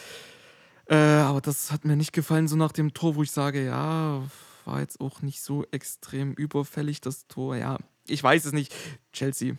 Äh, 0.87 0.95
aber 0.95 1.41
das 1.41 1.71
hat 1.71 1.85
mir 1.85 1.95
nicht 1.95 2.13
gefallen, 2.13 2.47
so 2.47 2.55
nach 2.55 2.71
dem 2.71 2.93
Tor, 2.93 3.15
wo 3.15 3.23
ich 3.23 3.31
sage, 3.31 3.65
ja, 3.65 4.23
war 4.65 4.79
jetzt 4.79 4.99
auch 4.99 5.21
nicht 5.21 5.41
so 5.41 5.65
extrem 5.71 6.33
überfällig, 6.33 7.01
das 7.01 7.27
Tor. 7.27 7.55
Ja, 7.55 7.77
ich 8.07 8.23
weiß 8.23 8.45
es 8.45 8.53
nicht. 8.53 8.73
Chelsea. 9.13 9.55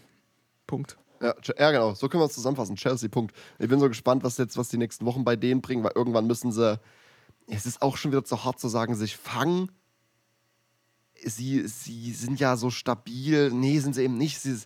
Punkt. 0.67 0.97
Ja, 1.21 1.35
ja, 1.59 1.71
genau. 1.71 1.95
So 1.95 2.09
können 2.09 2.23
wir 2.23 2.27
es 2.27 2.35
zusammenfassen. 2.35 2.77
Chelsea, 2.77 3.09
Punkt. 3.09 3.35
Ich 3.59 3.69
bin 3.69 3.79
so 3.79 3.89
gespannt, 3.89 4.25
was 4.25 4.39
jetzt, 4.39 4.57
was 4.57 4.69
die 4.69 4.79
nächsten 4.79 5.07
Wochen 5.07 5.25
bei 5.25 5.37
denen 5.37 5.63
bringen, 5.63 5.85
weil 5.85 5.93
irgendwann 5.95 6.27
müssen 6.27 6.53
sie. 6.53 6.81
Es 7.47 7.67
ist 7.67 7.83
auch 7.83 7.97
schon 7.97 8.13
wieder 8.13 8.25
zu 8.25 8.45
hart 8.45 8.59
zu 8.59 8.69
sagen, 8.69 8.95
sich 8.95 9.17
fangen. 9.17 9.71
Sie, 11.25 11.67
sie 11.69 12.13
sind 12.13 12.41
ja 12.41 12.57
so 12.57 12.71
stabil. 12.71 13.51
Nee, 13.53 13.79
sind 13.79 13.95
sie 13.95 14.03
eben 14.03 14.19
nicht. 14.19 14.41
Sie, 14.41 14.57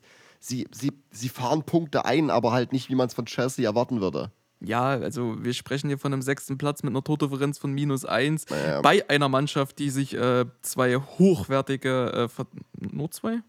sie, 0.41 0.67
sie, 0.71 0.93
sie 1.11 1.29
fahren 1.29 1.65
Punkte 1.65 2.05
ein, 2.05 2.31
aber 2.31 2.53
halt 2.53 2.73
nicht, 2.73 2.89
wie 2.89 2.95
man 2.95 3.09
es 3.09 3.15
von 3.15 3.27
Chelsea 3.27 3.69
erwarten 3.69 4.01
würde. 4.01 4.31
Ja, 4.61 4.89
also 4.89 5.43
wir 5.45 5.53
sprechen 5.53 5.89
hier 5.89 5.99
von 5.99 6.13
einem 6.13 6.23
sechsten 6.23 6.57
Platz 6.57 6.83
mit 6.83 6.93
einer 6.93 7.05
Tordifferenz 7.05 7.59
von 7.59 7.73
minus 7.73 8.05
eins 8.05 8.47
Naja. 8.49 8.81
bei 8.81 9.09
einer 9.09 9.29
Mannschaft, 9.29 9.79
die 9.79 9.91
sich 9.91 10.15
äh, 10.15 10.47
zwei 10.63 10.97
hochwertige, 10.97 12.29
äh, 12.39 12.45
nur 12.79 13.11
zwei? 13.11 13.43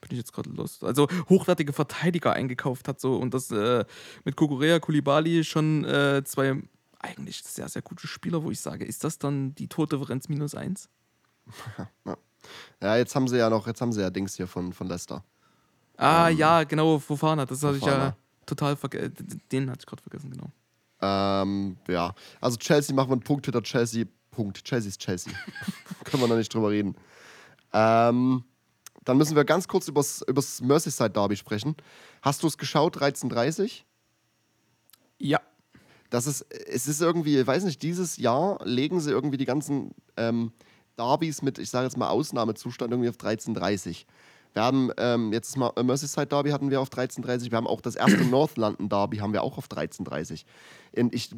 Bin 0.00 0.10
ich 0.10 0.18
jetzt 0.18 0.32
gerade 0.32 0.50
los? 0.50 0.82
Also 0.82 1.08
hochwertige 1.28 1.72
Verteidiger 1.72 2.32
eingekauft 2.32 2.88
hat 2.88 3.00
so 3.00 3.16
und 3.16 3.34
das 3.34 3.50
äh, 3.50 3.84
mit 4.24 4.36
Kukurea, 4.36 4.80
Kulibali 4.80 5.44
schon 5.44 5.84
äh, 5.84 6.22
zwei 6.24 6.60
eigentlich 6.98 7.42
sehr, 7.42 7.68
sehr 7.68 7.82
gute 7.82 8.06
Spieler, 8.06 8.42
wo 8.42 8.50
ich 8.50 8.60
sage, 8.60 8.84
ist 8.84 9.04
das 9.04 9.18
dann 9.18 9.54
die 9.54 9.68
Tordifferenz 9.68 10.28
minus 10.28 10.54
eins? 10.54 10.88
Ja, 12.80 12.96
jetzt 12.96 13.16
haben 13.16 13.26
sie 13.26 13.38
ja 13.38 13.50
noch, 13.50 13.66
jetzt 13.66 13.80
haben 13.80 13.92
sie 13.92 14.00
ja 14.02 14.08
Dings 14.10 14.36
hier 14.36 14.46
von, 14.46 14.72
von 14.72 14.86
Leicester. 14.86 15.24
Ah, 15.96 16.28
ja, 16.28 16.62
genau, 16.62 17.00
Fofana, 17.00 17.44
das 17.44 17.62
hatte 17.64 17.78
ich 17.78 17.84
ja. 17.84 18.16
Total 18.46 18.76
vergessen. 18.76 19.40
Den 19.52 19.70
hatte 19.70 19.80
ich 19.80 19.86
gerade 19.86 20.02
vergessen, 20.02 20.30
genau. 20.30 20.50
Ähm, 21.00 21.76
ja, 21.88 22.14
also 22.40 22.56
Chelsea 22.56 22.94
machen 22.94 23.10
wir 23.10 23.14
einen 23.14 23.22
Punkt 23.22 23.46
hinter 23.46 23.62
Chelsea. 23.62 24.06
Punkt. 24.30 24.64
Chelsea 24.64 24.88
ist 24.88 25.00
Chelsea. 25.00 25.32
Können 26.04 26.22
wir 26.22 26.28
noch 26.28 26.36
nicht 26.36 26.52
drüber 26.52 26.70
reden. 26.70 26.94
Ähm, 27.72 28.44
dann 29.04 29.16
müssen 29.16 29.36
wir 29.36 29.44
ganz 29.44 29.68
kurz 29.68 29.88
übers, 29.88 30.22
übers 30.26 30.60
Merseyside 30.60 31.10
Derby 31.10 31.36
sprechen. 31.36 31.76
Hast 32.22 32.42
du 32.42 32.46
es 32.46 32.58
geschaut, 32.58 32.96
13.30 32.96 33.82
Ja. 35.18 35.40
Das 36.10 36.26
ist, 36.26 36.42
es 36.50 36.86
ist 36.86 37.00
irgendwie, 37.00 37.38
ich 37.38 37.46
weiß 37.46 37.64
nicht, 37.64 37.82
dieses 37.82 38.16
Jahr 38.16 38.58
legen 38.64 39.00
sie 39.00 39.10
irgendwie 39.10 39.38
die 39.38 39.44
ganzen 39.44 39.92
ähm, 40.16 40.52
Derbys 40.98 41.42
mit, 41.42 41.58
ich 41.58 41.70
sage 41.70 41.86
jetzt 41.86 41.96
mal 41.96 42.08
Ausnahmezustand 42.08 42.92
irgendwie 42.92 43.08
auf 43.08 43.16
13.30 43.16 44.04
Wir 44.56 44.62
haben 44.62 44.90
ähm, 44.96 45.34
jetzt 45.34 45.54
mal 45.58 45.70
Merseyside 45.82 46.28
Derby 46.28 46.48
hatten 46.48 46.70
wir 46.70 46.80
auf 46.80 46.88
13.30 46.88 47.50
Wir 47.50 47.58
haben 47.58 47.66
auch 47.66 47.82
das 47.82 47.94
erste 47.94 48.24
North 48.30 48.56
London 48.56 48.88
Derby 48.88 49.18
haben 49.18 49.34
wir 49.34 49.42
auch 49.42 49.58
auf 49.58 49.66
13.30 49.66 50.46
Und 50.96 51.14
ich, 51.14 51.30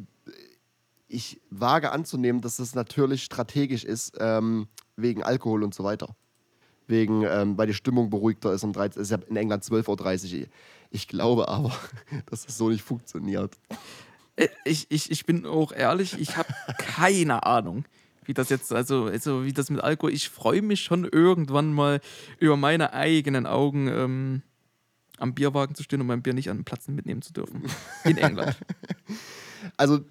ich 1.09 1.41
wage 1.49 1.91
anzunehmen, 1.91 2.39
dass 2.39 2.55
das 2.55 2.75
natürlich 2.75 3.23
strategisch 3.23 3.83
ist, 3.83 4.15
ähm, 4.21 4.69
wegen 4.95 5.21
Alkohol 5.21 5.63
und 5.65 5.73
so 5.73 5.83
weiter. 5.83 6.15
Wegen, 6.87 7.23
ähm, 7.23 7.57
weil 7.57 7.67
die 7.67 7.73
Stimmung 7.73 8.09
beruhigter 8.09 8.53
ist 8.53 8.63
um 8.63 8.71
13, 8.71 9.01
ist 9.01 9.11
ja 9.11 9.17
in 9.27 9.35
England 9.35 9.65
12.30 9.65 10.39
Uhr. 10.39 10.47
Ich 10.89 11.09
glaube 11.09 11.49
aber, 11.49 11.73
dass 12.27 12.45
das 12.45 12.57
so 12.57 12.69
nicht 12.69 12.83
funktioniert. 12.83 13.53
Äh, 14.37 14.47
Ich, 14.63 14.89
ich, 14.89 15.11
ich 15.11 15.25
bin 15.25 15.45
auch 15.45 15.73
ehrlich, 15.73 16.17
ich 16.17 16.37
habe 16.37 16.47
keine 16.77 17.43
Ahnung, 17.45 17.83
wie 18.29 18.35
das 18.35 18.49
jetzt, 18.49 18.71
also, 18.71 19.05
also 19.05 19.43
wie 19.43 19.53
das 19.53 19.71
mit 19.71 19.81
Alkohol. 19.81 20.13
Ich 20.13 20.29
freue 20.29 20.61
mich 20.61 20.81
schon 20.81 21.03
irgendwann 21.03 21.73
mal 21.73 21.99
über 22.37 22.57
meine 22.57 22.93
eigenen 22.93 23.47
Augen 23.47 23.87
ähm, 23.87 24.43
am 25.17 25.33
Bierwagen 25.33 25.73
zu 25.73 25.81
stehen 25.81 25.99
und 25.99 26.05
mein 26.05 26.21
Bier 26.21 26.35
nicht 26.35 26.51
an 26.51 26.59
den 26.59 26.63
Platz 26.63 26.87
mitnehmen 26.87 27.23
zu 27.23 27.33
dürfen. 27.33 27.63
In 28.03 28.19
England. 28.19 28.55
also 29.77 30.01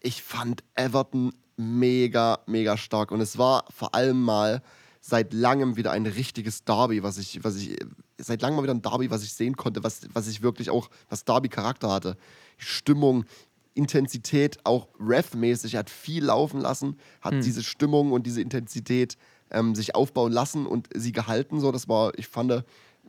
ich 0.00 0.22
fand 0.22 0.64
Everton 0.74 1.34
mega, 1.58 2.38
mega 2.46 2.78
stark. 2.78 3.10
Und 3.10 3.20
es 3.20 3.36
war 3.36 3.66
vor 3.68 3.94
allem 3.94 4.22
mal 4.22 4.62
seit 5.02 5.34
langem 5.34 5.76
wieder 5.76 5.92
ein 5.92 6.06
richtiges 6.06 6.64
Derby, 6.64 7.02
was 7.02 7.18
ich, 7.18 7.44
was 7.44 7.56
ich, 7.56 7.76
seit 8.16 8.40
langem 8.40 8.56
mal 8.56 8.62
wieder 8.62 8.72
ein 8.72 8.80
Derby, 8.80 9.10
was 9.10 9.22
ich 9.24 9.34
sehen 9.34 9.58
konnte, 9.58 9.84
was, 9.84 10.08
was 10.14 10.26
ich 10.26 10.40
wirklich 10.40 10.70
auch, 10.70 10.88
was 11.10 11.26
Derby-Charakter 11.26 11.90
hatte. 11.90 12.16
Stimmung, 12.56 13.26
Intensität, 13.74 14.58
auch 14.64 14.88
Ref-mäßig, 14.98 15.74
er 15.74 15.80
hat 15.80 15.90
viel 15.90 16.24
laufen 16.24 16.60
lassen, 16.60 16.98
hat 17.20 17.34
diese 17.44 17.62
Stimmung 17.62 18.12
und 18.12 18.26
diese 18.26 18.42
Intensität 18.42 19.16
ähm, 19.50 19.74
sich 19.74 19.94
aufbauen 19.94 20.32
lassen 20.32 20.66
und 20.66 20.88
sie 20.94 21.12
gehalten. 21.12 21.60
So, 21.60 21.72
das 21.72 21.88
war, 21.88 22.16
ich 22.18 22.28
fand, 22.28 22.64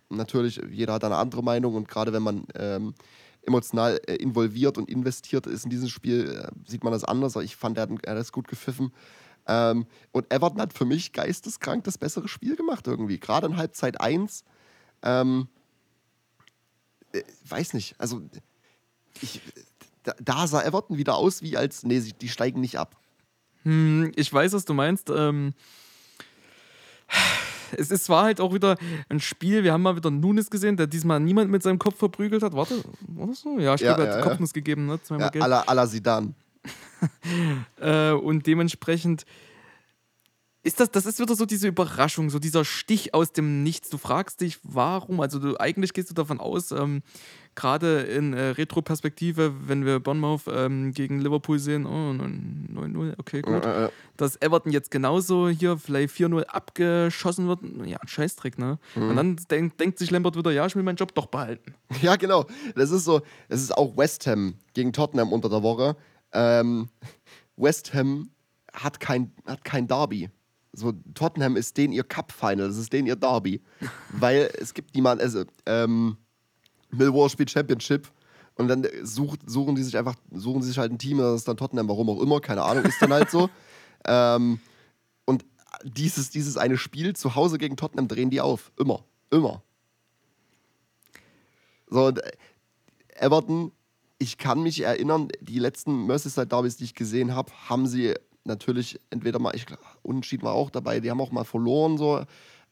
natürlich, 0.10 0.62
jeder 0.70 0.94
hat 0.94 1.04
eine 1.04 1.18
andere 1.18 1.44
Meinung 1.44 1.76
und 1.76 1.88
gerade 1.88 2.14
wenn 2.14 2.24
man 2.24 2.46
ähm, 2.56 2.94
emotional 3.44 4.00
äh, 4.08 4.16
involviert 4.16 4.78
und 4.78 4.90
investiert 4.90 5.48
ist 5.48 5.64
in 5.64 5.70
dieses 5.70 5.90
Spiel, 5.90 6.30
äh, 6.30 6.70
sieht 6.70 6.84
man 6.84 6.94
das 6.94 7.04
anders. 7.04 7.36
Ich 7.38 7.56
fand, 7.56 7.78
er 7.78 7.84
hat, 7.84 7.90
er 8.04 8.12
hat 8.12 8.20
das 8.20 8.32
gut 8.32 8.48
gepfiffen. 8.48 8.92
Ähm, 9.48 9.88
und 10.12 10.32
Everton 10.32 10.62
hat 10.62 10.74
für 10.74 10.86
mich 10.86 11.14
geisteskrank 11.14 11.84
das 11.84 11.98
bessere 11.98 12.28
Spiel 12.28 12.56
gemacht 12.56 12.86
irgendwie. 12.88 13.20
Gerade 13.20 13.48
in 13.48 13.58
Halbzeit 13.58 14.00
1. 14.00 14.44
Ähm, 15.04 15.48
äh, 17.14 17.24
weiß 17.50 17.74
nicht, 17.74 17.96
also 18.00 18.22
ich, 19.22 19.42
da, 20.04 20.48
sah 20.48 20.62
Everton 20.64 20.98
wieder 20.98 21.16
aus 21.16 21.42
wie 21.42 21.58
als, 21.58 21.84
nee, 21.84 22.00
die 22.00 22.30
steigen 22.30 22.62
nicht 22.62 22.78
ab. 22.78 22.98
Hm, 23.64 24.12
ich 24.16 24.32
weiß, 24.34 24.54
was 24.54 24.66
du 24.66 24.74
meinst. 24.74 25.10
Ähm, 25.10 25.54
es 27.78 27.92
ist 27.92 28.06
zwar 28.06 28.24
halt 28.26 28.42
auch 28.42 28.54
wieder 28.54 28.78
ein 29.10 29.20
Spiel, 29.20 29.64
wir 29.64 29.74
haben 29.74 29.82
mal 29.82 29.96
wieder 29.96 30.12
Nunes 30.12 30.50
gesehen, 30.50 30.78
der 30.78 30.88
diesmal 30.88 31.20
niemand 31.20 31.52
mit 31.52 31.64
seinem 31.64 31.80
Kopf 31.80 31.98
verprügelt 31.98 32.44
hat. 32.44 32.54
Warte, 32.54 32.84
war 33.08 33.28
das 33.28 33.42
so? 33.42 33.60
Ja, 33.60 33.76
ich 33.76 33.82
Ja, 33.82 33.94
glaube, 33.96 34.04
er 34.04 34.10
hat 34.10 34.16
ja, 34.16 34.22
ja. 34.24 34.28
Kopfnuss 34.30 34.54
gegeben, 34.54 34.88
ne? 34.88 35.02
Zweimal 35.02 35.32
Ja, 35.34 35.46
la, 35.46 35.62
à 35.64 35.74
la 35.74 35.88
Zidane. 35.88 36.34
Äh, 37.80 38.12
und 38.12 38.46
dementsprechend 38.46 39.26
ist 40.64 40.80
das, 40.80 40.92
das 40.92 41.08
ist 41.08 41.20
wieder 41.20 41.36
so 41.36 41.46
diese 41.48 41.68
Überraschung, 41.68 42.30
so 42.30 42.38
dieser 42.38 42.64
Stich 42.64 43.16
aus 43.16 43.32
dem 43.32 43.64
Nichts. 43.64 43.90
Du 43.90 43.98
fragst 43.98 44.42
dich, 44.42 44.60
warum? 44.64 45.20
Also 45.20 45.40
du, 45.40 45.60
eigentlich 45.60 45.94
gehst 45.94 46.12
du 46.12 46.14
davon 46.14 46.40
aus, 46.40 46.72
ähm, 46.72 47.02
gerade 47.56 48.02
in 48.02 48.34
äh, 48.34 48.50
Retro-Perspektive, 48.50 49.54
wenn 49.68 49.86
wir 49.86 50.00
Bournemouth 50.00 50.44
ähm, 50.48 50.94
gegen 50.94 51.20
Liverpool 51.20 51.60
sehen, 51.60 51.86
oh, 51.86 52.12
9-0, 52.12 53.14
okay, 53.18 53.42
gut. 53.42 53.66
Äh, 53.66 53.86
äh, 53.86 53.90
Dass 54.18 54.42
Everton 54.42 54.72
jetzt 54.72 54.92
genauso 54.92 55.50
hier 55.50 55.78
vielleicht 55.78 56.14
4-0 56.16 56.44
abgeschossen 56.44 57.48
wird, 57.48 57.60
ja, 57.86 57.98
ein 57.98 58.08
Scheißdreck, 58.08 58.58
ne? 58.58 58.80
Und 58.96 59.16
dann 59.16 59.36
denk, 59.50 59.78
denkt 59.78 60.00
sich 60.00 60.12
Lambert 60.12 60.36
wieder, 60.36 60.52
ja, 60.52 60.66
ich 60.66 60.76
will 60.76 60.84
meinen 60.84 60.96
Job 60.96 61.14
doch 61.16 61.28
behalten. 61.28 61.76
Ja, 62.02 62.16
genau. 62.16 62.46
Das 62.76 62.90
ist 62.90 63.06
so, 63.06 63.22
das 63.48 63.62
ist 63.62 63.78
auch 63.78 63.96
West 63.96 64.26
Ham 64.26 64.56
gegen 64.74 64.92
Tottenham 64.92 65.32
unter 65.32 65.50
der 65.50 65.62
Woche. 65.62 65.96
Ähm, 66.32 66.90
West 67.58 67.94
Ham 67.94 68.32
hat 68.74 69.00
kein, 69.00 69.32
hat 69.46 69.64
kein 69.64 69.88
Derby. 69.88 70.30
So, 70.74 70.94
Tottenham 71.14 71.58
ist 71.58 71.78
denen 71.78 71.94
ihr 71.94 72.04
Cup-Final, 72.04 72.70
das 72.70 72.78
ist 72.78 72.94
denen 72.94 73.08
ihr 73.08 73.18
Derby. 73.18 73.62
Weil 74.14 74.50
es 74.58 74.74
gibt 74.74 74.96
niemanden, 74.96 75.24
also 75.24 75.44
ähm, 75.66 76.18
Millwall 76.92 77.30
spielt 77.30 77.52
Championship 77.52 78.12
und 78.56 78.68
dann 78.68 78.86
sucht, 79.04 79.50
suchen 79.50 79.76
die 79.76 79.84
sich 79.84 79.98
einfach, 79.98 80.16
suchen 80.32 80.62
sie 80.62 80.70
sich 80.70 80.78
halt 80.78 80.92
ein 80.92 81.00
Team, 81.00 81.18
das 81.18 81.38
ist 81.38 81.48
dann 81.48 81.58
Tottenham, 81.58 81.88
warum 81.88 82.10
auch 82.10 82.22
immer, 82.22 82.40
keine 82.40 82.64
Ahnung, 82.64 82.86
ist 82.86 83.02
dann 83.02 83.14
halt 83.14 83.30
so. 83.30 83.50
ähm, 84.06 84.60
und 85.26 85.46
dieses, 85.84 86.30
dieses 86.30 86.58
eine 86.58 86.78
Spiel 86.78 87.16
zu 87.16 87.36
Hause 87.36 87.58
gegen 87.58 87.78
Tottenham 87.78 88.08
drehen 88.08 88.30
die 88.30 88.42
auf. 88.42 88.72
Immer. 88.78 89.04
Immer. 89.30 89.64
So, 91.88 92.08
und 92.08 92.24
äh, 92.24 92.32
Everton, 93.16 93.72
ich 94.18 94.38
kann 94.38 94.62
mich 94.62 94.82
erinnern, 94.82 95.30
die 95.42 95.60
letzten 95.60 96.06
Merseyside-Derbys, 96.06 96.78
die 96.78 96.84
ich 96.86 96.96
gesehen 96.96 97.34
habe, 97.36 97.52
haben 97.68 97.88
sie 97.88 98.14
natürlich 98.44 99.00
entweder 99.10 99.40
mal, 99.40 99.56
ich 99.56 99.66
glaub, 99.66 99.80
Unentschieden 100.04 100.44
war 100.44 100.54
auch 100.54 100.70
dabei, 100.70 101.00
die 101.00 101.10
haben 101.10 101.22
auch 101.22 101.32
mal 101.32 101.44
verloren, 101.44 101.98
so, 101.98 102.24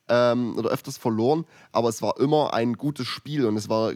ähm, 0.10 0.57
oder 0.57 0.70
öfters 0.70 0.97
verloren, 0.97 1.45
aber 1.72 1.89
es 1.89 2.01
war 2.01 2.20
immer 2.20 2.53
ein 2.53 2.74
gutes 2.74 3.07
Spiel 3.07 3.45
und 3.45 3.55
es 3.55 3.70
war, 3.70 3.93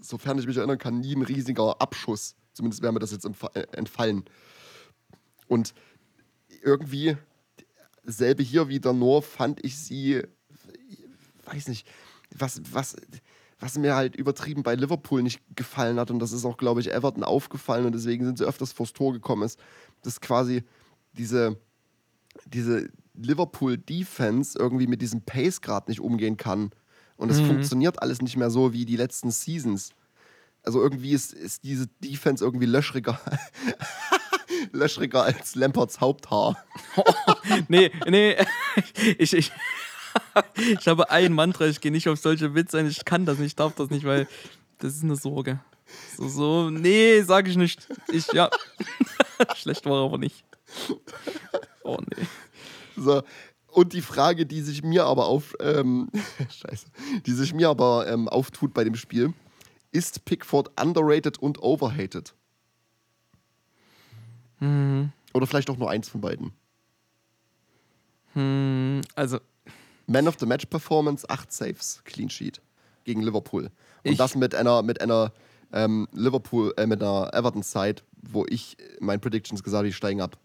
sofern 0.00 0.38
ich 0.38 0.46
mich 0.46 0.56
erinnern 0.56 0.78
kann, 0.78 1.00
nie 1.00 1.16
ein 1.16 1.22
riesiger 1.22 1.80
Abschuss. 1.80 2.36
Zumindest 2.52 2.82
wäre 2.82 2.92
mir 2.92 3.00
das 3.00 3.10
jetzt 3.10 3.24
äh, 3.24 3.66
entfallen. 3.72 4.24
Und 5.48 5.74
irgendwie, 6.62 7.16
selbe 8.04 8.42
hier 8.42 8.68
wieder, 8.68 8.92
nur 8.92 9.22
fand 9.22 9.64
ich 9.64 9.78
sie, 9.78 10.22
weiß 11.46 11.68
nicht, 11.68 11.86
was, 12.30 12.60
was, 12.70 12.96
was 13.58 13.78
mir 13.78 13.94
halt 13.94 14.16
übertrieben 14.16 14.62
bei 14.62 14.74
Liverpool 14.74 15.22
nicht 15.22 15.40
gefallen 15.56 15.98
hat, 15.98 16.10
und 16.10 16.18
das 16.18 16.32
ist 16.32 16.44
auch, 16.44 16.56
glaube 16.56 16.80
ich, 16.80 16.92
Everton 16.92 17.24
aufgefallen 17.24 17.86
und 17.86 17.94
deswegen 17.94 18.24
sind 18.24 18.38
sie 18.38 18.44
öfters 18.44 18.72
vors 18.72 18.92
Tor 18.92 19.12
gekommen, 19.12 19.42
ist, 19.42 19.58
dass 20.02 20.20
quasi 20.20 20.62
diese, 21.12 21.56
diese 22.46 22.90
Liverpool-Defense 23.14 24.58
irgendwie 24.58 24.86
mit 24.86 25.02
diesem 25.02 25.22
Pace 25.22 25.60
gerade 25.60 25.90
nicht 25.90 26.00
umgehen 26.00 26.36
kann. 26.36 26.70
Und 27.16 27.30
es 27.30 27.40
mhm. 27.40 27.46
funktioniert 27.46 28.02
alles 28.02 28.20
nicht 28.20 28.36
mehr 28.36 28.50
so 28.50 28.72
wie 28.72 28.84
die 28.84 28.96
letzten 28.96 29.30
Seasons. 29.30 29.90
Also 30.64 30.80
irgendwie 30.80 31.12
ist, 31.12 31.32
ist 31.32 31.62
diese 31.64 31.86
Defense 32.02 32.44
irgendwie 32.44 32.66
löschriger. 32.66 33.20
löschriger 34.72 35.22
als 35.24 35.54
Lamperts 35.54 36.00
Haupthaar. 36.00 36.56
Nee, 37.68 37.90
nee. 38.08 38.36
Ich, 39.18 39.34
ich, 39.34 39.52
ich 40.56 40.88
habe 40.88 41.10
ein 41.10 41.32
Mantra, 41.32 41.66
ich 41.66 41.80
gehe 41.80 41.92
nicht 41.92 42.08
auf 42.08 42.18
solche 42.18 42.54
Witze 42.54 42.78
ein, 42.78 42.86
ich 42.86 43.04
kann 43.04 43.26
das 43.26 43.38
nicht, 43.38 43.48
ich 43.48 43.56
darf 43.56 43.74
das 43.74 43.90
nicht, 43.90 44.04
weil 44.04 44.26
das 44.78 44.94
ist 44.94 45.04
eine 45.04 45.16
Sorge. 45.16 45.60
So, 46.16 46.28
so, 46.28 46.70
nee, 46.70 47.20
sag 47.22 47.46
ich 47.46 47.56
nicht. 47.56 47.86
Ich, 48.08 48.32
ja. 48.32 48.50
Schlecht 49.54 49.84
war 49.86 50.04
aber 50.04 50.18
nicht. 50.18 50.44
Oh 51.82 51.98
nee. 52.00 52.26
So, 52.96 53.22
und 53.74 53.92
die 53.92 54.02
Frage, 54.02 54.46
die 54.46 54.60
sich 54.60 54.82
mir 54.82 55.04
aber 55.04 55.26
auf, 55.26 55.54
ähm, 55.60 56.08
scheiße, 56.48 56.86
die 57.26 57.32
sich 57.32 57.52
mir 57.54 57.68
aber 57.68 58.06
ähm, 58.08 58.28
auftut 58.28 58.72
bei 58.72 58.84
dem 58.84 58.94
Spiel, 58.94 59.32
ist 59.90 60.24
Pickford 60.24 60.70
underrated 60.80 61.38
und 61.38 61.62
overhated? 61.62 62.34
Mhm. 64.60 65.12
Oder 65.32 65.46
vielleicht 65.46 65.70
auch 65.70 65.76
nur 65.76 65.90
eins 65.90 66.08
von 66.08 66.20
beiden. 66.20 66.52
Hm, 68.34 69.00
also. 69.14 69.38
Man 70.06 70.28
of 70.28 70.36
the 70.38 70.46
Match 70.46 70.66
Performance, 70.66 71.28
acht 71.28 71.52
Saves, 71.52 72.02
Clean 72.04 72.28
Sheet 72.28 72.60
gegen 73.04 73.22
Liverpool. 73.22 73.70
Und 74.04 74.20
das 74.20 74.34
mit 74.34 74.54
einer, 74.54 74.82
mit 74.82 75.00
einer 75.00 75.32
ähm, 75.72 76.08
Liverpool, 76.12 76.74
äh, 76.76 76.86
mit 76.86 77.02
einer 77.02 77.32
Everton-Side, 77.32 78.02
wo 78.22 78.44
ich 78.48 78.76
mein 79.00 79.20
Predictions 79.20 79.62
gesagt 79.62 79.78
habe, 79.78 79.88
die 79.88 79.92
steigen 79.92 80.20
ab. 80.20 80.38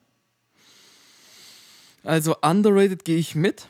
Also 2.03 2.35
underrated 2.41 3.05
gehe 3.05 3.17
ich 3.17 3.35
mit. 3.35 3.67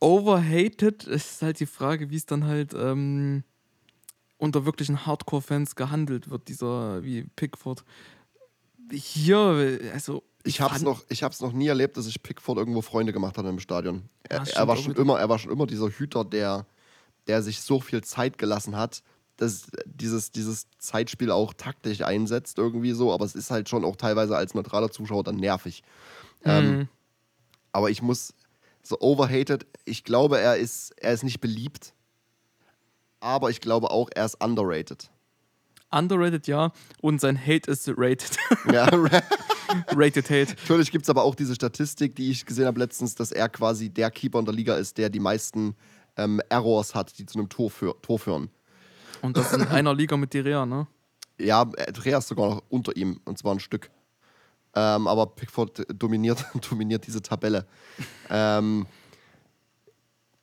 Overhated 0.00 1.04
ist 1.04 1.42
halt 1.42 1.60
die 1.60 1.66
Frage, 1.66 2.10
wie 2.10 2.16
es 2.16 2.26
dann 2.26 2.44
halt 2.44 2.74
ähm, 2.74 3.44
unter 4.38 4.64
wirklichen 4.64 5.06
Hardcore-Fans 5.06 5.76
gehandelt 5.76 6.30
wird, 6.30 6.48
dieser 6.48 7.04
wie 7.04 7.24
Pickford. 7.36 7.84
Hier, 8.90 9.78
also. 9.92 10.22
Ich, 10.42 10.54
ich 10.54 10.60
habe 10.62 10.74
es 10.74 10.82
noch, 10.82 11.02
noch 11.40 11.52
nie 11.52 11.66
erlebt, 11.66 11.98
dass 11.98 12.06
ich 12.06 12.22
Pickford 12.22 12.56
irgendwo 12.56 12.80
Freunde 12.80 13.12
gemacht 13.12 13.36
habe 13.36 13.50
im 13.50 13.60
Stadion. 13.60 14.08
Er, 14.22 14.42
er 14.48 14.66
war 14.66 14.76
schon 14.78 14.94
immer, 14.94 15.20
er 15.20 15.28
war 15.28 15.38
schon 15.38 15.52
immer 15.52 15.66
dieser 15.66 15.90
Hüter, 15.90 16.24
der, 16.24 16.64
der 17.26 17.42
sich 17.42 17.60
so 17.60 17.78
viel 17.78 18.02
Zeit 18.02 18.38
gelassen 18.38 18.74
hat, 18.74 19.02
dass 19.36 19.66
dieses, 19.84 20.30
dieses 20.30 20.66
Zeitspiel 20.78 21.30
auch 21.30 21.52
taktisch 21.52 22.00
einsetzt, 22.00 22.56
irgendwie 22.56 22.92
so, 22.92 23.12
aber 23.12 23.26
es 23.26 23.34
ist 23.34 23.50
halt 23.50 23.68
schon 23.68 23.84
auch 23.84 23.96
teilweise 23.96 24.34
als 24.34 24.54
neutraler 24.54 24.90
Zuschauer 24.90 25.24
dann 25.24 25.36
nervig. 25.36 25.82
Mhm. 26.44 26.50
Ähm, 26.50 26.88
aber 27.72 27.90
ich 27.90 28.02
muss 28.02 28.34
so 28.82 29.00
overhated, 29.00 29.66
ich 29.84 30.04
glaube, 30.04 30.40
er 30.40 30.56
ist, 30.56 30.92
er 30.96 31.12
ist 31.12 31.22
nicht 31.22 31.40
beliebt, 31.40 31.94
aber 33.20 33.50
ich 33.50 33.60
glaube 33.60 33.90
auch, 33.90 34.08
er 34.14 34.24
ist 34.24 34.42
underrated. 34.42 35.10
Underrated, 35.92 36.46
ja, 36.46 36.72
und 37.00 37.20
sein 37.20 37.38
Hate 37.38 37.70
ist 37.70 37.88
rated. 37.96 38.36
Ja, 38.72 38.84
rated 39.88 40.30
Hate. 40.30 40.54
Natürlich 40.62 40.90
gibt 40.90 41.04
es 41.04 41.10
aber 41.10 41.24
auch 41.24 41.34
diese 41.34 41.54
Statistik, 41.54 42.14
die 42.14 42.30
ich 42.30 42.46
gesehen 42.46 42.66
habe 42.66 42.78
letztens, 42.78 43.14
dass 43.14 43.32
er 43.32 43.48
quasi 43.48 43.90
der 43.90 44.10
Keeper 44.10 44.38
in 44.38 44.44
der 44.44 44.54
Liga 44.54 44.76
ist, 44.76 44.98
der 44.98 45.10
die 45.10 45.20
meisten 45.20 45.74
ähm, 46.16 46.40
Errors 46.48 46.94
hat, 46.94 47.18
die 47.18 47.26
zu 47.26 47.38
einem 47.38 47.48
Tor, 47.48 47.70
für, 47.70 47.94
Tor 48.02 48.18
führen. 48.18 48.50
Und 49.22 49.36
das 49.36 49.52
in 49.52 49.62
einer 49.62 49.94
Liga 49.94 50.16
mit 50.16 50.32
Direa, 50.32 50.64
ne? 50.64 50.86
Ja, 51.38 51.64
Direa 51.64 52.18
ist 52.18 52.28
sogar 52.28 52.50
noch 52.50 52.62
unter 52.68 52.96
ihm, 52.96 53.20
und 53.24 53.38
zwar 53.38 53.54
ein 53.54 53.60
Stück. 53.60 53.90
Ähm, 54.74 55.06
aber 55.06 55.26
Pickford 55.26 55.84
dominiert, 55.94 56.44
dominiert 56.70 57.06
diese 57.06 57.22
Tabelle. 57.22 57.66
ähm, 58.28 58.86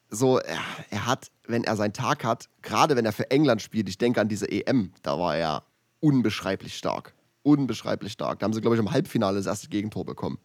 so, 0.10 0.40
er, 0.40 0.60
er, 0.90 1.06
hat, 1.06 1.32
wenn 1.48 1.64
er 1.64 1.76
seinen 1.76 1.94
Tag 1.94 2.24
hat, 2.24 2.50
gerade 2.62 2.96
wenn 2.96 3.06
er 3.06 3.14
für 3.14 3.30
England 3.30 3.62
spielt, 3.62 3.90
ich 3.90 3.98
denke 3.98 4.22
an 4.22 4.30
diese 4.30 4.50
EM, 4.50 4.92
da 5.02 5.20
war 5.20 5.36
er 5.36 5.64
unbeschreiblich 6.00 6.78
stark. 6.78 7.14
Unbeschreiblich 7.44 8.14
stark. 8.14 8.40
Da 8.40 8.46
haben 8.46 8.54
sie, 8.54 8.62
glaube 8.62 8.76
ich, 8.76 8.80
im 8.80 8.92
Halbfinale 8.92 9.38
das 9.38 9.46
erste 9.46 9.70
Gegentor 9.70 10.06
bekommen. 10.06 10.38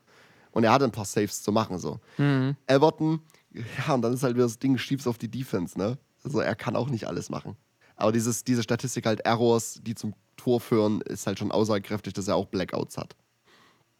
Und 0.53 0.65
er 0.65 0.73
hatte 0.73 0.85
ein 0.85 0.93
paar 0.93 1.05
Saves 1.05 1.43
zu 1.43 1.51
machen. 1.53 1.79
So. 1.79 2.01
Mhm. 2.19 2.57
Everton, 2.67 3.21
ja, 3.53 3.95
und 3.95 4.03
dann 4.03 4.13
ist 4.13 4.23
halt 4.23 4.35
wieder 4.35 4.45
das 4.45 4.59
Ding, 4.59 4.79
schiebst 4.79 5.09
auf 5.09 5.19
die 5.19 5.31
Defense, 5.31 5.79
ne? 5.79 5.99
Also 6.25 6.41
er 6.41 6.55
kann 6.55 6.77
auch 6.77 6.89
nicht 6.89 7.09
alles 7.09 7.31
machen. 7.31 7.57
Aber 7.97 8.13
dieses, 8.13 8.45
diese 8.45 8.63
Statistik 8.63 9.07
halt 9.07 9.21
Errors, 9.21 9.81
die 9.83 9.95
zum 9.95 10.15
Tor 10.37 10.61
führen, 10.61 11.01
ist 11.03 11.27
halt 11.27 11.39
schon 11.39 11.51
aussagekräftig, 11.51 12.13
dass 12.15 12.29
er 12.29 12.37
auch 12.37 12.47
Blackouts 12.47 12.97
hat. 12.97 13.17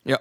Ja. 0.05 0.19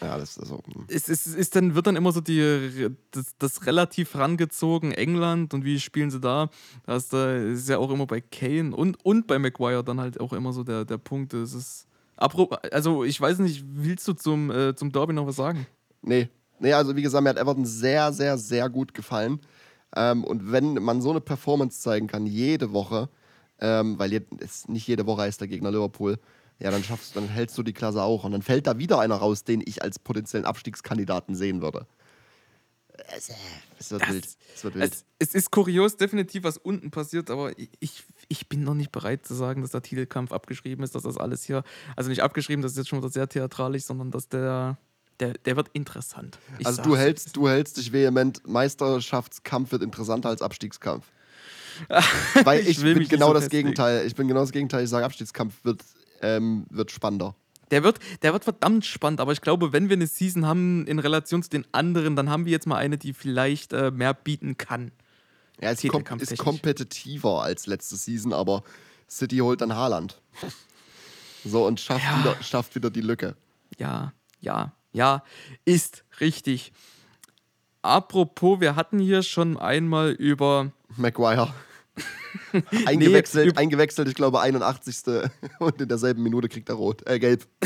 Ja, 0.00 0.18
das 0.18 0.36
ist 0.36 0.48
so. 0.48 0.62
Hm. 0.64 0.86
Es 0.88 1.08
ist, 1.08 1.26
ist 1.26 1.56
dann, 1.56 1.74
wird 1.74 1.86
dann 1.86 1.96
immer 1.96 2.12
so 2.12 2.20
die, 2.20 2.90
das, 3.10 3.34
das 3.38 3.66
relativ 3.66 4.14
rangezogen, 4.16 4.92
England 4.92 5.54
und 5.54 5.64
wie 5.64 5.78
spielen 5.78 6.10
sie 6.10 6.20
da? 6.20 6.48
Das 6.86 7.12
ist 7.12 7.68
ja 7.68 7.78
auch 7.78 7.90
immer 7.90 8.06
bei 8.06 8.20
Kane 8.20 8.74
und, 8.74 9.04
und 9.04 9.26
bei 9.26 9.38
Maguire 9.38 9.84
dann 9.84 10.00
halt 10.00 10.20
auch 10.20 10.32
immer 10.32 10.52
so 10.52 10.64
der, 10.64 10.84
der 10.84 10.98
Punkt. 10.98 11.34
Es 11.34 11.54
ist. 11.54 11.86
Also, 12.16 13.02
ich 13.02 13.20
weiß 13.20 13.40
nicht, 13.40 13.64
willst 13.66 14.06
du 14.06 14.12
zum, 14.12 14.50
äh, 14.50 14.74
zum 14.76 14.92
Derby 14.92 15.12
noch 15.12 15.26
was 15.26 15.36
sagen? 15.36 15.66
Nee. 16.00 16.28
Nee, 16.60 16.72
also 16.72 16.94
wie 16.94 17.02
gesagt, 17.02 17.22
mir 17.24 17.30
hat 17.30 17.38
Everton 17.38 17.66
sehr, 17.66 18.12
sehr, 18.12 18.38
sehr 18.38 18.70
gut 18.70 18.94
gefallen. 18.94 19.40
Ähm, 19.96 20.24
und 20.24 20.52
wenn 20.52 20.74
man 20.74 21.02
so 21.02 21.10
eine 21.10 21.20
Performance 21.20 21.80
zeigen 21.80 22.06
kann, 22.06 22.26
jede 22.26 22.72
Woche, 22.72 23.08
ähm, 23.60 23.98
weil 23.98 24.12
jetzt 24.12 24.68
nicht 24.68 24.86
jede 24.86 25.06
Woche 25.06 25.26
ist 25.26 25.40
der 25.40 25.48
Gegner 25.48 25.70
Liverpool, 25.70 26.18
ja, 26.58 26.70
dann 26.70 26.84
schaffst 26.84 27.16
dann 27.16 27.28
hältst 27.28 27.58
du 27.58 27.62
die 27.62 27.72
Klasse 27.72 28.02
auch. 28.02 28.24
Und 28.24 28.32
dann 28.32 28.42
fällt 28.42 28.66
da 28.66 28.78
wieder 28.78 29.00
einer 29.00 29.16
raus, 29.16 29.44
den 29.44 29.62
ich 29.64 29.82
als 29.82 29.98
potenziellen 29.98 30.46
Abstiegskandidaten 30.46 31.34
sehen 31.34 31.62
würde. 31.62 31.86
Es, 33.16 33.28
äh, 33.28 33.34
es 33.78 33.90
wird 33.90 34.02
das, 34.02 34.10
wild. 34.10 34.28
Es, 34.54 34.64
wird 34.64 34.74
wild. 34.76 34.92
Es, 34.92 35.04
es, 35.18 35.34
ist 35.34 35.50
kurios, 35.50 35.96
definitiv, 35.96 36.44
was 36.44 36.58
unten 36.58 36.90
passiert, 36.90 37.30
aber 37.30 37.52
ich, 37.80 38.04
ich 38.28 38.48
bin 38.48 38.62
noch 38.62 38.74
nicht 38.74 38.92
bereit 38.92 39.26
zu 39.26 39.34
sagen, 39.34 39.62
dass 39.62 39.72
der 39.72 39.82
Titelkampf 39.82 40.32
abgeschrieben 40.32 40.84
ist, 40.84 40.94
dass 40.94 41.02
das 41.02 41.16
alles 41.16 41.44
hier, 41.44 41.64
also 41.96 42.08
nicht 42.08 42.22
abgeschrieben, 42.22 42.62
das 42.62 42.72
ist 42.72 42.78
jetzt 42.78 42.88
schon 42.88 43.00
wieder 43.00 43.10
sehr 43.10 43.28
theatralisch, 43.28 43.84
sondern 43.84 44.12
dass 44.12 44.28
der, 44.28 44.78
der, 45.18 45.32
der 45.32 45.56
wird 45.56 45.70
interessant. 45.72 46.38
Ich 46.60 46.66
also 46.66 46.82
du 46.82 46.96
hältst, 46.96 47.36
du 47.36 47.48
hältst 47.48 47.78
dich 47.78 47.92
vehement, 47.92 48.46
Meisterschaftskampf 48.46 49.72
wird 49.72 49.82
interessanter 49.82 50.28
als 50.28 50.40
Abstiegskampf. 50.40 51.06
Weil 52.44 52.60
ich, 52.60 52.78
ich 52.78 52.82
bin 52.82 53.08
genau 53.08 53.28
so 53.28 53.34
das 53.34 53.48
Gegenteil. 53.48 54.06
Ich 54.06 54.14
bin 54.14 54.28
genau 54.28 54.40
das 54.40 54.52
Gegenteil. 54.52 54.84
Ich 54.84 54.90
sage, 54.90 55.04
Abstiegskampf 55.04 55.54
wird 55.64 55.82
ähm, 56.24 56.66
wird 56.70 56.90
spannender. 56.90 57.34
Der 57.70 57.82
wird, 57.82 57.98
der 58.22 58.32
wird 58.32 58.44
verdammt 58.44 58.84
spannend, 58.84 59.20
aber 59.20 59.32
ich 59.32 59.40
glaube, 59.40 59.72
wenn 59.72 59.88
wir 59.88 59.96
eine 59.96 60.06
Season 60.06 60.46
haben 60.46 60.86
in 60.86 60.98
Relation 60.98 61.42
zu 61.42 61.50
den 61.50 61.66
anderen, 61.72 62.14
dann 62.14 62.30
haben 62.30 62.44
wir 62.44 62.52
jetzt 62.52 62.66
mal 62.66 62.76
eine, 62.76 62.98
die 62.98 63.12
vielleicht 63.12 63.72
äh, 63.72 63.90
mehr 63.90 64.14
bieten 64.14 64.56
kann. 64.56 64.92
Ja, 65.60 65.70
es 65.70 65.82
kom 65.82 66.04
ist 66.18 66.36
kompetitiver 66.38 67.42
als 67.42 67.66
letzte 67.66 67.96
Season, 67.96 68.32
aber 68.32 68.64
City 69.08 69.38
holt 69.38 69.60
dann 69.60 69.74
Haaland. 69.74 70.20
so 71.44 71.66
und 71.66 71.80
schafft, 71.80 72.04
ja. 72.04 72.18
wieder, 72.18 72.42
schafft 72.42 72.74
wieder 72.74 72.90
die 72.90 73.00
Lücke. 73.00 73.36
Ja, 73.78 74.12
ja, 74.40 74.72
ja, 74.92 75.24
ist 75.64 76.04
richtig. 76.20 76.72
Apropos, 77.82 78.60
wir 78.60 78.76
hatten 78.76 78.98
hier 78.98 79.22
schon 79.22 79.58
einmal 79.58 80.12
über 80.12 80.72
Maguire. 80.96 81.52
eingewechselt, 82.86 83.54
nee, 83.54 83.60
eingewechselt, 83.60 84.08
ich 84.08 84.14
glaube 84.14 84.40
81. 84.40 85.02
und 85.58 85.80
in 85.80 85.88
derselben 85.88 86.22
Minute 86.22 86.48
kriegt 86.48 86.68
er 86.68 86.74
rot, 86.74 87.06
äh, 87.06 87.18
gelb. 87.18 87.46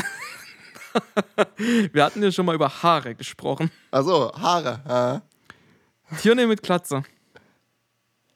Wir 1.93 2.03
hatten 2.03 2.23
ja 2.23 2.31
schon 2.31 2.45
mal 2.45 2.55
über 2.55 2.69
Haare 2.69 3.13
gesprochen. 3.15 3.69
Achso, 3.91 4.33
Haare. 4.33 5.21
Äh. 6.11 6.15
Tierney 6.21 6.47
mit 6.47 6.63
Klatze. 6.63 7.03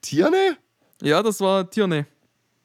Tierney? 0.01 0.53
Ja, 1.01 1.23
das 1.23 1.39
war 1.39 1.69
Tierney. 1.69 2.05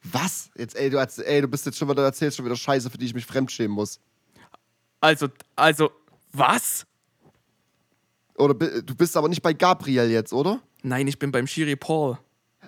Was? 0.03 0.51
Jetzt, 0.57 0.77
ey, 0.77 0.91
du, 0.91 0.99
ey, 0.99 1.41
du 1.41 1.49
bist 1.49 1.67
jetzt 1.67 1.79
schon 1.79 1.89
wieder, 1.89 2.03
du 2.03 2.07
erzählst 2.07 2.37
schon 2.37 2.45
wieder 2.45 2.57
Scheiße, 2.57 2.91
für 2.91 2.99
die 2.99 3.07
ich 3.07 3.15
mich 3.15 3.27
fremdschämen 3.27 3.75
muss. 3.75 3.99
Also, 5.01 5.29
also, 5.57 5.91
was? 6.33 6.87
Oder 8.35 8.55
du 8.55 8.95
bist 8.95 9.17
aber 9.17 9.29
nicht 9.29 9.43
bei 9.43 9.53
Gabriel 9.53 10.11
jetzt, 10.11 10.33
oder? 10.33 10.61
Nein, 10.83 11.09
ich 11.09 11.19
bin 11.19 11.33
beim 11.33 11.47
Shiri 11.47 11.77
Paul. 11.77 12.19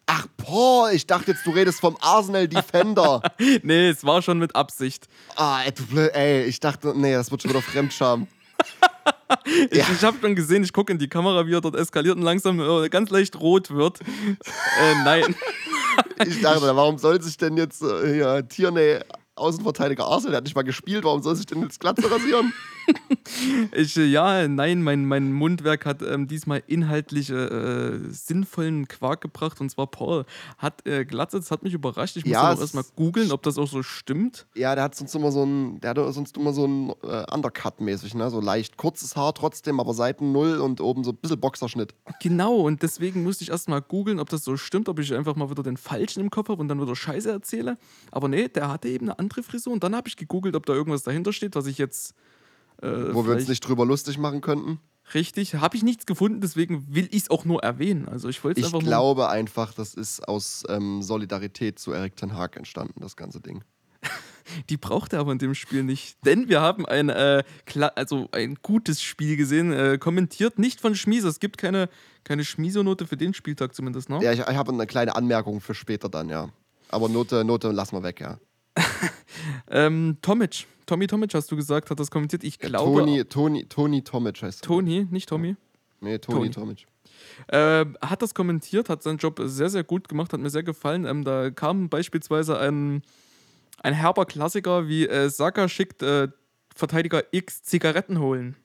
Ach, 0.06 0.26
Paul, 0.36 0.90
ich 0.92 1.06
dachte 1.06 1.32
jetzt, 1.32 1.46
du 1.46 1.50
redest 1.50 1.80
vom 1.80 1.96
Arsenal 2.00 2.48
Defender. 2.48 3.22
nee, 3.62 3.88
es 3.88 4.04
war 4.04 4.22
schon 4.22 4.38
mit 4.38 4.54
Absicht. 4.56 5.08
Ah, 5.36 5.62
ey, 5.64 5.72
du 5.72 5.86
blöd, 5.86 6.10
ey, 6.14 6.44
ich 6.44 6.60
dachte, 6.60 6.92
nee, 6.96 7.12
das 7.12 7.30
wird 7.30 7.42
schon 7.42 7.50
wieder 7.50 7.62
Fremdscham. 7.62 8.26
Ich, 9.70 9.78
ich 9.78 10.02
habe 10.02 10.18
schon 10.20 10.34
gesehen, 10.34 10.64
ich 10.64 10.72
gucke 10.72 10.92
in 10.92 10.98
die 10.98 11.08
Kamera, 11.08 11.46
wie 11.46 11.54
er 11.54 11.60
dort 11.60 11.76
eskaliert 11.76 12.16
und 12.16 12.22
langsam 12.22 12.60
äh, 12.60 12.88
ganz 12.88 13.10
leicht 13.10 13.38
rot 13.38 13.70
wird. 13.70 14.00
Äh, 14.00 14.94
nein. 15.04 15.34
Ich 16.26 16.40
dachte, 16.40 16.74
warum 16.76 16.98
soll 16.98 17.20
sich 17.22 17.36
denn 17.36 17.56
jetzt 17.56 17.82
äh, 17.82 18.12
hier 18.12 18.48
Tierney 18.48 19.00
Außenverteidiger 19.34 20.04
Arsenal, 20.04 20.32
der 20.32 20.36
hat 20.38 20.44
nicht 20.44 20.54
mal 20.54 20.62
gespielt, 20.62 21.04
warum 21.04 21.22
soll 21.22 21.34
sich 21.36 21.46
denn 21.46 21.62
jetzt 21.62 21.80
Glatze 21.80 22.10
rasieren? 22.10 22.52
Ich, 23.72 23.96
äh, 23.96 24.04
ja, 24.04 24.48
nein, 24.48 24.82
mein, 24.82 25.04
mein 25.06 25.32
Mundwerk 25.32 25.86
hat 25.86 26.02
ähm, 26.02 26.26
diesmal 26.26 26.62
inhaltlich 26.66 27.30
äh, 27.30 27.98
sinnvollen 28.10 28.88
Quark 28.88 29.20
gebracht 29.20 29.60
und 29.60 29.70
zwar 29.70 29.86
Paul 29.86 30.24
hat 30.58 30.86
äh, 30.86 31.04
Glatze, 31.04 31.38
das 31.38 31.50
hat 31.50 31.62
mich 31.62 31.74
überrascht. 31.74 32.16
Ich 32.16 32.24
muss 32.24 32.32
Ja, 32.32 32.52
auch 32.52 32.60
erstmal 32.60 32.84
googeln, 32.96 33.32
ob 33.32 33.42
das 33.42 33.58
auch 33.58 33.68
so 33.68 33.82
stimmt. 33.82 34.46
Ja, 34.54 34.74
der 34.74 34.84
hat 34.84 34.94
sonst 34.94 35.14
immer 35.14 35.32
so 35.32 35.44
ein, 35.44 35.80
der 35.80 35.90
hat 35.90 36.14
sonst 36.14 36.36
immer 36.36 36.52
so 36.52 36.66
ein 36.66 36.90
äh, 37.02 37.24
Undercut-mäßig, 37.32 38.14
ne? 38.14 38.30
So 38.30 38.40
leicht 38.40 38.76
kurzes 38.76 39.16
Haar 39.16 39.34
trotzdem, 39.34 39.80
aber 39.80 39.94
Seiten 39.94 40.32
null 40.32 40.58
und 40.58 40.80
oben 40.80 41.04
so 41.04 41.10
ein 41.10 41.16
bisschen 41.16 41.40
Boxerschnitt. 41.40 41.94
Genau, 42.20 42.56
und 42.56 42.82
deswegen 42.82 43.22
musste 43.22 43.44
ich 43.44 43.50
erstmal 43.50 43.80
googeln, 43.82 44.18
ob 44.20 44.28
das 44.28 44.44
so 44.44 44.56
stimmt, 44.56 44.88
ob 44.88 44.98
ich 44.98 45.14
einfach 45.14 45.36
mal 45.36 45.50
wieder 45.50 45.62
den 45.62 45.76
Falschen 45.76 46.20
im 46.20 46.30
Kopf 46.30 46.48
habe 46.48 46.60
und 46.60 46.68
dann 46.68 46.80
wieder 46.80 46.96
Scheiße 46.96 47.30
erzähle. 47.30 47.78
Aber 48.10 48.28
nee, 48.28 48.48
der 48.48 48.68
hatte 48.68 48.88
eben 48.88 49.08
eine 49.08 49.18
andere 49.18 49.42
Frisur 49.42 49.72
und 49.72 49.84
dann 49.84 49.94
habe 49.94 50.08
ich 50.08 50.16
gegoogelt, 50.16 50.56
ob 50.56 50.66
da 50.66 50.72
irgendwas 50.72 51.02
dahinter 51.02 51.32
steht, 51.32 51.54
was 51.54 51.66
ich 51.66 51.78
jetzt. 51.78 52.14
Äh, 52.82 53.14
Wo 53.14 53.26
wir 53.26 53.34
uns 53.34 53.48
nicht 53.48 53.60
drüber 53.60 53.84
lustig 53.84 54.18
machen 54.18 54.40
könnten. 54.40 54.80
Richtig, 55.12 55.56
habe 55.56 55.76
ich 55.76 55.82
nichts 55.82 56.06
gefunden, 56.06 56.40
deswegen 56.40 56.86
will 56.94 57.08
ich 57.10 57.22
es 57.22 57.30
auch 57.30 57.44
nur 57.44 57.62
erwähnen. 57.62 58.08
Also 58.08 58.28
ich 58.28 58.42
wollte 58.44 58.60
es 58.60 58.66
Ich 58.68 58.72
einfach 58.72 58.86
glaube 58.86 59.28
einfach, 59.28 59.74
das 59.74 59.94
ist 59.94 60.26
aus 60.28 60.62
ähm, 60.68 61.02
Solidarität 61.02 61.78
zu 61.78 61.92
Erik 61.92 62.16
Ten 62.16 62.36
Hag 62.36 62.56
entstanden, 62.56 63.00
das 63.00 63.16
ganze 63.16 63.40
Ding. 63.40 63.64
Die 64.68 64.76
braucht 64.76 65.12
er 65.12 65.20
aber 65.20 65.32
in 65.32 65.38
dem 65.38 65.54
Spiel 65.54 65.82
nicht. 65.82 66.16
Denn 66.24 66.48
wir 66.48 66.60
haben 66.60 66.86
ein, 66.86 67.08
äh, 67.08 67.42
also 67.96 68.28
ein 68.32 68.56
gutes 68.62 69.02
Spiel 69.02 69.36
gesehen, 69.36 69.72
äh, 69.72 69.98
kommentiert 69.98 70.58
nicht 70.58 70.80
von 70.80 70.94
Schmieso. 70.94 71.28
Es 71.28 71.40
gibt 71.40 71.58
keine, 71.58 71.88
keine 72.24 72.44
Schmieso-Note 72.44 73.06
für 73.06 73.16
den 73.16 73.34
Spieltag 73.34 73.74
zumindest, 73.74 74.10
ne? 74.10 74.20
Ja, 74.22 74.32
ich, 74.32 74.40
ich 74.40 74.46
habe 74.46 74.72
eine 74.72 74.86
kleine 74.86 75.16
Anmerkung 75.16 75.60
für 75.60 75.74
später 75.74 76.08
dann, 76.08 76.28
ja. 76.28 76.48
Aber 76.88 77.08
Note, 77.08 77.44
Note 77.44 77.70
lassen 77.70 77.96
wir 77.96 78.02
weg, 78.02 78.20
ja. 78.20 78.38
Ähm, 79.70 80.18
Tomic, 80.20 80.66
Tommy 80.86 81.06
Tomic 81.06 81.32
hast 81.34 81.50
du 81.50 81.56
gesagt, 81.56 81.90
hat 81.90 82.00
das 82.00 82.10
kommentiert. 82.10 82.44
Ich 82.44 82.58
glaube. 82.58 83.00
Toni, 83.00 83.24
Toni, 83.24 83.64
Toni 83.66 84.02
Tomic 84.02 84.42
heißt 84.42 84.62
er. 84.62 84.66
Toni, 84.66 85.06
nicht 85.10 85.28
Tommy. 85.28 85.56
Nee, 86.00 86.18
Toni, 86.18 86.50
Toni. 86.50 86.50
Tomic. 86.50 86.86
Äh, 87.48 87.86
hat 88.02 88.22
das 88.22 88.34
kommentiert, 88.34 88.88
hat 88.88 89.02
seinen 89.02 89.18
Job 89.18 89.40
sehr, 89.44 89.70
sehr 89.70 89.84
gut 89.84 90.08
gemacht, 90.08 90.32
hat 90.32 90.40
mir 90.40 90.50
sehr 90.50 90.62
gefallen. 90.62 91.04
Ähm, 91.04 91.24
da 91.24 91.50
kam 91.50 91.88
beispielsweise 91.88 92.58
ein, 92.58 93.02
ein 93.82 93.94
herber 93.94 94.26
Klassiker 94.26 94.88
wie 94.88 95.06
äh, 95.06 95.30
Saka 95.30 95.68
schickt 95.68 96.02
äh, 96.02 96.28
Verteidiger 96.74 97.22
X 97.30 97.62
Zigaretten 97.62 98.18
holen. 98.18 98.56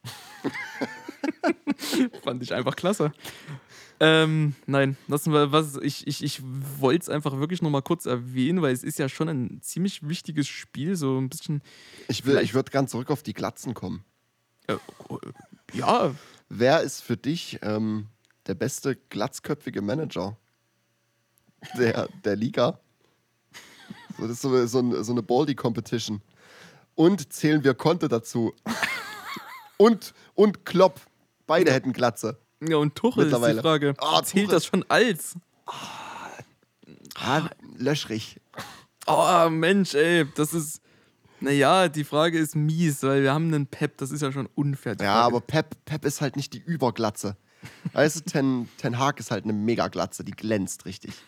Fand 2.23 2.43
ich 2.43 2.53
einfach 2.53 2.75
klasse. 2.75 3.11
Ähm, 3.99 4.55
nein, 4.65 4.97
lassen 5.07 5.31
wir 5.31 5.51
was. 5.51 5.77
Ich, 5.77 6.05
ich, 6.07 6.23
ich 6.23 6.41
wollte 6.43 7.03
es 7.03 7.09
einfach 7.09 7.37
wirklich 7.39 7.61
nochmal 7.61 7.81
kurz 7.81 8.05
erwähnen, 8.05 8.61
weil 8.61 8.73
es 8.73 8.83
ist 8.83 8.99
ja 8.99 9.07
schon 9.07 9.29
ein 9.29 9.61
ziemlich 9.61 10.07
wichtiges 10.07 10.47
Spiel, 10.47 10.95
so 10.95 11.17
ein 11.17 11.29
bisschen. 11.29 11.61
Ich, 12.07 12.25
will- 12.25 12.39
ich 12.39 12.53
würde 12.53 12.71
ganz 12.71 12.91
zurück 12.91 13.09
auf 13.09 13.23
die 13.23 13.33
Glatzen 13.33 13.73
kommen. 13.73 14.03
Äh, 14.67 14.75
ja, 15.73 16.13
Wer 16.49 16.81
ist 16.81 17.01
für 17.01 17.17
dich 17.17 17.59
ähm, 17.63 18.07
der 18.47 18.53
beste 18.53 18.95
glatzköpfige 18.95 19.81
Manager 19.81 20.37
der, 21.77 22.07
der 22.23 22.35
Liga? 22.35 22.79
So, 24.17 24.23
das 24.23 24.31
ist 24.31 24.41
so, 24.41 24.65
so, 24.67 25.03
so 25.03 25.11
eine 25.11 25.23
Baldy-Competition. 25.23 26.21
Und 26.93 27.33
zählen 27.33 27.63
wir 27.63 27.73
Konte 27.73 28.07
dazu. 28.07 28.53
und, 29.77 30.13
und 30.35 30.65
Klopp. 30.65 31.01
Beide 31.47 31.71
hätten 31.73 31.93
Glatze. 31.93 32.37
Ja, 32.70 32.78
und 32.78 32.95
Tuchel 32.95 33.28
ist 33.28 33.36
die. 33.36 33.59
Frage. 33.59 33.93
Ah, 33.97 34.22
Zählt 34.24 34.51
das 34.51 34.66
schon 34.66 34.84
als? 34.89 35.36
Ah, 37.16 37.49
löschrig. 37.78 38.39
Oh, 39.07 39.49
Mensch, 39.49 39.93
ey, 39.93 40.26
das 40.36 40.53
ist. 40.53 40.82
Naja, 41.39 41.89
die 41.89 42.03
Frage 42.03 42.39
ist 42.39 42.55
mies, 42.55 43.03
weil 43.03 43.22
wir 43.22 43.34
haben 43.34 43.53
einen 43.53 43.68
Pep, 43.68 43.97
das 43.97 44.09
ist 44.11 44.22
ja 44.22 44.32
schon 44.32 44.47
unfair. 44.55 44.95
Ja, 44.99 45.16
aber 45.16 45.41
Pep, 45.41 45.76
Pep 45.86 46.05
ist 46.05 46.22
halt 46.22 46.38
nicht 46.38 46.53
die 46.53 46.59
Überglatze. 46.59 47.36
Weißt 47.93 48.16
du, 48.16 48.22
Ten, 48.22 48.70
Ten 48.78 48.97
Hag 48.99 49.20
ist 49.20 49.32
halt 49.32 49.43
eine 49.43 49.53
Megaglatze, 49.53 50.24
die 50.24 50.32
glänzt 50.32 50.86
richtig. 50.86 51.13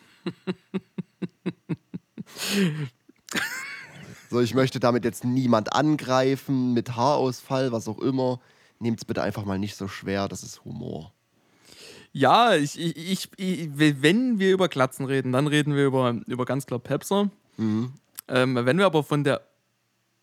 So, 4.30 4.42
ich 4.42 4.54
möchte 4.54 4.80
damit 4.80 5.06
jetzt 5.06 5.24
niemand 5.24 5.74
angreifen, 5.74 6.74
mit 6.74 6.96
Haarausfall, 6.96 7.72
was 7.72 7.88
auch 7.88 8.00
immer. 8.00 8.42
Nehmt 8.80 9.00
es 9.00 9.06
bitte 9.06 9.22
einfach 9.22 9.46
mal 9.46 9.58
nicht 9.58 9.76
so 9.78 9.88
schwer, 9.88 10.28
das 10.28 10.44
ist 10.44 10.66
Humor. 10.66 11.14
Ja, 12.14 12.55
ich, 12.55 12.80
ich, 12.80 12.97
ich, 12.97 13.30
ich, 13.38 13.70
wenn 13.76 14.39
wir 14.39 14.51
über 14.51 14.68
Glatzen 14.70 15.05
reden, 15.05 15.32
dann 15.32 15.47
reden 15.47 15.76
wir 15.76 15.86
über, 15.86 16.16
über 16.26 16.45
ganz 16.45 16.66
klar 16.66 16.80
Pepser. 16.80 17.30
Mhm. 17.58 17.93
Ähm, 18.28 18.55
wenn 18.55 18.78
wir 18.78 18.86
aber 18.86 19.03
von 19.03 19.24
der 19.24 19.41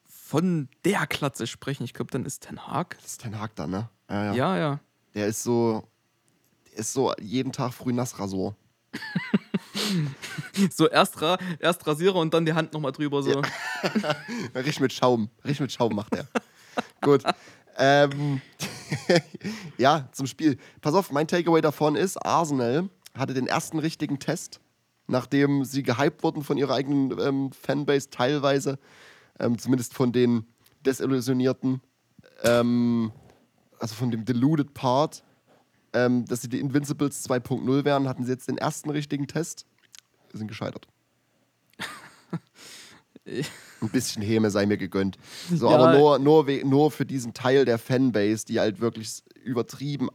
von 0.07 0.69
der 0.85 1.07
Glatze 1.07 1.47
sprechen, 1.47 1.85
ich 1.85 1.95
glaube, 1.95 2.11
dann 2.11 2.25
ist 2.25 2.43
Ten 2.43 2.67
Hag. 2.67 2.97
Das 3.03 3.13
ist 3.13 3.21
Ten 3.21 3.39
Hag 3.39 3.55
dann, 3.55 3.71
ne? 3.71 3.89
Ja, 4.09 4.25
ja. 4.25 4.35
Ja, 4.35 4.59
ja. 4.59 4.81
Der 5.15 5.27
ist 5.29 5.43
so, 5.45 5.87
der 6.73 6.79
ist 6.79 6.93
so 6.93 7.13
jeden 7.21 7.53
Tag 7.53 7.73
früh 7.73 7.93
Nassrasur. 7.93 8.57
So 10.71 10.89
erst, 10.89 11.21
ra 11.21 11.37
erst 11.59 11.85
Rasierer 11.87 12.15
und 12.15 12.33
dann 12.33 12.47
die 12.47 12.53
Hand 12.53 12.73
nochmal 12.73 12.93
drüber. 12.93 13.23
So. 13.23 13.43
Richtig 14.55 14.81
mit 14.81 14.93
Schaum. 14.93 15.29
Richtig 15.43 15.61
mit 15.61 15.73
Schaum 15.73 15.95
macht 15.97 16.15
er. 16.15 16.27
Gut. 17.01 17.23
Ähm, 17.77 18.41
ja, 19.79 20.09
zum 20.13 20.27
Spiel. 20.27 20.59
Pass 20.81 20.95
auf, 20.95 21.11
mein 21.11 21.27
Takeaway 21.27 21.61
davon 21.61 21.97
ist, 21.97 22.17
Arsenal 22.17 22.89
hatte 23.17 23.35
den 23.35 23.47
ersten 23.47 23.79
richtigen 23.79 24.19
Test, 24.19 24.61
nachdem 25.07 25.65
sie 25.65 25.83
gehypt 25.83 26.23
wurden 26.23 26.43
von 26.43 26.57
ihrer 26.59 26.75
eigenen 26.75 27.19
ähm, 27.21 27.53
Fanbase 27.53 28.11
teilweise, 28.11 28.79
ähm, 29.39 29.59
zumindest 29.59 29.95
von 29.95 30.13
den 30.13 30.47
Desillusionierten, 30.85 31.81
ähm, 32.43 33.13
also 33.79 33.95
von 33.95 34.11
dem 34.11 34.25
Deluded 34.25 34.75
Part, 34.75 35.23
ähm, 35.93 36.25
dass 36.25 36.43
sie 36.43 36.49
die 36.49 36.61
Invincibles 36.61 37.29
2.0 37.29 37.85
wären, 37.85 38.09
hatten 38.09 38.25
sie 38.25 38.33
jetzt 38.33 38.49
den 38.49 38.59
ersten 38.59 38.91
richtigen 38.91 39.27
Test, 39.27 39.67
sind 40.33 40.49
gescheitert. 40.49 40.89
Ein 43.27 43.89
bisschen 43.91 44.23
Häme 44.23 44.51
sei 44.51 44.67
mir 44.67 44.77
gegönnt. 44.77 45.17
So, 45.53 45.71
Ja. 45.71 45.77
aber 45.77 45.99
nur, 45.99 46.19
nur, 46.19 46.45
nur 46.65 46.91
für 46.91 47.07
diesen 47.07 47.33
Teil 47.35 47.65
der 47.65 47.79
Fanbase, 47.79 48.45
die 48.47 48.61
halt 48.61 48.81
wirklich 48.81 49.23
übertrieben 49.43 50.09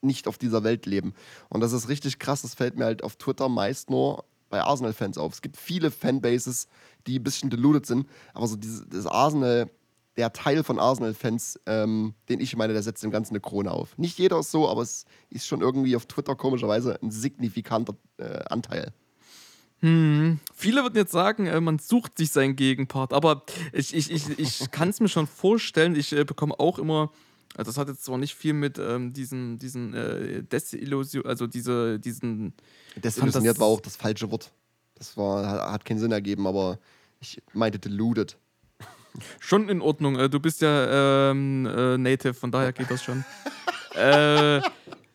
nicht 0.00 0.26
auf 0.26 0.38
dieser 0.38 0.64
Welt 0.64 0.84
leben. 0.86 1.14
Und 1.48 1.60
das 1.60 1.72
ist 1.72 1.88
richtig 1.88 2.18
krass, 2.18 2.42
das 2.42 2.54
fällt 2.54 2.76
mir 2.76 2.84
halt 2.84 3.04
auf 3.04 3.16
Twitter 3.16 3.48
meist 3.48 3.90
nur 3.90 4.24
bei 4.50 4.60
Arsenal-Fans 4.60 5.16
auf. 5.16 5.32
Es 5.32 5.42
gibt 5.42 5.56
viele 5.56 5.90
Fanbases, 5.90 6.66
die 7.06 7.18
ein 7.18 7.22
bisschen 7.22 7.50
deluded 7.50 7.86
sind, 7.86 8.06
aber 8.34 8.46
so 8.48 8.56
dieses, 8.56 8.84
das 8.88 9.06
Arsenal, 9.06 9.70
der 10.16 10.32
Teil 10.32 10.62
von 10.64 10.78
Arsenal-Fans, 10.78 11.60
ähm, 11.66 12.14
den 12.28 12.40
ich 12.40 12.54
meine, 12.56 12.72
der 12.72 12.82
setzt 12.82 13.02
dem 13.02 13.10
Ganzen 13.12 13.32
eine 13.32 13.40
Krone 13.40 13.70
auf. 13.70 13.96
Nicht 13.96 14.18
jeder 14.18 14.40
ist 14.40 14.50
so, 14.50 14.68
aber 14.68 14.82
es 14.82 15.06
ist 15.30 15.46
schon 15.46 15.60
irgendwie 15.62 15.96
auf 15.96 16.06
Twitter 16.06 16.34
komischerweise 16.34 17.00
ein 17.00 17.10
signifikanter 17.10 17.94
äh, 18.18 18.44
Anteil. 18.50 18.92
Viele 19.82 20.82
würden 20.82 20.94
jetzt 20.96 21.10
sagen, 21.10 21.46
äh, 21.46 21.60
man 21.60 21.80
sucht 21.80 22.16
sich 22.16 22.30
seinen 22.30 22.54
Gegenpart, 22.54 23.12
aber 23.12 23.42
ich, 23.72 23.92
ich, 23.94 24.12
ich, 24.12 24.38
ich 24.38 24.70
kann 24.70 24.88
es 24.90 25.00
mir 25.00 25.08
schon 25.08 25.26
vorstellen, 25.26 25.96
ich 25.96 26.12
äh, 26.12 26.22
bekomme 26.24 26.54
auch 26.60 26.78
immer, 26.78 27.10
also 27.56 27.70
das 27.70 27.78
hat 27.78 27.88
jetzt 27.88 28.04
zwar 28.04 28.16
nicht 28.16 28.34
viel 28.36 28.52
mit 28.52 28.78
ähm, 28.78 29.12
diesen, 29.12 29.58
diesen 29.58 29.92
äh, 29.92 30.44
Desillusion, 30.44 31.26
also 31.26 31.48
diese, 31.48 31.98
diesen, 31.98 32.54
Desillusioniert 32.94 33.56
das- 33.56 33.60
war 33.60 33.66
auch 33.66 33.80
das 33.80 33.96
falsche 33.96 34.30
Wort. 34.30 34.52
Das 34.94 35.16
war, 35.16 35.48
hat, 35.48 35.72
hat 35.72 35.84
keinen 35.84 35.98
Sinn 35.98 36.12
ergeben, 36.12 36.46
aber 36.46 36.78
ich 37.18 37.42
meinte 37.52 37.80
deluded. 37.80 38.36
schon 39.40 39.68
in 39.68 39.80
Ordnung. 39.80 40.16
Äh, 40.16 40.30
du 40.30 40.38
bist 40.38 40.60
ja 40.60 41.30
ähm, 41.30 41.66
äh, 41.66 41.98
Native, 41.98 42.34
von 42.34 42.52
daher 42.52 42.72
geht 42.72 42.88
das 42.88 43.02
schon. 43.02 43.24
äh, 43.96 44.60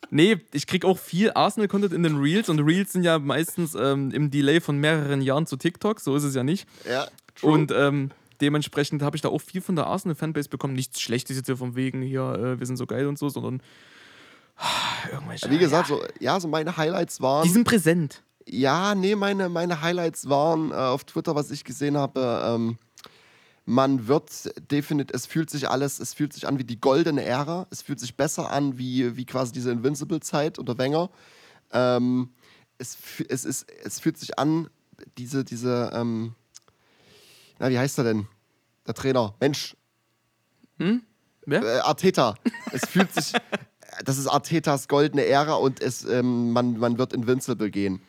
nee, 0.09 0.37
ich 0.53 0.67
krieg 0.67 0.85
auch 0.85 0.97
viel 0.97 1.31
Arsenal-Content 1.33 1.93
in 1.93 2.03
den 2.03 2.17
Reels 2.17 2.49
und 2.49 2.59
Reels 2.59 2.93
sind 2.93 3.03
ja 3.03 3.19
meistens 3.19 3.75
ähm, 3.75 4.11
im 4.11 4.31
Delay 4.31 4.59
von 4.61 4.77
mehreren 4.77 5.21
Jahren 5.21 5.45
zu 5.45 5.57
TikTok, 5.57 5.99
so 5.99 6.15
ist 6.15 6.23
es 6.23 6.35
ja 6.35 6.43
nicht. 6.43 6.67
Ja, 6.89 7.07
Und 7.41 7.71
ähm, 7.71 8.11
dementsprechend 8.41 9.01
habe 9.01 9.15
ich 9.15 9.21
da 9.21 9.29
auch 9.29 9.41
viel 9.41 9.61
von 9.61 9.75
der 9.75 9.87
Arsenal-Fanbase 9.87 10.49
bekommen. 10.49 10.73
Nichts 10.73 11.01
Schlechtes 11.01 11.37
jetzt 11.37 11.47
hier 11.47 11.57
von 11.57 11.75
wegen 11.75 12.01
hier, 12.01 12.21
äh, 12.21 12.59
wir 12.59 12.65
sind 12.65 12.77
so 12.77 12.85
geil 12.85 13.07
und 13.07 13.17
so, 13.17 13.29
sondern 13.29 13.61
ah, 14.57 15.09
irgendwelche. 15.11 15.49
wie 15.49 15.57
gesagt, 15.57 15.87
so, 15.87 16.01
ja, 16.19 16.39
so 16.39 16.47
meine 16.47 16.77
Highlights 16.77 17.21
waren. 17.21 17.43
Die 17.43 17.49
sind 17.49 17.65
präsent. 17.65 18.23
Ja, 18.45 18.95
nee, 18.95 19.15
meine, 19.15 19.49
meine 19.49 19.81
Highlights 19.81 20.29
waren 20.29 20.71
äh, 20.71 20.75
auf 20.75 21.03
Twitter, 21.03 21.35
was 21.35 21.51
ich 21.51 21.63
gesehen 21.63 21.97
habe. 21.97 22.43
Ähm, 22.45 22.77
man 23.69 24.07
wird 24.07 24.31
definitiv, 24.71 25.13
es 25.13 25.25
fühlt 25.25 25.49
sich 25.49 25.69
alles, 25.69 25.99
es 25.99 26.13
fühlt 26.13 26.31
sich 26.31 26.47
an 26.47 26.57
wie 26.57 26.63
die 26.63 26.79
goldene 26.79 27.25
Ära. 27.25 27.67
Es 27.69 27.81
fühlt 27.81 27.99
sich 27.99 28.15
besser 28.15 28.49
an 28.49 28.77
wie, 28.77 29.17
wie 29.17 29.25
quasi 29.25 29.51
diese 29.51 29.71
Invincible-Zeit 29.71 30.57
unter 30.57 30.77
Wenger. 30.77 31.09
Ähm, 31.73 32.29
es, 32.77 32.97
es, 33.27 33.43
ist, 33.43 33.69
es 33.83 33.99
fühlt 33.99 34.17
sich 34.17 34.39
an, 34.39 34.69
diese, 35.17 35.43
diese, 35.43 35.91
ähm, 35.93 36.33
na, 37.59 37.69
wie 37.69 37.77
heißt 37.77 37.97
er 37.97 38.05
denn? 38.05 38.27
Der 38.87 38.93
Trainer. 38.93 39.35
Mensch, 39.41 39.75
Wer? 41.45 41.61
äh, 41.61 41.79
Arteta. 41.79 42.35
Es 42.71 42.87
fühlt 42.87 43.13
sich, 43.13 43.33
das 44.05 44.17
ist 44.17 44.27
Artetas 44.27 44.87
goldene 44.87 45.25
Ära 45.25 45.55
und 45.55 45.81
es, 45.81 46.05
ähm, 46.05 46.51
man, 46.51 46.77
man 46.77 46.97
wird 46.97 47.11
Invincible 47.11 47.69
gehen. 47.69 48.01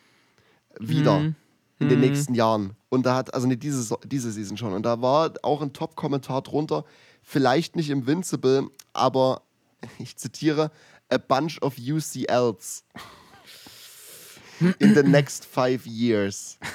Wieder. 0.78 1.18
Mhm. 1.18 1.34
In 1.80 1.88
den 1.88 2.00
nächsten 2.00 2.34
Jahren. 2.34 2.74
Und 2.88 3.06
da 3.06 3.14
hat, 3.14 3.32
also 3.34 3.46
nicht 3.46 3.62
diese, 3.62 3.96
diese 4.04 4.32
Season 4.32 4.56
schon. 4.56 4.72
Und 4.72 4.82
da 4.84 5.00
war 5.00 5.32
auch 5.42 5.62
ein 5.62 5.72
Top-Kommentar 5.72 6.42
drunter. 6.42 6.84
Vielleicht 7.22 7.76
nicht 7.76 7.90
Invincible, 7.90 8.68
aber 8.92 9.42
ich 9.98 10.16
zitiere: 10.16 10.70
A 11.08 11.18
bunch 11.18 11.60
of 11.62 11.76
UCLs. 11.78 12.84
In 14.80 14.94
the 14.94 15.04
next 15.04 15.44
five 15.44 15.86
years. 15.86 16.58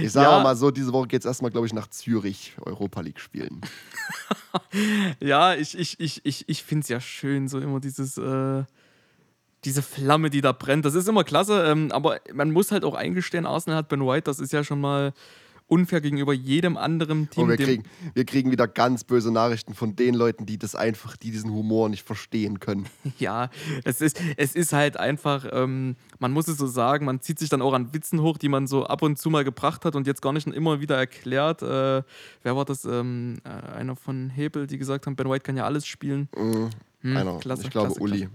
Ich 0.00 0.10
sage 0.12 0.30
Ja. 0.30 0.42
mal 0.42 0.56
so, 0.56 0.70
diese 0.70 0.92
Woche 0.94 1.08
geht 1.08 1.20
es 1.20 1.26
erstmal, 1.26 1.50
glaube 1.50 1.66
ich, 1.66 1.74
nach 1.74 1.86
Zürich 1.88 2.54
Europa 2.64 3.00
League 3.02 3.20
spielen. 3.20 3.60
Ja, 5.20 5.54
ich, 5.54 5.78
ich, 5.78 5.98
ich, 6.00 6.24
ich, 6.24 6.48
ich 6.48 6.62
finde 6.62 6.82
es 6.84 6.88
ja 6.88 7.00
schön, 7.00 7.48
so 7.48 7.58
immer 7.60 7.80
dieses, 7.80 8.16
äh, 8.18 8.64
diese 9.64 9.82
Flamme, 9.82 10.30
die 10.30 10.40
da 10.40 10.52
brennt. 10.52 10.84
Das 10.84 10.94
ist 10.94 11.08
immer 11.08 11.24
klasse, 11.24 11.64
ähm, 11.64 11.90
aber 11.92 12.20
man 12.32 12.50
muss 12.50 12.72
halt 12.72 12.84
auch 12.84 12.94
eingestehen, 12.94 13.46
Arsenal 13.46 13.78
hat 13.78 13.88
Ben 13.88 14.04
White, 14.04 14.24
das 14.24 14.38
ist 14.38 14.52
ja 14.52 14.64
schon 14.64 14.80
mal 14.80 15.12
unfair 15.72 16.02
gegenüber 16.02 16.34
jedem 16.34 16.76
anderen 16.76 17.30
Team. 17.30 17.44
Und 17.44 17.48
wir 17.50 17.56
kriegen, 17.56 17.84
wir 18.12 18.26
kriegen 18.26 18.50
wieder 18.50 18.68
ganz 18.68 19.04
böse 19.04 19.32
Nachrichten 19.32 19.72
von 19.72 19.96
den 19.96 20.14
Leuten, 20.14 20.44
die 20.44 20.58
das 20.58 20.74
einfach, 20.74 21.16
die 21.16 21.30
diesen 21.30 21.50
Humor 21.50 21.88
nicht 21.88 22.06
verstehen 22.06 22.60
können. 22.60 22.86
Ja, 23.18 23.50
es 23.84 24.00
ist, 24.00 24.20
es 24.36 24.54
ist 24.54 24.72
halt 24.72 24.96
einfach, 24.96 25.46
ähm, 25.50 25.96
man 26.18 26.32
muss 26.32 26.48
es 26.48 26.58
so 26.58 26.66
sagen, 26.66 27.06
man 27.06 27.20
zieht 27.20 27.38
sich 27.38 27.48
dann 27.48 27.62
auch 27.62 27.72
an 27.72 27.94
Witzen 27.94 28.20
hoch, 28.20 28.36
die 28.36 28.48
man 28.48 28.66
so 28.66 28.84
ab 28.84 29.02
und 29.02 29.18
zu 29.18 29.30
mal 29.30 29.44
gebracht 29.44 29.84
hat 29.84 29.94
und 29.94 30.06
jetzt 30.06 30.20
gar 30.22 30.32
nicht 30.32 30.46
immer 30.46 30.80
wieder 30.80 30.96
erklärt. 30.96 31.62
Äh, 31.62 32.02
wer 32.42 32.56
war 32.56 32.64
das? 32.64 32.84
Ähm, 32.84 33.38
äh, 33.44 33.76
einer 33.76 33.96
von 33.96 34.28
Hebel, 34.30 34.66
die 34.66 34.76
gesagt 34.76 35.06
haben, 35.06 35.16
Ben 35.16 35.28
White 35.30 35.42
kann 35.44 35.56
ja 35.56 35.64
alles 35.64 35.86
spielen. 35.86 36.28
Hm, 36.34 36.70
Einer, 37.16 37.38
klasse, 37.38 37.62
ich 37.64 37.70
glaube, 37.70 37.88
klasse, 37.88 38.00
Uli. 38.02 38.28
klasse. 38.28 38.32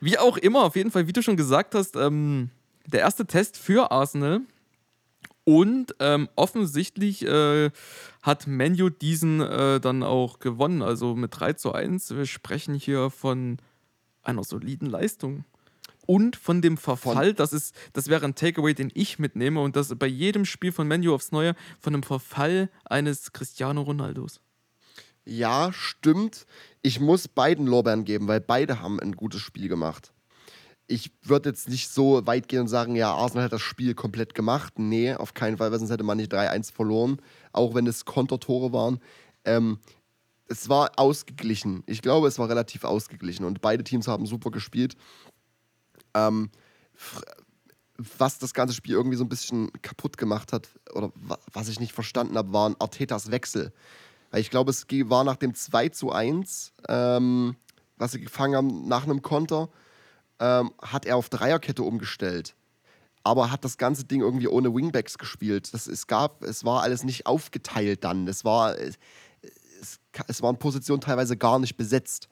Wie 0.00 0.18
auch 0.18 0.36
immer, 0.36 0.64
auf 0.64 0.76
jeden 0.76 0.90
Fall, 0.90 1.06
wie 1.06 1.12
du 1.12 1.22
schon 1.22 1.36
gesagt 1.36 1.74
hast, 1.74 1.96
ähm, 1.96 2.50
der 2.86 3.00
erste 3.00 3.26
Test 3.26 3.56
für 3.56 3.90
Arsenal. 3.90 4.40
Und 5.44 5.94
ähm, 6.00 6.28
offensichtlich 6.36 7.26
äh, 7.26 7.70
hat 8.22 8.46
Menu 8.46 8.88
diesen 8.88 9.40
äh, 9.40 9.80
dann 9.80 10.02
auch 10.02 10.38
gewonnen, 10.38 10.82
also 10.82 11.14
mit 11.14 11.38
3 11.38 11.54
zu 11.54 11.72
1. 11.72 12.10
Wir 12.14 12.26
sprechen 12.26 12.74
hier 12.74 13.10
von 13.10 13.58
einer 14.22 14.44
soliden 14.44 14.88
Leistung. 14.88 15.44
Und 16.06 16.36
von 16.36 16.60
dem 16.60 16.76
Verfall, 16.76 17.34
das, 17.34 17.52
ist, 17.52 17.74
das 17.92 18.08
wäre 18.08 18.24
ein 18.24 18.34
Takeaway, 18.34 18.74
den 18.74 18.90
ich 18.94 19.18
mitnehme 19.18 19.60
und 19.60 19.76
das 19.76 19.94
bei 19.96 20.06
jedem 20.06 20.44
Spiel 20.44 20.72
von 20.72 20.88
Menu 20.88 21.14
aufs 21.14 21.30
Neue, 21.30 21.54
von 21.78 21.92
dem 21.92 22.02
Verfall 22.02 22.68
eines 22.84 23.32
Cristiano 23.32 23.82
Ronaldos. 23.82 24.40
Ja, 25.26 25.72
stimmt. 25.72 26.46
Ich 26.82 26.98
muss 27.00 27.28
beiden 27.28 27.66
Lorbeeren 27.66 28.04
geben, 28.04 28.26
weil 28.28 28.40
beide 28.40 28.80
haben 28.80 28.98
ein 29.00 29.12
gutes 29.12 29.40
Spiel 29.40 29.68
gemacht. 29.68 30.12
Ich 30.86 31.12
würde 31.22 31.50
jetzt 31.50 31.68
nicht 31.68 31.88
so 31.90 32.26
weit 32.26 32.48
gehen 32.48 32.62
und 32.62 32.68
sagen, 32.68 32.96
ja, 32.96 33.12
Arsenal 33.14 33.44
hat 33.44 33.52
das 33.52 33.62
Spiel 33.62 33.94
komplett 33.94 34.34
gemacht. 34.34 34.78
Nee, 34.78 35.14
auf 35.14 35.34
keinen 35.34 35.56
Fall, 35.56 35.70
weil 35.70 35.78
sonst 35.78 35.90
hätte 35.92 36.02
man 36.04 36.16
nicht 36.16 36.32
3-1 36.32 36.72
verloren, 36.72 37.20
auch 37.52 37.74
wenn 37.74 37.86
es 37.86 38.04
Kontertore 38.04 38.72
waren. 38.72 38.98
Ähm, 39.44 39.78
es 40.48 40.68
war 40.68 40.90
ausgeglichen. 40.96 41.84
Ich 41.86 42.02
glaube, 42.02 42.26
es 42.26 42.38
war 42.40 42.48
relativ 42.48 42.82
ausgeglichen 42.84 43.44
und 43.44 43.60
beide 43.60 43.84
Teams 43.84 44.08
haben 44.08 44.26
super 44.26 44.50
gespielt. 44.50 44.96
Ähm, 46.14 46.50
was 48.18 48.38
das 48.38 48.54
ganze 48.54 48.74
Spiel 48.74 48.94
irgendwie 48.94 49.16
so 49.16 49.24
ein 49.24 49.28
bisschen 49.28 49.70
kaputt 49.82 50.16
gemacht 50.16 50.52
hat 50.52 50.68
oder 50.94 51.12
wa- 51.14 51.38
was 51.52 51.68
ich 51.68 51.78
nicht 51.78 51.92
verstanden 51.92 52.36
habe, 52.36 52.52
waren 52.52 52.74
Artetas 52.80 53.30
Wechsel. 53.30 53.72
Weil 54.30 54.40
ich 54.40 54.50
glaube, 54.50 54.70
es 54.70 54.86
war 54.88 55.24
nach 55.24 55.36
dem 55.36 55.54
2 55.54 55.88
zu 55.88 56.12
1, 56.12 56.72
ähm, 56.88 57.56
was 57.96 58.12
sie 58.12 58.20
gefangen 58.20 58.56
haben, 58.56 58.88
nach 58.88 59.04
einem 59.04 59.22
Konter, 59.22 59.68
ähm, 60.38 60.72
hat 60.80 61.04
er 61.04 61.16
auf 61.16 61.28
Dreierkette 61.28 61.82
umgestellt. 61.82 62.54
Aber 63.22 63.50
hat 63.50 63.64
das 63.64 63.76
ganze 63.76 64.04
Ding 64.04 64.22
irgendwie 64.22 64.48
ohne 64.48 64.74
Wingbacks 64.74 65.18
gespielt. 65.18 65.74
Das, 65.74 65.86
es, 65.86 66.06
gab, 66.06 66.42
es 66.42 66.64
war 66.64 66.82
alles 66.82 67.04
nicht 67.04 67.26
aufgeteilt 67.26 68.04
dann. 68.04 68.26
Es, 68.28 68.44
war, 68.44 68.78
es, 68.78 68.98
es 70.26 70.40
waren 70.42 70.58
Positionen 70.58 71.02
teilweise 71.02 71.36
gar 71.36 71.58
nicht 71.58 71.76
besetzt. 71.76 72.28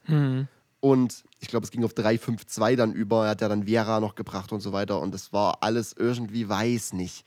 Und 0.80 1.24
ich 1.40 1.48
glaube, 1.48 1.64
es 1.64 1.70
ging 1.70 1.84
auf 1.84 1.92
3-5-2 1.92 2.76
dann 2.76 2.92
über. 2.92 3.24
Er 3.24 3.30
hat 3.30 3.40
ja 3.42 3.48
dann 3.48 3.66
Viera 3.66 4.00
noch 4.00 4.14
gebracht 4.14 4.52
und 4.52 4.60
so 4.60 4.72
weiter. 4.72 5.00
Und 5.00 5.14
es 5.14 5.32
war 5.32 5.58
alles 5.60 5.92
irgendwie, 5.92 6.48
weiß 6.48 6.94
nicht. 6.94 7.26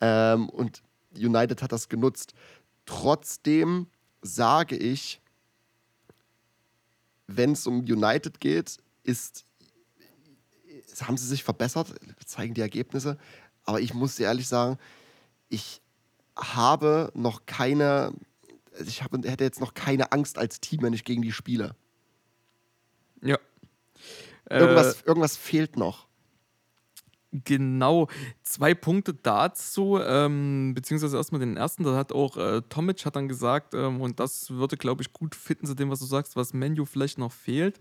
Ähm, 0.00 0.48
und 0.48 0.82
United 1.14 1.60
hat 1.60 1.72
das 1.72 1.88
genutzt. 1.88 2.32
Trotzdem 2.86 3.88
sage 4.24 4.76
ich, 4.76 5.20
wenn 7.26 7.52
es 7.52 7.66
um 7.66 7.80
United 7.80 8.40
geht, 8.40 8.78
ist, 9.02 9.44
haben 11.00 11.16
sie 11.16 11.26
sich 11.26 11.44
verbessert, 11.44 11.94
zeigen 12.24 12.54
die 12.54 12.60
Ergebnisse. 12.60 13.18
Aber 13.64 13.80
ich 13.80 13.94
muss 13.94 14.16
dir 14.16 14.24
ehrlich 14.24 14.48
sagen, 14.48 14.78
ich 15.48 15.80
habe 16.36 17.12
noch 17.14 17.46
keine, 17.46 18.12
ich 18.84 19.02
habe, 19.02 19.28
hätte 19.28 19.44
jetzt 19.44 19.60
noch 19.60 19.74
keine 19.74 20.12
Angst 20.12 20.38
als 20.38 20.60
Team, 20.60 20.82
wenn 20.82 20.92
ich 20.92 21.04
gegen 21.04 21.22
die 21.22 21.32
spiele. 21.32 21.76
Ja. 23.22 23.38
Irgendwas, 24.50 25.02
irgendwas 25.02 25.36
fehlt 25.36 25.76
noch. 25.76 26.06
Genau, 27.42 28.06
zwei 28.44 28.74
Punkte 28.74 29.12
dazu, 29.12 29.98
ähm, 30.00 30.72
beziehungsweise 30.72 31.16
erstmal 31.16 31.40
den 31.40 31.56
ersten, 31.56 31.82
da 31.82 31.96
hat 31.96 32.12
auch 32.12 32.36
äh, 32.36 32.62
Tomic 32.68 33.04
hat 33.04 33.16
dann 33.16 33.26
gesagt, 33.26 33.74
ähm, 33.74 34.00
und 34.00 34.20
das 34.20 34.50
würde, 34.50 34.76
glaube 34.76 35.02
ich, 35.02 35.12
gut 35.12 35.34
fitten 35.34 35.66
zu 35.66 35.74
dem, 35.74 35.90
was 35.90 35.98
du 35.98 36.06
sagst, 36.06 36.36
was 36.36 36.54
Menu 36.54 36.84
vielleicht 36.84 37.18
noch 37.18 37.32
fehlt. 37.32 37.80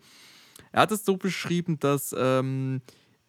Er 0.72 0.82
hat 0.82 0.92
es 0.92 1.06
so 1.06 1.18
beschrieben, 1.18 1.78
dass 1.80 2.16
ähm, 2.18 2.82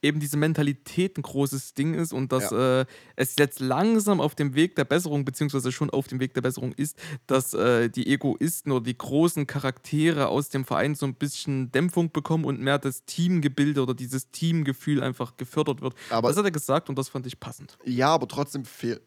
eben 0.05 0.21
diese 0.21 0.37
Mentalität 0.37 1.19
ein 1.19 1.23
großes 1.23 1.75
Ding 1.75 1.95
ist 1.95 2.13
und 2.13 2.31
dass 2.31 2.53
äh, 2.53 2.85
es 3.17 3.35
jetzt 3.39 3.59
langsam 3.61 4.21
auf 4.21 4.35
dem 4.35 4.55
Weg 4.55 4.77
der 4.77 4.85
Besserung, 4.85 5.25
beziehungsweise 5.25 5.73
schon 5.73 5.91
auf 5.91 6.07
dem 6.07 6.21
Weg 6.21 6.35
der 6.35 6.43
Besserung 6.43 6.73
ist, 6.75 6.97
dass 7.27 7.55
äh, 7.55 7.89
die 7.89 8.07
Egoisten 8.13 8.71
oder 8.71 8.85
die 8.85 8.97
großen 8.97 9.47
Charaktere 9.47 10.29
aus 10.29 10.51
dem 10.51 10.65
Verein 10.65 10.95
so 10.95 11.07
ein 11.07 11.15
bisschen 11.15 11.73
Dämpfung 11.73 12.13
bekommen 12.13 12.45
und 12.45 12.61
mehr 12.61 12.79
das 12.79 13.05
Teamgebilde 13.07 13.83
oder 13.83 13.95
dieses 13.95 14.31
Teamgefühl 14.31 15.03
einfach 15.03 15.37
gefördert 15.37 15.81
wird. 15.81 15.95
Aber- 16.11 16.29
das 16.29 16.37
hat 16.37 16.45
er 16.45 16.51
gesagt 16.51 16.89
und 16.89 16.97
das 16.99 17.09
fand 17.09 17.27
ich 17.27 17.41
passend. 17.41 17.79
Ja, 17.85 18.09
aber 18.09 18.29
trotzdem 18.29 18.65
fehl, 18.65 19.01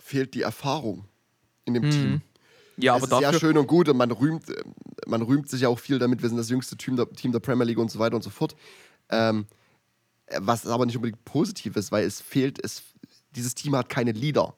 fehlt 0.00 0.34
die 0.34 0.42
Erfahrung 0.42 1.04
in 1.66 1.74
dem 1.74 1.90
Team. 1.90 2.22
Ja, 2.78 2.96
es 2.96 3.02
ist 3.04 3.10
ja 3.20 3.32
schön 3.32 3.58
und 3.58 3.66
gut 3.66 3.88
und 3.88 3.96
man 3.96 4.10
rühmt, 4.12 4.48
äh, 4.48 4.62
man 5.06 5.20
rühmt 5.22 5.50
sich 5.50 5.62
ja 5.62 5.68
auch 5.68 5.78
viel 5.78 5.98
damit, 5.98 6.22
wir 6.22 6.28
sind 6.28 6.38
das 6.38 6.48
jüngste 6.48 6.76
Team 6.76 6.96
der, 6.96 7.10
Team 7.10 7.32
der 7.32 7.40
Premier 7.40 7.64
League 7.64 7.78
und 7.78 7.90
so 7.90 7.98
weiter 7.98 8.14
und 8.16 8.22
so 8.22 8.30
fort. 8.30 8.54
Ähm, 9.10 9.46
äh, 9.50 9.54
was 10.38 10.66
aber 10.66 10.86
nicht 10.86 10.96
unbedingt 10.96 11.24
positiv 11.24 11.76
ist, 11.76 11.92
weil 11.92 12.04
es 12.04 12.20
fehlt, 12.20 12.62
es, 12.64 12.82
dieses 13.34 13.54
Team 13.54 13.76
hat 13.76 13.88
keine 13.88 14.12
Leader. 14.12 14.54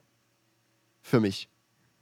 Für 1.01 1.19
mich. 1.19 1.49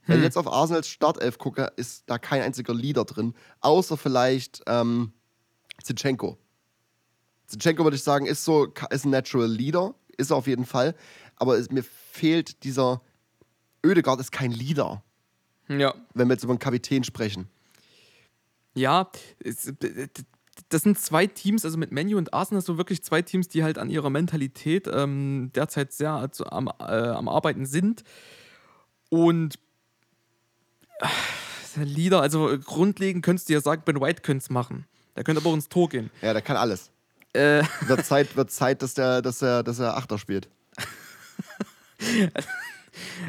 Wenn 0.06 0.18
ich 0.18 0.24
jetzt 0.24 0.36
auf 0.36 0.46
Arsenals 0.46 0.88
Startelf 0.88 1.38
gucke, 1.38 1.72
ist 1.76 2.04
da 2.06 2.18
kein 2.18 2.42
einziger 2.42 2.74
Leader 2.74 3.04
drin, 3.04 3.34
außer 3.60 3.96
vielleicht 3.96 4.62
ähm, 4.66 5.12
Zinchenko. 5.82 6.36
Zinchenko 7.46 7.84
würde 7.84 7.96
ich 7.96 8.02
sagen, 8.02 8.26
ist 8.26 8.44
so, 8.44 8.72
ist 8.90 9.04
ein 9.04 9.10
Natural 9.10 9.48
Leader, 9.50 9.94
ist 10.16 10.30
er 10.30 10.36
auf 10.36 10.46
jeden 10.46 10.66
Fall, 10.66 10.94
aber 11.36 11.58
es, 11.58 11.70
mir 11.70 11.84
fehlt 11.84 12.64
dieser, 12.64 13.00
Ödegaard 13.84 14.20
ist 14.20 14.32
kein 14.32 14.50
Leader 14.50 15.02
Ja, 15.68 15.94
wenn 16.14 16.28
wir 16.28 16.34
jetzt 16.34 16.44
über 16.44 16.52
einen 16.52 16.58
Kapitän 16.58 17.04
sprechen. 17.04 17.48
ja, 18.74 19.10
das 20.68 20.82
sind 20.82 20.98
zwei 20.98 21.26
Teams, 21.26 21.64
also 21.64 21.78
mit 21.78 21.92
Menu 21.92 22.18
und 22.18 22.34
Arsenal 22.34 22.62
so 22.62 22.76
wirklich 22.76 23.02
zwei 23.02 23.22
Teams, 23.22 23.48
die 23.48 23.64
halt 23.64 23.78
an 23.78 23.90
ihrer 23.90 24.10
Mentalität 24.10 24.88
ähm, 24.92 25.50
derzeit 25.54 25.92
sehr 25.92 26.12
also 26.12 26.44
am, 26.46 26.68
äh, 26.78 26.82
am 26.82 27.28
Arbeiten 27.28 27.66
sind. 27.66 28.04
Und 29.08 29.58
äh, 31.00 31.06
der 31.76 31.84
Leader, 31.84 32.20
also 32.20 32.56
grundlegend 32.64 33.24
könntest 33.24 33.48
du 33.48 33.54
ja 33.54 33.60
sagen, 33.60 33.82
Ben 33.84 34.00
White 34.00 34.22
könnte 34.22 34.42
es 34.42 34.50
machen. 34.50 34.86
Der 35.16 35.24
könnte 35.24 35.40
aber 35.40 35.50
auch 35.50 35.54
ins 35.54 35.68
Tor 35.68 35.88
gehen. 35.88 36.10
Ja, 36.22 36.32
der 36.32 36.42
kann 36.42 36.56
alles. 36.56 36.90
Äh, 37.32 37.62
Wird 37.86 38.04
Zeit, 38.04 38.36
wird 38.36 38.50
Zeit 38.50 38.82
dass, 38.82 38.94
der, 38.94 39.22
dass, 39.22 39.40
er, 39.42 39.62
dass 39.62 39.78
er 39.78 39.96
Achter 39.96 40.18
spielt. 40.18 40.48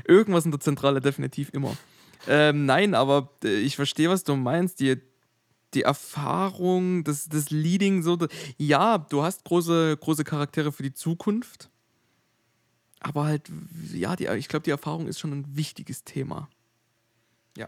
Irgendwas 0.08 0.46
in 0.46 0.52
der 0.52 0.60
Zentrale 0.60 1.02
definitiv 1.02 1.50
immer. 1.54 1.76
Ähm, 2.28 2.66
nein, 2.66 2.96
aber 2.96 3.30
äh, 3.44 3.60
ich 3.60 3.76
verstehe, 3.76 4.10
was 4.10 4.24
du 4.24 4.36
meinst. 4.36 4.80
Die, 4.80 5.00
die 5.74 5.84
Erfahrung, 5.84 7.04
das, 7.04 7.30
das 7.30 7.50
Leading, 7.50 8.04
so. 8.04 8.18
Ja, 8.58 8.98
du 8.98 9.24
hast 9.24 9.44
große, 9.46 9.98
große 9.98 10.24
Charaktere 10.24 10.72
für 10.72 10.84
die 10.84 10.94
Zukunft. 10.94 11.70
Aber 13.00 13.26
halt, 13.26 13.50
ja, 13.94 14.16
die, 14.16 14.28
ich 14.28 14.48
glaube, 14.48 14.64
die 14.64 14.70
Erfahrung 14.70 15.08
ist 15.08 15.20
schon 15.20 15.32
ein 15.32 15.46
wichtiges 15.56 16.04
Thema. 16.04 16.50
Ja. 17.58 17.68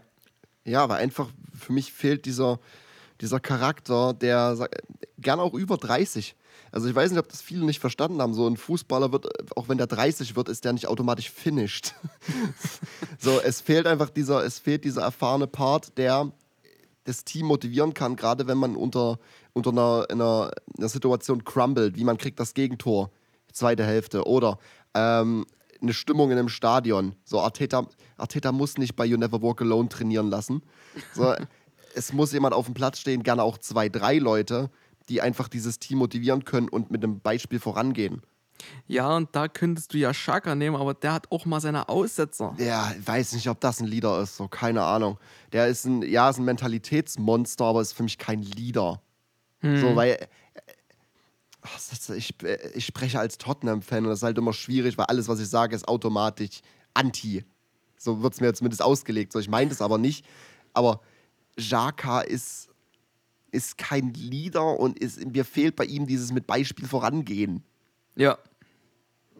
Ja, 0.64 0.84
aber 0.84 0.96
einfach 0.96 1.28
für 1.58 1.72
mich 1.72 1.92
fehlt 1.92 2.24
dieser, 2.24 2.60
dieser 3.20 3.40
Charakter, 3.40 4.14
der 4.14 4.54
sag- 4.54 4.82
gern 5.18 5.40
auch 5.40 5.54
über 5.54 5.76
30. 5.76 6.36
Also 6.70 6.88
ich 6.88 6.94
weiß 6.94 7.10
nicht, 7.10 7.20
ob 7.20 7.28
das 7.28 7.42
viele 7.42 7.64
nicht 7.64 7.80
verstanden 7.80 8.20
haben. 8.20 8.34
So 8.34 8.46
ein 8.48 8.56
Fußballer 8.56 9.12
wird, 9.12 9.56
auch 9.56 9.68
wenn 9.68 9.78
der 9.78 9.86
30 9.86 10.36
wird, 10.36 10.48
ist 10.48 10.64
der 10.64 10.72
nicht 10.72 10.86
automatisch 10.88 11.30
finished. 11.30 11.94
so, 13.18 13.40
es 13.40 13.60
fehlt 13.60 13.86
einfach 13.86 14.10
dieser, 14.10 14.44
es 14.44 14.58
fehlt 14.58 14.84
dieser 14.84 15.02
erfahrene 15.02 15.46
Part, 15.46 15.96
der 15.98 16.32
das 17.04 17.24
Team 17.24 17.46
motivieren 17.46 17.94
kann, 17.94 18.16
gerade 18.16 18.46
wenn 18.46 18.58
man 18.58 18.76
unter, 18.76 19.18
unter 19.52 19.70
einer, 19.70 20.06
einer, 20.10 20.50
einer 20.76 20.88
Situation 20.88 21.44
crumbled, 21.44 21.96
wie 21.96 22.04
man 22.04 22.18
kriegt 22.18 22.40
das 22.40 22.54
Gegentor, 22.54 23.10
zweite 23.52 23.84
Hälfte, 23.84 24.26
oder 24.26 24.58
ähm, 24.94 25.46
eine 25.80 25.92
Stimmung 25.92 26.30
in 26.30 26.38
einem 26.38 26.48
Stadion. 26.48 27.14
So, 27.24 27.40
Arteta, 27.40 27.86
Arteta 28.16 28.52
muss 28.52 28.78
nicht 28.78 28.96
bei 28.96 29.04
You 29.04 29.18
Never 29.18 29.42
Walk 29.42 29.60
Alone 29.60 29.88
trainieren 29.88 30.28
lassen. 30.28 30.62
So, 31.14 31.34
es 31.94 32.12
muss 32.12 32.32
jemand 32.32 32.54
auf 32.54 32.64
dem 32.66 32.74
Platz 32.74 32.98
stehen, 32.98 33.22
gerne 33.22 33.42
auch 33.42 33.58
zwei, 33.58 33.88
drei 33.88 34.18
Leute, 34.18 34.70
die 35.08 35.20
einfach 35.20 35.48
dieses 35.48 35.78
Team 35.78 35.98
motivieren 35.98 36.44
können 36.44 36.68
und 36.68 36.90
mit 36.90 37.04
einem 37.04 37.20
Beispiel 37.20 37.60
vorangehen. 37.60 38.22
Ja, 38.86 39.16
und 39.16 39.34
da 39.34 39.48
könntest 39.48 39.94
du 39.94 39.98
ja 39.98 40.12
Shaka 40.12 40.54
nehmen, 40.54 40.76
aber 40.76 40.94
der 40.94 41.12
hat 41.12 41.30
auch 41.30 41.46
mal 41.46 41.60
seine 41.60 41.88
Aussetzer. 41.88 42.54
Ja, 42.58 42.92
ich 42.98 43.06
weiß 43.06 43.32
nicht, 43.34 43.48
ob 43.48 43.60
das 43.60 43.80
ein 43.80 43.86
Leader 43.86 44.20
ist, 44.20 44.36
so 44.36 44.48
keine 44.48 44.82
Ahnung. 44.82 45.18
Der 45.52 45.68
ist 45.68 45.84
ein, 45.84 46.02
ja, 46.02 46.30
ist 46.30 46.38
ein 46.38 46.44
Mentalitätsmonster, 46.44 47.64
aber 47.64 47.80
ist 47.80 47.92
für 47.92 48.02
mich 48.02 48.18
kein 48.18 48.42
Leader. 48.42 49.00
So, 49.62 49.96
weil 49.96 50.10
äh, 50.10 50.26
ich, 52.16 52.34
äh, 52.42 52.70
ich 52.74 52.84
spreche 52.84 53.18
als 53.18 53.38
Tottenham-Fan 53.38 54.04
und 54.04 54.10
das 54.10 54.18
ist 54.18 54.22
halt 54.22 54.36
immer 54.36 54.52
schwierig, 54.52 54.98
weil 54.98 55.06
alles, 55.06 55.26
was 55.26 55.40
ich 55.40 55.48
sage, 55.48 55.74
ist 55.74 55.88
automatisch 55.88 56.60
anti. 56.92 57.44
So 57.96 58.22
wird 58.22 58.34
es 58.34 58.40
mir 58.40 58.52
zumindest 58.52 58.82
ausgelegt. 58.82 59.32
So, 59.32 59.38
ich 59.38 59.48
meine 59.48 59.70
das 59.70 59.80
aber 59.80 59.96
nicht. 59.96 60.26
Aber 60.74 61.00
Jaka 61.56 62.20
ist, 62.20 62.68
ist 63.50 63.78
kein 63.78 64.12
Leader 64.12 64.78
und 64.78 64.98
ist, 64.98 65.24
mir 65.24 65.46
fehlt 65.46 65.76
bei 65.76 65.86
ihm 65.86 66.06
dieses 66.06 66.30
mit 66.30 66.46
Beispiel 66.46 66.86
vorangehen. 66.86 67.64
Ja. 68.16 68.36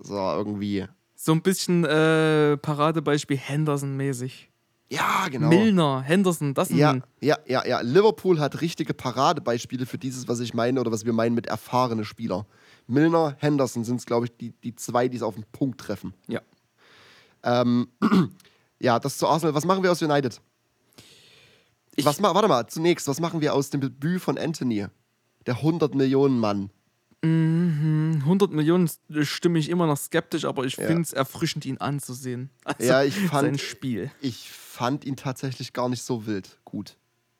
So, 0.01 0.15
irgendwie. 0.15 0.87
So 1.15 1.33
ein 1.33 1.43
bisschen 1.43 1.85
äh, 1.85 2.57
Paradebeispiel 2.59 3.37
Henderson-mäßig. 3.39 4.51
Ja, 4.91 5.29
genau. 5.29 5.49
Milner, 5.49 6.03
Henderson, 6.03 6.53
das 6.55 6.69
sind. 6.69 6.77
Ja, 6.79 6.99
ja, 7.21 7.39
ja, 7.47 7.67
ja. 7.67 7.81
Liverpool 7.81 8.39
hat 8.39 8.61
richtige 8.61 8.93
Paradebeispiele 8.93 9.87
für 9.87 9.97
dieses, 9.99 10.29
was 10.29 10.41
ich 10.41 10.53
meine 10.53 10.79
oder 10.81 10.93
was 10.93 11.05
wir 11.07 11.13
meinen 11.15 11.35
mit 11.35 11.47
erfahrene 11.47 12.05
Spieler. 12.05 12.47
Milner, 12.87 13.35
Henderson 13.39 13.83
sind 13.85 13.97
es, 13.97 14.07
glaube 14.07 14.27
ich, 14.27 14.37
die, 14.37 14.51
die 14.63 14.75
zwei, 14.77 15.09
die 15.09 15.17
es 15.17 15.23
auf 15.23 15.35
den 15.37 15.45
Punkt 15.53 15.81
treffen. 15.81 16.13
ja. 16.29 16.41
Ähm, 17.43 17.89
ja, 18.79 18.99
das 18.99 19.19
zu 19.19 19.27
Arsenal. 19.27 19.55
Was 19.55 19.65
machen 19.65 19.83
wir 19.83 19.91
aus 19.93 20.01
United? 20.03 20.41
Ich- 21.97 22.05
was 22.05 22.21
ma 22.21 22.35
warte 22.35 22.49
mal, 22.49 22.67
zunächst, 22.67 23.07
was 23.09 23.21
machen 23.21 23.41
wir 23.41 23.55
aus 23.55 23.71
dem 23.71 23.81
Debüt 23.81 24.21
von 24.21 24.39
Anthony? 24.39 24.87
Der 25.47 25.57
100 25.57 25.95
Millionen 25.95 26.39
Mann. 26.39 26.71
100 27.25 28.53
Millionen 28.53 28.91
stimme 29.23 29.59
ich 29.59 29.69
immer 29.69 29.87
noch 29.87 29.97
skeptisch, 29.97 30.45
aber 30.45 30.65
ich 30.65 30.77
Ja. 30.77 30.87
finde 30.87 31.03
es 31.03 31.13
erfrischend, 31.13 31.65
ihn 31.67 31.79
anzusehen. 31.79 32.51
Also 32.65 32.85
Ja, 32.89 33.03
ich 33.03 33.17
fand- 33.19 33.47
sein 33.47 33.59
Spiel. 33.59 34.11
Ich 34.21 34.51
fand 34.51 35.05
ihn 35.05 35.17
tatsächlich 35.17 35.73
gar 35.73 35.89
nicht 35.89 36.03
so 36.03 36.27
wild 36.27 36.59
gut. 36.65 36.97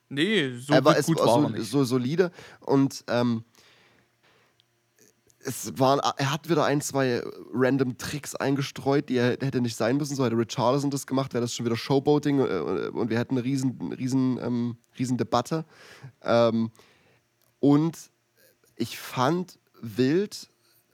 Nee, 0.09 0.57
so 0.59 0.73
er 0.73 0.85
war, 0.85 0.93
gut, 0.95 1.01
es 1.01 1.07
gut 1.07 1.19
war 1.19 1.27
war 1.27 1.43
so, 1.43 1.49
nicht. 1.49 1.71
so 1.71 1.85
solide 1.85 2.31
und 2.61 3.05
ähm, 3.09 3.45
es 5.47 5.79
waren, 5.79 5.99
er 5.99 6.33
hat 6.33 6.49
wieder 6.49 6.65
ein, 6.65 6.81
zwei 6.81 7.23
random 7.53 7.99
Tricks 7.99 8.35
eingestreut, 8.35 9.09
die 9.11 9.17
er 9.17 9.31
hätte 9.33 9.61
nicht 9.61 9.77
sein 9.77 9.97
müssen. 9.99 10.17
So 10.17 10.25
hätte 10.25 10.39
Richarlison 10.39 10.91
das 10.91 11.07
gemacht, 11.07 11.35
wäre 11.35 11.43
das 11.43 11.55
schon 11.55 11.67
wieder 11.67 11.77
Showboating 11.77 12.39
äh, 12.41 12.89
und 12.93 13.11
wir 13.11 13.19
hätten 13.19 13.35
eine 13.37 13.45
riesen, 13.45 13.93
riesen, 13.93 14.39
ähm, 14.43 14.77
riesen 14.99 15.19
Debatte. 15.19 15.67
Ähm, 16.23 16.71
und 17.61 17.99
ich 18.77 18.99
fand 18.99 19.59
wild, 19.85 20.49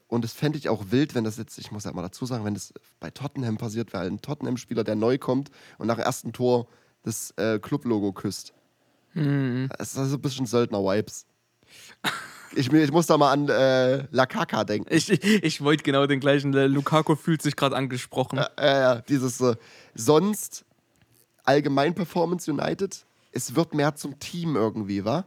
und 0.09 0.25
das 0.25 0.33
fände 0.33 0.59
ich 0.59 0.69
auch 0.69 0.87
wild, 0.91 1.15
wenn 1.15 1.25
das 1.25 1.37
jetzt, 1.37 1.59
ich 1.59 1.71
muss 1.71 1.85
ja 1.85 1.93
mal 1.93 2.03
dazu 2.03 2.27
sagen, 2.27 2.45
wenn 2.45 2.55
das 2.55 2.75
bei 2.99 3.11
Tottenham 3.11 3.59
passiert, 3.59 3.93
weil 3.93 4.09
ein 4.09 4.21
Tottenham-Spieler, 4.21 4.83
der 4.83 4.97
neu 4.97 5.19
kommt 5.19 5.51
und 5.79 5.87
nach 5.87 5.97
dem 5.97 6.05
ersten 6.05 6.33
Tor 6.33 6.67
das 7.05 7.33
äh, 7.37 7.59
Club-Logo 7.59 8.13
küsst. 8.13 8.53
Es 9.79 9.95
ist 9.95 10.11
so 10.11 10.17
ein 10.17 10.21
bisschen 10.21 10.47
Söldner-Vibes. 10.47 11.27
Ich, 12.57 12.73
ich 12.73 12.91
muss 12.91 13.07
da 13.07 13.17
mal 13.17 13.31
an 13.31 13.49
äh, 13.49 14.09
La 14.11 14.27
Caca 14.27 14.65
denken. 14.65 14.93
Ich, 14.93 15.09
ich, 15.11 15.61
wollte 15.61 15.85
genau 15.85 16.07
den 16.07 16.19
gleichen. 16.19 16.53
Lukaku 16.53 17.15
fühlt 17.15 17.43
sich 17.43 17.55
gerade 17.55 17.77
angesprochen. 17.77 18.41
Äh, 18.59 18.97
äh, 18.97 19.03
dieses 19.09 19.41
äh, 19.41 19.55
sonst 19.95 20.65
allgemein 21.45 21.95
Performance 21.95 22.51
United, 22.51 23.07
es 23.31 23.55
wird 23.55 23.75
mehr 23.75 23.95
zum 23.95 24.19
Team 24.19 24.57
irgendwie, 24.57 25.05
wa? 25.05 25.27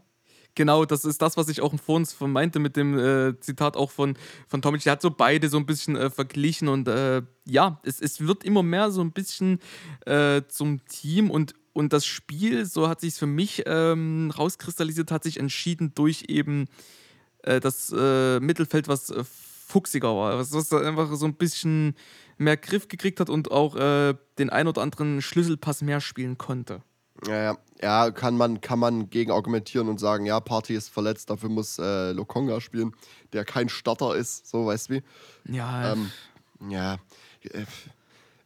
Genau, 0.56 0.86
das 0.86 1.04
ist 1.04 1.22
das, 1.22 1.36
was 1.36 1.50
ich 1.50 1.62
auch 1.62 1.74
vorhin 1.80 2.06
meinte 2.32 2.60
mit 2.60 2.76
dem 2.76 2.98
äh, 2.98 3.40
Zitat 3.40 3.76
auch 3.76 3.90
von, 3.90 4.16
von 4.48 4.62
Tomic. 4.62 4.84
Der 4.84 4.94
hat 4.94 5.02
so 5.02 5.10
beide 5.10 5.50
so 5.50 5.58
ein 5.58 5.66
bisschen 5.66 5.96
äh, 5.96 6.12
verglichen 6.12 6.68
und 6.68 6.88
äh, 6.88 7.24
ja, 7.46 7.80
es, 7.84 8.00
es 8.00 8.22
wird 8.22 8.44
immer 8.44 8.62
mehr 8.62 8.92
so 8.92 9.02
ein 9.02 9.12
bisschen 9.12 9.60
äh, 10.06 10.44
zum 10.48 10.86
Team 10.86 11.32
und, 11.32 11.56
und 11.74 11.92
das 11.92 12.06
Spiel, 12.06 12.66
so 12.66 12.88
hat 12.88 13.02
sich 13.02 13.16
für 13.16 13.26
mich 13.26 13.64
ähm, 13.66 14.32
rauskristallisiert, 14.38 15.12
hat 15.12 15.24
sich 15.24 15.40
entschieden 15.40 15.94
durch 15.96 16.26
eben 16.28 16.68
äh, 17.42 17.60
das 17.60 17.92
äh, 17.96 18.40
Mittelfeld, 18.40 18.88
was 18.88 19.12
fuchsiger 19.68 20.16
war, 20.16 20.38
was, 20.38 20.54
was 20.54 20.72
einfach 20.72 21.12
so 21.16 21.26
ein 21.26 21.34
bisschen 21.34 21.96
mehr 22.38 22.58
Griff 22.58 22.88
gekriegt 22.90 23.20
hat 23.20 23.30
und 23.30 23.50
auch 23.52 23.76
den 23.76 24.50
ein 24.50 24.68
oder 24.68 24.82
anderen 24.82 25.22
Schlüsselpass 25.22 25.82
mehr 25.82 26.00
spielen 26.02 26.38
konnte. 26.38 26.84
Ja, 27.28 27.58
ja. 27.82 28.12
kann, 28.12 28.38
man, 28.38 28.62
kann 28.62 28.80
man 28.80 29.10
gegen 29.10 29.32
argumentieren 29.32 29.88
und 29.88 30.00
sagen, 30.00 30.26
ja, 30.26 30.40
Party 30.40 30.76
ist 30.76 30.90
verletzt, 30.90 31.30
dafür 31.30 31.50
muss 31.50 31.80
äh, 31.80 32.12
Lokonga 32.12 32.62
spielen, 32.62 32.96
der 33.34 33.46
kein 33.46 33.70
Starter 33.70 34.16
ist, 34.16 34.48
so 34.48 34.66
weißt 34.66 34.90
du 34.90 34.94
wie. 34.96 35.04
Ja, 35.56 35.94
Ähm, 35.94 36.12
ja. 36.70 36.98
äh, 37.44 37.66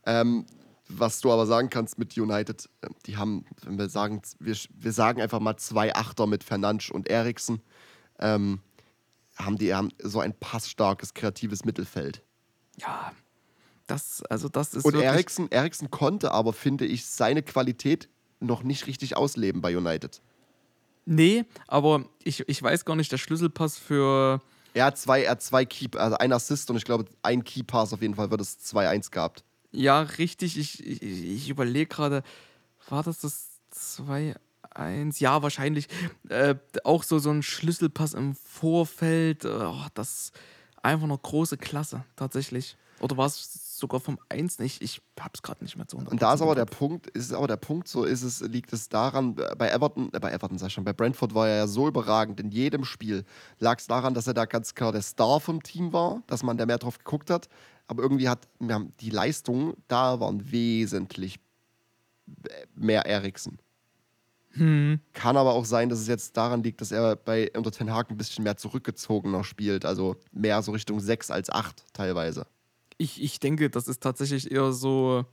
Ähm, 0.05 0.45
was 0.89 1.19
du 1.19 1.31
aber 1.31 1.45
sagen 1.45 1.69
kannst 1.69 1.99
mit 1.99 2.17
United, 2.17 2.69
äh, 2.81 2.87
die 3.05 3.17
haben, 3.17 3.45
wenn 3.63 3.77
wir 3.77 3.89
sagen, 3.89 4.21
wir, 4.39 4.55
wir 4.73 4.91
sagen 4.93 5.21
einfach 5.21 5.39
mal 5.39 5.57
zwei 5.57 5.93
Achter 5.93 6.27
mit 6.27 6.43
Fernandes 6.43 6.89
und 6.89 7.09
Eriksen, 7.09 7.61
ähm, 8.19 8.61
haben 9.35 9.57
die 9.57 9.73
haben 9.73 9.89
so 10.01 10.19
ein 10.19 10.33
passstarkes, 10.33 11.13
kreatives 11.13 11.65
Mittelfeld. 11.65 12.23
ja, 12.77 13.11
das, 13.85 14.21
also 14.23 14.49
das 14.49 14.73
ist 14.73 14.85
Und 14.85 14.95
Eriksen, 14.95 15.49
Eriksen 15.49 15.89
konnte 15.89 16.31
aber, 16.31 16.51
finde 16.51 16.85
ich, 16.85 17.05
seine 17.05 17.41
Qualität 17.41 18.09
noch 18.39 18.63
nicht 18.63 18.87
richtig 18.87 19.15
ausleben 19.17 19.61
bei 19.61 19.75
United. 19.75 20.21
Nee, 21.05 21.45
aber 21.67 22.05
ich, 22.23 22.47
ich 22.49 22.61
weiß 22.61 22.83
gar 22.85 22.95
nicht, 22.95 23.11
der 23.11 23.17
Schlüsselpass 23.17 23.77
für. 23.77 24.41
Er 24.73 24.85
hat 24.85 24.97
zwei, 24.97 25.23
er 25.23 25.31
hat 25.31 25.41
zwei 25.41 25.65
Key, 25.65 25.87
also 25.97 26.17
ein 26.17 26.33
Assist 26.33 26.69
und 26.69 26.75
ich 26.77 26.83
glaube, 26.85 27.05
ein 27.23 27.43
Key 27.43 27.63
Pass 27.63 27.93
auf 27.93 28.01
jeden 28.01 28.15
Fall 28.15 28.29
wird 28.29 28.41
es 28.41 28.59
2-1 28.59 29.09
gehabt. 29.11 29.43
Ja, 29.71 30.01
richtig, 30.01 30.57
ich, 30.57 30.85
ich, 30.85 31.01
ich 31.01 31.49
überlege 31.49 31.87
gerade, 31.87 32.23
war 32.89 33.03
das 33.03 33.19
das 33.19 33.47
2-1? 34.75 35.19
Ja, 35.19 35.41
wahrscheinlich. 35.41 35.87
Äh, 36.29 36.55
auch 36.83 37.03
so, 37.03 37.19
so 37.19 37.29
ein 37.31 37.41
Schlüsselpass 37.43 38.13
im 38.13 38.35
Vorfeld. 38.35 39.45
äh, 39.45 39.47
Oh, 39.49 39.85
das 39.93 40.31
einfach 40.83 41.07
noch 41.07 41.21
große 41.21 41.57
Klasse, 41.57 42.03
tatsächlich. 42.15 42.77
Oder 42.99 43.17
war 43.17 43.27
es 43.27 43.66
sogar 43.77 43.99
vom 43.99 44.19
1 44.29 44.59
nicht? 44.59 44.81
Ich 44.81 45.01
hab's 45.19 45.41
gerade 45.41 45.63
nicht 45.63 45.77
mehr 45.77 45.87
zu 45.87 45.97
100%. 45.97 46.07
Und 46.09 46.21
da 46.21 46.33
ist 46.33 46.41
aber 46.41 46.55
der. 46.55 46.65
Punkt, 46.65 47.07
ist 47.07 47.33
aber 47.33 47.47
der 47.47 47.57
Punkt, 47.57 47.87
so 47.87 48.03
ist 48.03 48.23
es, 48.23 48.41
liegt 48.41 48.73
es 48.73 48.89
daran, 48.89 49.37
äh, 49.37 49.55
bei 49.55 49.69
Everton, 49.69 50.11
äh, 50.13 50.19
bei 50.19 50.31
Everton 50.31 50.57
sag 50.57 50.67
ich 50.67 50.73
schon, 50.73 50.83
bei 50.83 50.93
Brentford 50.93 51.33
war 51.33 51.47
er 51.47 51.57
ja 51.57 51.67
so 51.67 51.87
überragend 51.87 52.39
in 52.39 52.51
jedem 52.51 52.83
Spiel. 52.83 53.23
Lag 53.59 53.79
es 53.79 53.87
daran, 53.87 54.13
dass 54.13 54.27
er 54.27 54.33
da 54.33 54.45
ganz 54.45 54.75
klar 54.75 54.91
der 54.91 55.01
Star 55.01 55.39
vom 55.39 55.63
Team 55.63 55.93
war, 55.93 56.21
dass 56.27 56.43
man 56.43 56.57
da 56.57 56.65
mehr 56.65 56.77
drauf 56.77 56.97
geguckt 56.97 57.29
hat. 57.29 57.47
Aber 57.87 58.03
irgendwie 58.03 58.29
hat 58.29 58.47
ja, 58.59 58.81
die 58.99 59.09
Leistungen 59.09 59.75
da 59.87 60.19
waren 60.19 60.51
wesentlich 60.51 61.39
äh, 62.49 62.65
mehr 62.75 63.05
Eriksen. 63.05 63.59
Hm. 64.51 64.99
Kann 65.13 65.37
aber 65.37 65.53
auch 65.53 65.65
sein, 65.65 65.89
dass 65.89 65.99
es 65.99 66.07
jetzt 66.07 66.35
daran 66.35 66.63
liegt, 66.63 66.81
dass 66.81 66.91
er 66.91 67.15
bei 67.15 67.51
unter 67.55 67.71
Ten 67.71 67.93
Hag 67.93 68.09
ein 68.09 68.17
bisschen 68.17 68.43
mehr 68.43 68.57
zurückgezogener 68.57 69.43
spielt, 69.43 69.85
also 69.85 70.15
mehr 70.31 70.61
so 70.61 70.71
Richtung 70.71 70.99
6 70.99 71.31
als 71.31 71.49
8 71.49 71.85
teilweise. 71.93 72.47
Ich, 72.97 73.21
ich 73.21 73.39
denke, 73.39 73.69
das 73.69 73.87
ist 73.87 74.01
tatsächlich 74.01 74.51
eher 74.51 74.73
so 74.73 75.25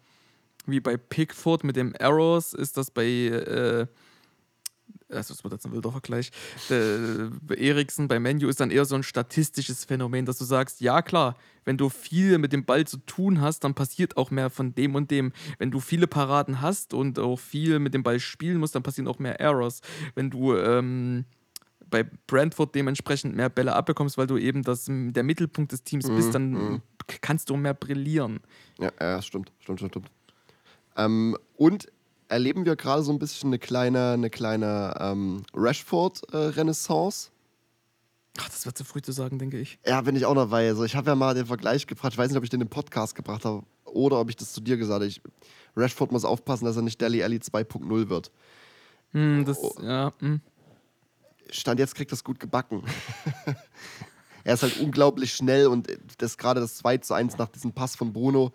wie 0.66 0.80
bei 0.80 0.96
Pickford 0.96 1.64
mit 1.64 1.76
dem 1.76 1.94
Arrows, 1.98 2.52
ist 2.52 2.76
das 2.76 2.90
bei, 2.90 3.04
äh, 3.04 3.86
also 5.10 5.34
das 5.34 5.44
wird 5.44 5.52
jetzt 5.52 5.66
ein 5.66 5.72
wilder 5.72 5.92
Vergleich, 5.92 6.30
der, 6.70 7.30
bei 7.42 7.56
Eriksen, 7.56 8.08
bei 8.08 8.18
Menu 8.18 8.48
ist 8.48 8.60
dann 8.60 8.70
eher 8.70 8.84
so 8.84 8.94
ein 8.94 9.02
statistisches 9.02 9.84
Phänomen, 9.84 10.26
dass 10.26 10.38
du 10.38 10.44
sagst, 10.44 10.80
ja 10.80 11.02
klar, 11.02 11.36
wenn 11.64 11.76
du 11.76 11.88
viel 11.88 12.38
mit 12.38 12.52
dem 12.52 12.64
Ball 12.64 12.86
zu 12.86 12.98
tun 12.98 13.40
hast, 13.40 13.64
dann 13.64 13.74
passiert 13.74 14.16
auch 14.16 14.30
mehr 14.30 14.50
von 14.50 14.74
dem 14.74 14.94
und 14.94 15.10
dem. 15.10 15.32
Wenn 15.58 15.70
du 15.70 15.80
viele 15.80 16.06
Paraden 16.06 16.60
hast 16.60 16.94
und 16.94 17.18
auch 17.18 17.38
viel 17.38 17.78
mit 17.78 17.94
dem 17.94 18.02
Ball 18.02 18.20
spielen 18.20 18.58
musst, 18.58 18.74
dann 18.74 18.82
passieren 18.82 19.08
auch 19.08 19.18
mehr 19.18 19.40
Errors. 19.40 19.80
Wenn 20.14 20.30
du 20.30 20.56
ähm, 20.56 21.24
bei 21.94 22.02
Brentford 22.02 22.74
dementsprechend 22.74 23.36
mehr 23.36 23.48
Bälle 23.48 23.72
abbekommst, 23.72 24.18
weil 24.18 24.26
du 24.26 24.36
eben 24.36 24.64
das, 24.64 24.86
der 24.88 25.22
Mittelpunkt 25.22 25.70
des 25.70 25.84
Teams 25.84 26.08
bist, 26.08 26.34
dann 26.34 26.82
kannst 27.20 27.50
du 27.50 27.56
mehr 27.56 27.72
brillieren. 27.72 28.40
Ja, 28.80 28.90
ja, 29.00 29.22
stimmt, 29.22 29.52
stimmt, 29.60 29.78
stimmt, 29.78 29.92
stimmt. 29.92 30.10
Ähm, 30.96 31.36
und 31.56 31.92
erleben 32.26 32.64
wir 32.64 32.74
gerade 32.74 33.04
so 33.04 33.12
ein 33.12 33.20
bisschen 33.20 33.50
eine 33.50 33.60
kleine, 33.60 34.12
eine 34.12 34.28
kleine 34.28 34.96
ähm, 34.98 35.44
Rashford-Renaissance. 35.54 37.30
Ach, 38.38 38.48
das 38.48 38.66
wird 38.66 38.76
zu 38.76 38.82
früh 38.82 39.00
zu 39.00 39.12
sagen, 39.12 39.38
denke 39.38 39.60
ich. 39.60 39.78
Ja, 39.86 40.00
bin 40.00 40.16
ich 40.16 40.26
auch 40.26 40.34
noch 40.34 40.48
bei. 40.48 40.66
Also 40.66 40.82
ich 40.82 40.96
habe 40.96 41.10
ja 41.10 41.14
mal 41.14 41.34
den 41.34 41.46
Vergleich 41.46 41.86
gebracht. 41.86 42.14
Ich 42.14 42.18
weiß 42.18 42.28
nicht, 42.28 42.38
ob 42.38 42.42
ich 42.42 42.50
den 42.50 42.60
im 42.60 42.68
Podcast 42.68 43.14
gebracht 43.14 43.44
habe 43.44 43.62
oder 43.84 44.18
ob 44.18 44.30
ich 44.30 44.36
das 44.36 44.52
zu 44.52 44.60
dir 44.60 44.76
gesagt 44.76 44.96
habe. 44.96 45.06
Ich, 45.06 45.22
Rashford 45.76 46.10
muss 46.10 46.24
aufpassen, 46.24 46.64
dass 46.64 46.74
er 46.74 46.82
nicht 46.82 47.00
Deli 47.00 47.22
Alli 47.22 47.36
2.0 47.36 48.08
wird. 48.08 48.32
Hm, 49.12 49.44
das, 49.44 49.58
ja, 49.80 50.12
hm. 50.18 50.40
Stand 51.50 51.80
jetzt 51.80 51.94
kriegt 51.94 52.12
das 52.12 52.24
gut 52.24 52.40
gebacken. 52.40 52.82
er 54.44 54.54
ist 54.54 54.62
halt 54.62 54.78
unglaublich 54.78 55.34
schnell 55.34 55.66
und 55.66 55.88
das 56.18 56.36
gerade 56.38 56.60
das 56.60 56.76
2 56.76 56.98
zu 56.98 57.14
1 57.14 57.38
nach 57.38 57.48
diesem 57.48 57.72
Pass 57.72 57.96
von 57.96 58.12
Bruno, 58.12 58.52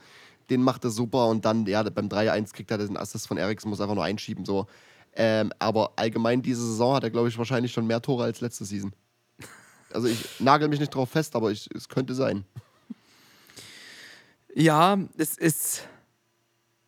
den 0.49 0.63
macht 0.63 0.83
er 0.83 0.89
super 0.89 1.27
und 1.27 1.45
dann, 1.45 1.65
ja, 1.65 1.83
beim 1.83 2.07
3-1 2.07 2.53
kriegt 2.53 2.71
er 2.71 2.77
den 2.77 2.97
Assist 2.97 3.27
von 3.27 3.37
Eriksen, 3.37 3.69
muss 3.69 3.81
einfach 3.81 3.95
nur 3.95 4.03
einschieben. 4.03 4.45
So. 4.45 4.67
Ähm, 5.13 5.51
aber 5.59 5.93
allgemein 5.95 6.41
diese 6.41 6.65
Saison 6.65 6.95
hat 6.95 7.03
er, 7.03 7.09
glaube 7.09 7.29
ich, 7.29 7.37
wahrscheinlich 7.37 7.71
schon 7.71 7.87
mehr 7.87 8.01
Tore 8.01 8.23
als 8.23 8.41
letzte 8.41 8.65
Season. 8.65 8.93
Also 9.91 10.07
ich 10.07 10.39
nagel 10.39 10.67
mich 10.67 10.79
nicht 10.79 10.93
drauf 10.93 11.09
fest, 11.09 11.35
aber 11.35 11.51
ich, 11.51 11.67
es 11.75 11.89
könnte 11.89 12.13
sein. 12.13 12.45
Ja, 14.53 14.97
es 15.17 15.37
ist. 15.37 15.87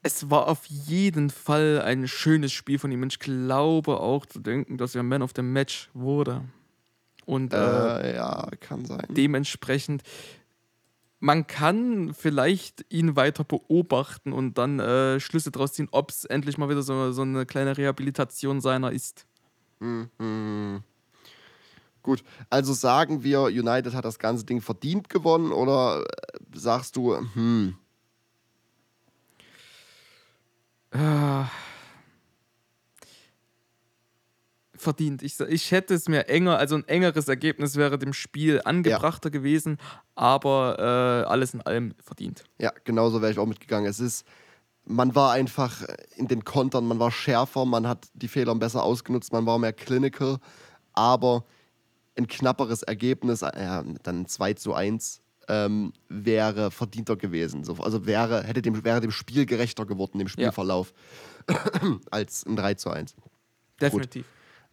Es 0.04 0.30
war 0.30 0.48
auf 0.48 0.66
jeden 0.66 1.30
Fall 1.30 1.82
ein 1.84 2.08
schönes 2.08 2.52
Spiel 2.52 2.80
von 2.80 2.92
ihm. 2.92 3.04
Ich 3.04 3.20
glaube 3.20 4.00
auch 4.00 4.26
zu 4.26 4.40
denken, 4.40 4.78
dass 4.78 4.96
er 4.96 5.04
Man 5.04 5.22
of 5.22 5.32
the 5.36 5.44
Match 5.44 5.90
wurde. 5.94 6.42
Und 7.26 7.54
äh, 7.54 7.58
Äh, 7.58 8.16
ja, 8.16 8.50
kann 8.60 8.84
sein. 8.86 9.06
dementsprechend, 9.10 10.02
man 11.20 11.46
kann 11.46 12.16
vielleicht 12.16 12.84
ihn 12.90 13.16
weiter 13.16 13.44
beobachten 13.44 14.34
und 14.34 14.58
dann 14.58 14.80
äh, 14.80 15.20
Schlüsse 15.20 15.52
daraus 15.52 15.74
ziehen, 15.74 15.88
ob 15.92 16.10
es 16.10 16.26
endlich 16.26 16.58
mal 16.58 16.68
wieder 16.68 16.82
so, 16.82 17.12
so 17.12 17.22
eine 17.22 17.46
kleine 17.46 17.78
Rehabilitation 17.78 18.60
seiner 18.60 18.92
ist. 18.92 19.28
Mhm. 19.80 20.82
Gut, 22.02 22.24
also 22.50 22.74
sagen 22.74 23.24
wir, 23.24 23.42
United 23.44 23.94
hat 23.94 24.06
das 24.06 24.18
ganze 24.18 24.44
Ding 24.44 24.62
verdient 24.62 25.10
gewonnen 25.10 25.52
oder 25.52 26.02
äh, 26.02 26.40
sagst 26.58 26.96
du, 26.96 27.16
hm, 27.16 27.76
Ah. 30.92 31.50
verdient. 34.82 35.22
Ich, 35.24 35.40
ich 35.40 35.72
hätte 35.72 35.94
es 35.94 36.10
mir 36.10 36.28
enger, 36.28 36.58
also 36.58 36.76
ein 36.76 36.88
engeres 36.88 37.28
Ergebnis 37.28 37.78
wäre 37.78 37.98
dem 37.98 38.14
Spiel 38.14 38.62
angebrachter 38.66 39.30
gewesen, 39.30 39.78
aber 40.16 40.78
äh, 40.80 41.30
alles 41.30 41.54
in 41.54 41.62
allem 41.62 41.94
verdient. 42.04 42.44
ja, 42.58 42.72
genauso 42.84 43.22
wäre 43.22 43.32
ich 43.32 43.40
auch 43.40 43.46
mitgegangen. 43.46 43.90
Es 43.90 44.00
ist, 44.00 44.26
man 44.84 45.16
war 45.16 45.32
einfach 45.32 45.84
in 46.16 46.28
den 46.28 46.44
Kontern, 46.44 46.88
man 46.88 47.00
war 47.00 47.12
schärfer, 47.12 47.66
man 47.66 47.88
hat 47.88 48.10
die 48.14 48.28
Fehler 48.28 48.54
besser 48.56 48.84
ausgenutzt, 48.84 49.32
man 49.32 49.46
war 49.46 49.60
mehr 49.60 49.74
clinical, 49.74 50.40
aber 50.94 51.46
ein 52.18 52.28
knapperes 52.28 52.84
Ergebnis, 52.84 53.42
äh, 53.44 53.52
ja, 53.56 53.84
dann 54.04 54.26
2 54.26 54.56
zu 54.56 54.74
1, 54.74 55.22
ähm, 55.52 55.92
wäre 56.08 56.72
verdienter 56.72 57.18
gewesen. 57.18 57.66
So, 57.66 57.74
also 57.76 58.06
wäre, 58.06 58.44
hätte 58.44 58.62
dem, 58.62 58.86
wäre 58.86 59.02
dem 59.02 59.12
Spiel 59.12 59.46
gerechter 59.46 59.86
geworden, 59.86 60.18
dem 60.18 60.30
Spielverlauf, 60.30 60.94
als 62.10 62.46
ein 62.46 62.56
3 62.56 62.76
zu 62.76 62.90
1. 62.90 63.16
Definitiv. 63.82 64.26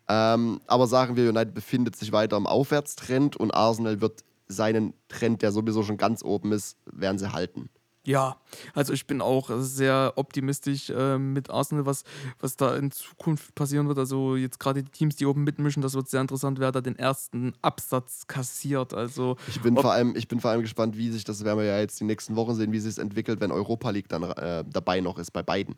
Ähm, 0.08 0.60
aber 0.68 0.86
sagen 0.86 1.16
wir, 1.16 1.28
United 1.28 1.52
befindet 1.52 1.96
sich 1.96 2.12
weiter 2.12 2.36
im 2.36 2.46
Aufwärtstrend 2.46 3.36
und 3.36 3.52
Arsenal 3.52 4.00
wird 4.00 4.24
seinen 4.46 4.94
Trend, 5.08 5.42
der 5.42 5.50
sowieso 5.50 5.82
schon 5.82 5.96
ganz 5.96 6.22
oben 6.22 6.52
ist, 6.52 6.78
werden 6.86 7.18
sie 7.18 7.32
halten. 7.32 7.68
Ja, 8.09 8.38
also 8.72 8.94
ich 8.94 9.06
bin 9.06 9.20
auch 9.20 9.50
sehr 9.59 10.14
optimistisch 10.16 10.88
äh, 10.88 11.18
mit 11.18 11.50
Arsenal, 11.50 11.84
was, 11.84 12.04
was 12.40 12.56
da 12.56 12.74
in 12.74 12.90
Zukunft 12.90 13.54
passieren 13.54 13.86
wird. 13.86 13.98
Also 13.98 14.34
jetzt 14.34 14.59
gerade 14.59 14.82
die 14.82 14.90
Teams, 14.90 15.16
die 15.16 15.26
oben 15.26 15.44
mitmischen, 15.44 15.82
das 15.82 15.92
wird 15.92 16.09
sehr 16.09 16.22
interessant, 16.22 16.59
wer 16.59 16.72
da 16.72 16.80
den 16.80 16.98
ersten 16.98 17.52
Absatz 17.61 18.26
kassiert. 18.26 18.94
Also 18.94 19.36
Ich 19.46 19.61
bin, 19.61 19.76
vor 19.76 19.92
allem, 19.92 20.16
ich 20.16 20.26
bin 20.26 20.40
vor 20.40 20.50
allem 20.50 20.62
gespannt, 20.62 20.96
wie 20.96 21.11
sich 21.11 21.24
das, 21.24 21.44
werden 21.44 21.59
wir 21.59 21.66
ja 21.66 21.80
jetzt 21.80 22.00
die 22.00 22.04
nächsten 22.04 22.34
Wochen 22.34 22.54
sehen, 22.54 22.72
wie 22.72 22.78
sich 22.78 22.92
es 22.92 22.98
entwickelt, 22.98 23.42
wenn 23.42 23.52
Europa 23.52 23.90
League 23.90 24.09
dann 24.09 24.22
äh, 24.22 24.64
dabei 24.66 25.00
noch 25.00 25.18
ist, 25.18 25.32
bei 25.32 25.42
beiden. 25.42 25.76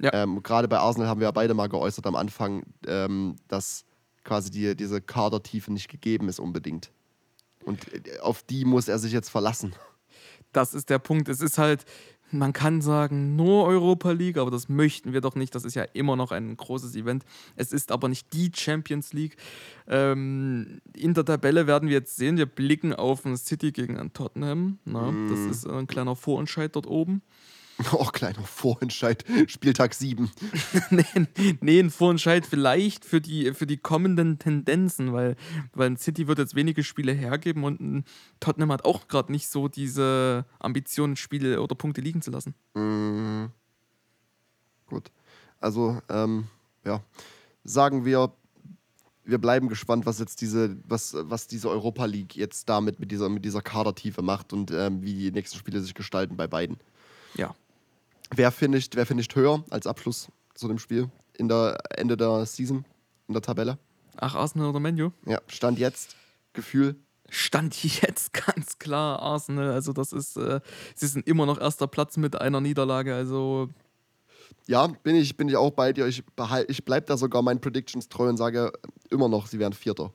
Ja. 0.00 0.12
Ähm, 0.14 0.42
Gerade 0.42 0.66
bei 0.66 0.78
Arsenal 0.78 1.06
haben 1.06 1.20
wir 1.20 1.28
ja 1.28 1.30
beide 1.30 1.54
mal 1.54 1.68
geäußert 1.68 2.08
am 2.08 2.16
Anfang, 2.16 2.64
ähm, 2.88 3.36
dass 3.46 3.84
quasi 4.24 4.50
die, 4.50 4.74
diese 4.74 5.00
Kadertiefe 5.00 5.72
nicht 5.72 5.88
gegeben 5.88 6.28
ist 6.28 6.40
unbedingt. 6.40 6.90
Und 7.64 7.86
äh, 7.94 8.18
auf 8.18 8.42
die 8.42 8.64
muss 8.64 8.88
er 8.88 8.98
sich 8.98 9.12
jetzt 9.12 9.28
verlassen. 9.28 9.76
Das 10.52 10.74
ist 10.74 10.90
der 10.90 10.98
Punkt. 10.98 11.28
Es 11.28 11.40
ist 11.40 11.58
halt, 11.58 11.84
man 12.30 12.52
kann 12.52 12.80
sagen, 12.80 13.36
nur 13.36 13.66
Europa 13.66 14.12
League, 14.12 14.38
aber 14.38 14.50
das 14.50 14.68
möchten 14.68 15.12
wir 15.12 15.20
doch 15.20 15.34
nicht. 15.34 15.54
Das 15.54 15.64
ist 15.64 15.74
ja 15.74 15.84
immer 15.92 16.16
noch 16.16 16.32
ein 16.32 16.56
großes 16.56 16.94
Event. 16.96 17.24
Es 17.56 17.72
ist 17.72 17.92
aber 17.92 18.08
nicht 18.08 18.32
die 18.32 18.50
Champions 18.54 19.12
League. 19.12 19.36
Ähm, 19.86 20.80
in 20.96 21.14
der 21.14 21.24
Tabelle 21.24 21.66
werden 21.66 21.88
wir 21.88 21.96
jetzt 21.96 22.16
sehen, 22.16 22.36
wir 22.36 22.46
blicken 22.46 22.94
auf 22.94 23.24
ein 23.26 23.36
City 23.36 23.72
gegen 23.72 23.98
ein 23.98 24.12
Tottenham. 24.12 24.78
Na, 24.84 25.12
Das 25.28 25.40
ist 25.40 25.66
ein 25.66 25.86
kleiner 25.86 26.16
Vorentscheid 26.16 26.74
dort 26.74 26.86
oben. 26.86 27.22
Oh, 27.92 28.06
kleiner 28.06 28.42
Vorentscheid, 28.42 29.24
Spieltag 29.46 29.94
7. 29.94 30.30
nee, 31.60 31.80
ein 31.80 31.90
Vorentscheid 31.90 32.46
vielleicht 32.46 33.04
für 33.04 33.20
die, 33.20 33.54
für 33.54 33.66
die 33.66 33.76
kommenden 33.76 34.38
Tendenzen, 34.38 35.12
weil, 35.12 35.36
weil 35.72 35.90
ein 35.90 35.96
City 35.96 36.28
wird 36.28 36.38
jetzt 36.38 36.54
wenige 36.54 36.84
Spiele 36.84 37.12
hergeben 37.12 37.64
und 37.64 37.80
ein 37.80 38.04
Tottenham 38.40 38.72
hat 38.72 38.84
auch 38.84 39.08
gerade 39.08 39.32
nicht 39.32 39.48
so 39.48 39.68
diese 39.68 40.44
Ambition, 40.58 41.16
Spiele 41.16 41.60
oder 41.60 41.74
Punkte 41.74 42.00
liegen 42.00 42.22
zu 42.22 42.30
lassen. 42.30 42.54
Mhm. 42.74 43.50
Gut. 44.86 45.10
Also, 45.60 46.00
ähm, 46.08 46.48
ja, 46.84 47.02
sagen 47.64 48.04
wir, 48.04 48.32
wir 49.24 49.38
bleiben 49.38 49.68
gespannt, 49.68 50.06
was 50.06 50.18
jetzt 50.18 50.40
diese, 50.40 50.76
was, 50.84 51.14
was 51.16 51.46
diese 51.46 51.70
Europa 51.70 52.04
League 52.04 52.36
jetzt 52.36 52.68
damit 52.68 52.98
mit 52.98 53.10
dieser, 53.10 53.28
mit 53.28 53.44
dieser 53.44 53.62
Kadertiefe 53.62 54.22
macht 54.22 54.52
und 54.52 54.70
ähm, 54.70 55.02
wie 55.02 55.14
die 55.14 55.32
nächsten 55.32 55.58
Spiele 55.58 55.80
sich 55.80 55.94
gestalten 55.94 56.36
bei 56.36 56.46
beiden. 56.46 56.78
Ja. 57.34 57.54
Wer 58.34 58.50
finisht, 58.50 58.96
wer 58.96 59.06
finisht 59.06 59.34
höher 59.34 59.62
als 59.70 59.86
Abschluss 59.86 60.28
zu 60.54 60.68
dem 60.68 60.78
Spiel 60.78 61.10
in 61.34 61.48
der 61.48 61.78
Ende 61.96 62.16
der 62.16 62.46
Season, 62.46 62.84
in 63.28 63.34
der 63.34 63.42
Tabelle? 63.42 63.78
Ach, 64.16 64.34
Arsenal 64.34 64.68
oder 64.70 64.80
Menu? 64.80 65.10
Ja, 65.26 65.40
Stand 65.48 65.78
jetzt, 65.78 66.16
Gefühl. 66.52 66.96
Stand 67.28 67.82
jetzt 68.02 68.32
ganz 68.32 68.78
klar 68.78 69.20
Arsenal. 69.20 69.70
Also 69.72 69.92
das 69.92 70.12
ist, 70.12 70.36
äh, 70.36 70.60
sie 70.94 71.06
sind 71.06 71.26
immer 71.26 71.46
noch 71.46 71.58
erster 71.60 71.86
Platz 71.86 72.16
mit 72.16 72.40
einer 72.40 72.60
Niederlage. 72.60 73.14
Also 73.14 73.68
Ja, 74.66 74.86
bin 74.86 75.16
ich, 75.16 75.36
bin 75.36 75.48
ich 75.48 75.56
auch 75.56 75.70
bei 75.70 75.92
dir. 75.92 76.06
Ich, 76.06 76.22
behal- 76.36 76.66
ich 76.68 76.84
bleibe 76.84 77.06
da 77.06 77.16
sogar 77.16 77.42
meinen 77.42 77.60
Predictions 77.60 78.08
treu 78.08 78.28
und 78.28 78.36
sage 78.36 78.72
immer 79.10 79.28
noch, 79.28 79.46
sie 79.46 79.58
werden 79.58 79.72
Vierter. 79.74 80.12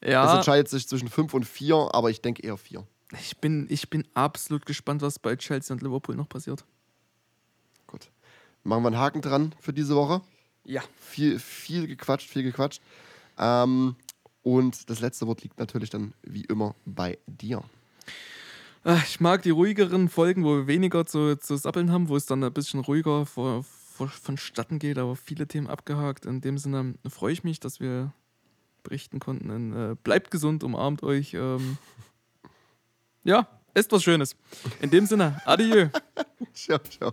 Es 0.00 0.12
ja, 0.12 0.34
entscheidet 0.36 0.68
sich 0.68 0.88
zwischen 0.88 1.08
5 1.08 1.34
und 1.34 1.44
4, 1.44 1.90
aber 1.92 2.10
ich 2.10 2.22
denke 2.22 2.42
eher 2.42 2.56
4. 2.56 2.86
ich 3.12 3.38
bin, 3.38 3.66
ich 3.70 3.90
bin 3.90 4.06
absolut 4.14 4.66
gespannt, 4.66 5.02
was 5.02 5.18
bei 5.18 5.36
Chelsea 5.36 5.74
und 5.74 5.82
Liverpool 5.82 6.14
noch 6.16 6.28
passiert. 6.28 6.64
Gut. 7.86 8.10
Machen 8.62 8.82
wir 8.82 8.88
einen 8.88 8.98
Haken 8.98 9.22
dran 9.22 9.54
für 9.58 9.72
diese 9.72 9.96
Woche. 9.96 10.22
Ja. 10.64 10.82
Viel, 10.96 11.38
viel 11.38 11.86
gequatscht, 11.86 12.28
viel 12.28 12.42
gequatscht. 12.42 12.80
Ähm, 13.38 13.96
und 14.42 14.88
das 14.88 15.00
letzte 15.00 15.26
Wort 15.26 15.42
liegt 15.42 15.58
natürlich 15.58 15.90
dann 15.90 16.14
wie 16.22 16.44
immer 16.44 16.74
bei 16.84 17.18
dir. 17.26 17.62
Ah, 18.84 19.00
Ich 19.04 19.20
mag 19.20 19.42
die 19.42 19.50
ruhigeren 19.50 20.08
Folgen, 20.08 20.44
wo 20.44 20.56
wir 20.56 20.66
weniger 20.66 21.04
zu, 21.04 21.36
zu 21.36 21.56
sappeln 21.56 21.90
haben, 21.90 22.08
wo 22.08 22.16
es 22.16 22.26
dann 22.26 22.42
ein 22.44 22.52
bisschen 22.52 22.80
ruhiger 22.80 23.26
vor, 23.26 23.64
vor, 23.64 24.08
vonstatten 24.08 24.78
geht, 24.78 24.98
aber 24.98 25.16
viele 25.16 25.46
Themen 25.46 25.66
abgehakt. 25.66 26.24
In 26.24 26.40
dem 26.40 26.56
Sinne 26.56 26.94
freue 27.08 27.32
ich 27.32 27.44
mich, 27.44 27.60
dass 27.60 27.80
wir 27.80 28.12
berichten 28.82 29.18
konnten. 29.18 29.50
Und, 29.50 29.72
äh, 29.74 29.96
bleibt 30.02 30.30
gesund, 30.30 30.64
umarmt 30.64 31.02
euch. 31.02 31.34
Ähm, 31.34 31.76
ja, 33.24 33.46
ist 33.74 33.90
was 33.92 34.02
Schönes. 34.02 34.36
In 34.80 34.90
dem 34.90 35.06
Sinne, 35.06 35.40
adieu. 35.44 35.88
ciao, 36.54 36.78
ciao. 36.78 37.12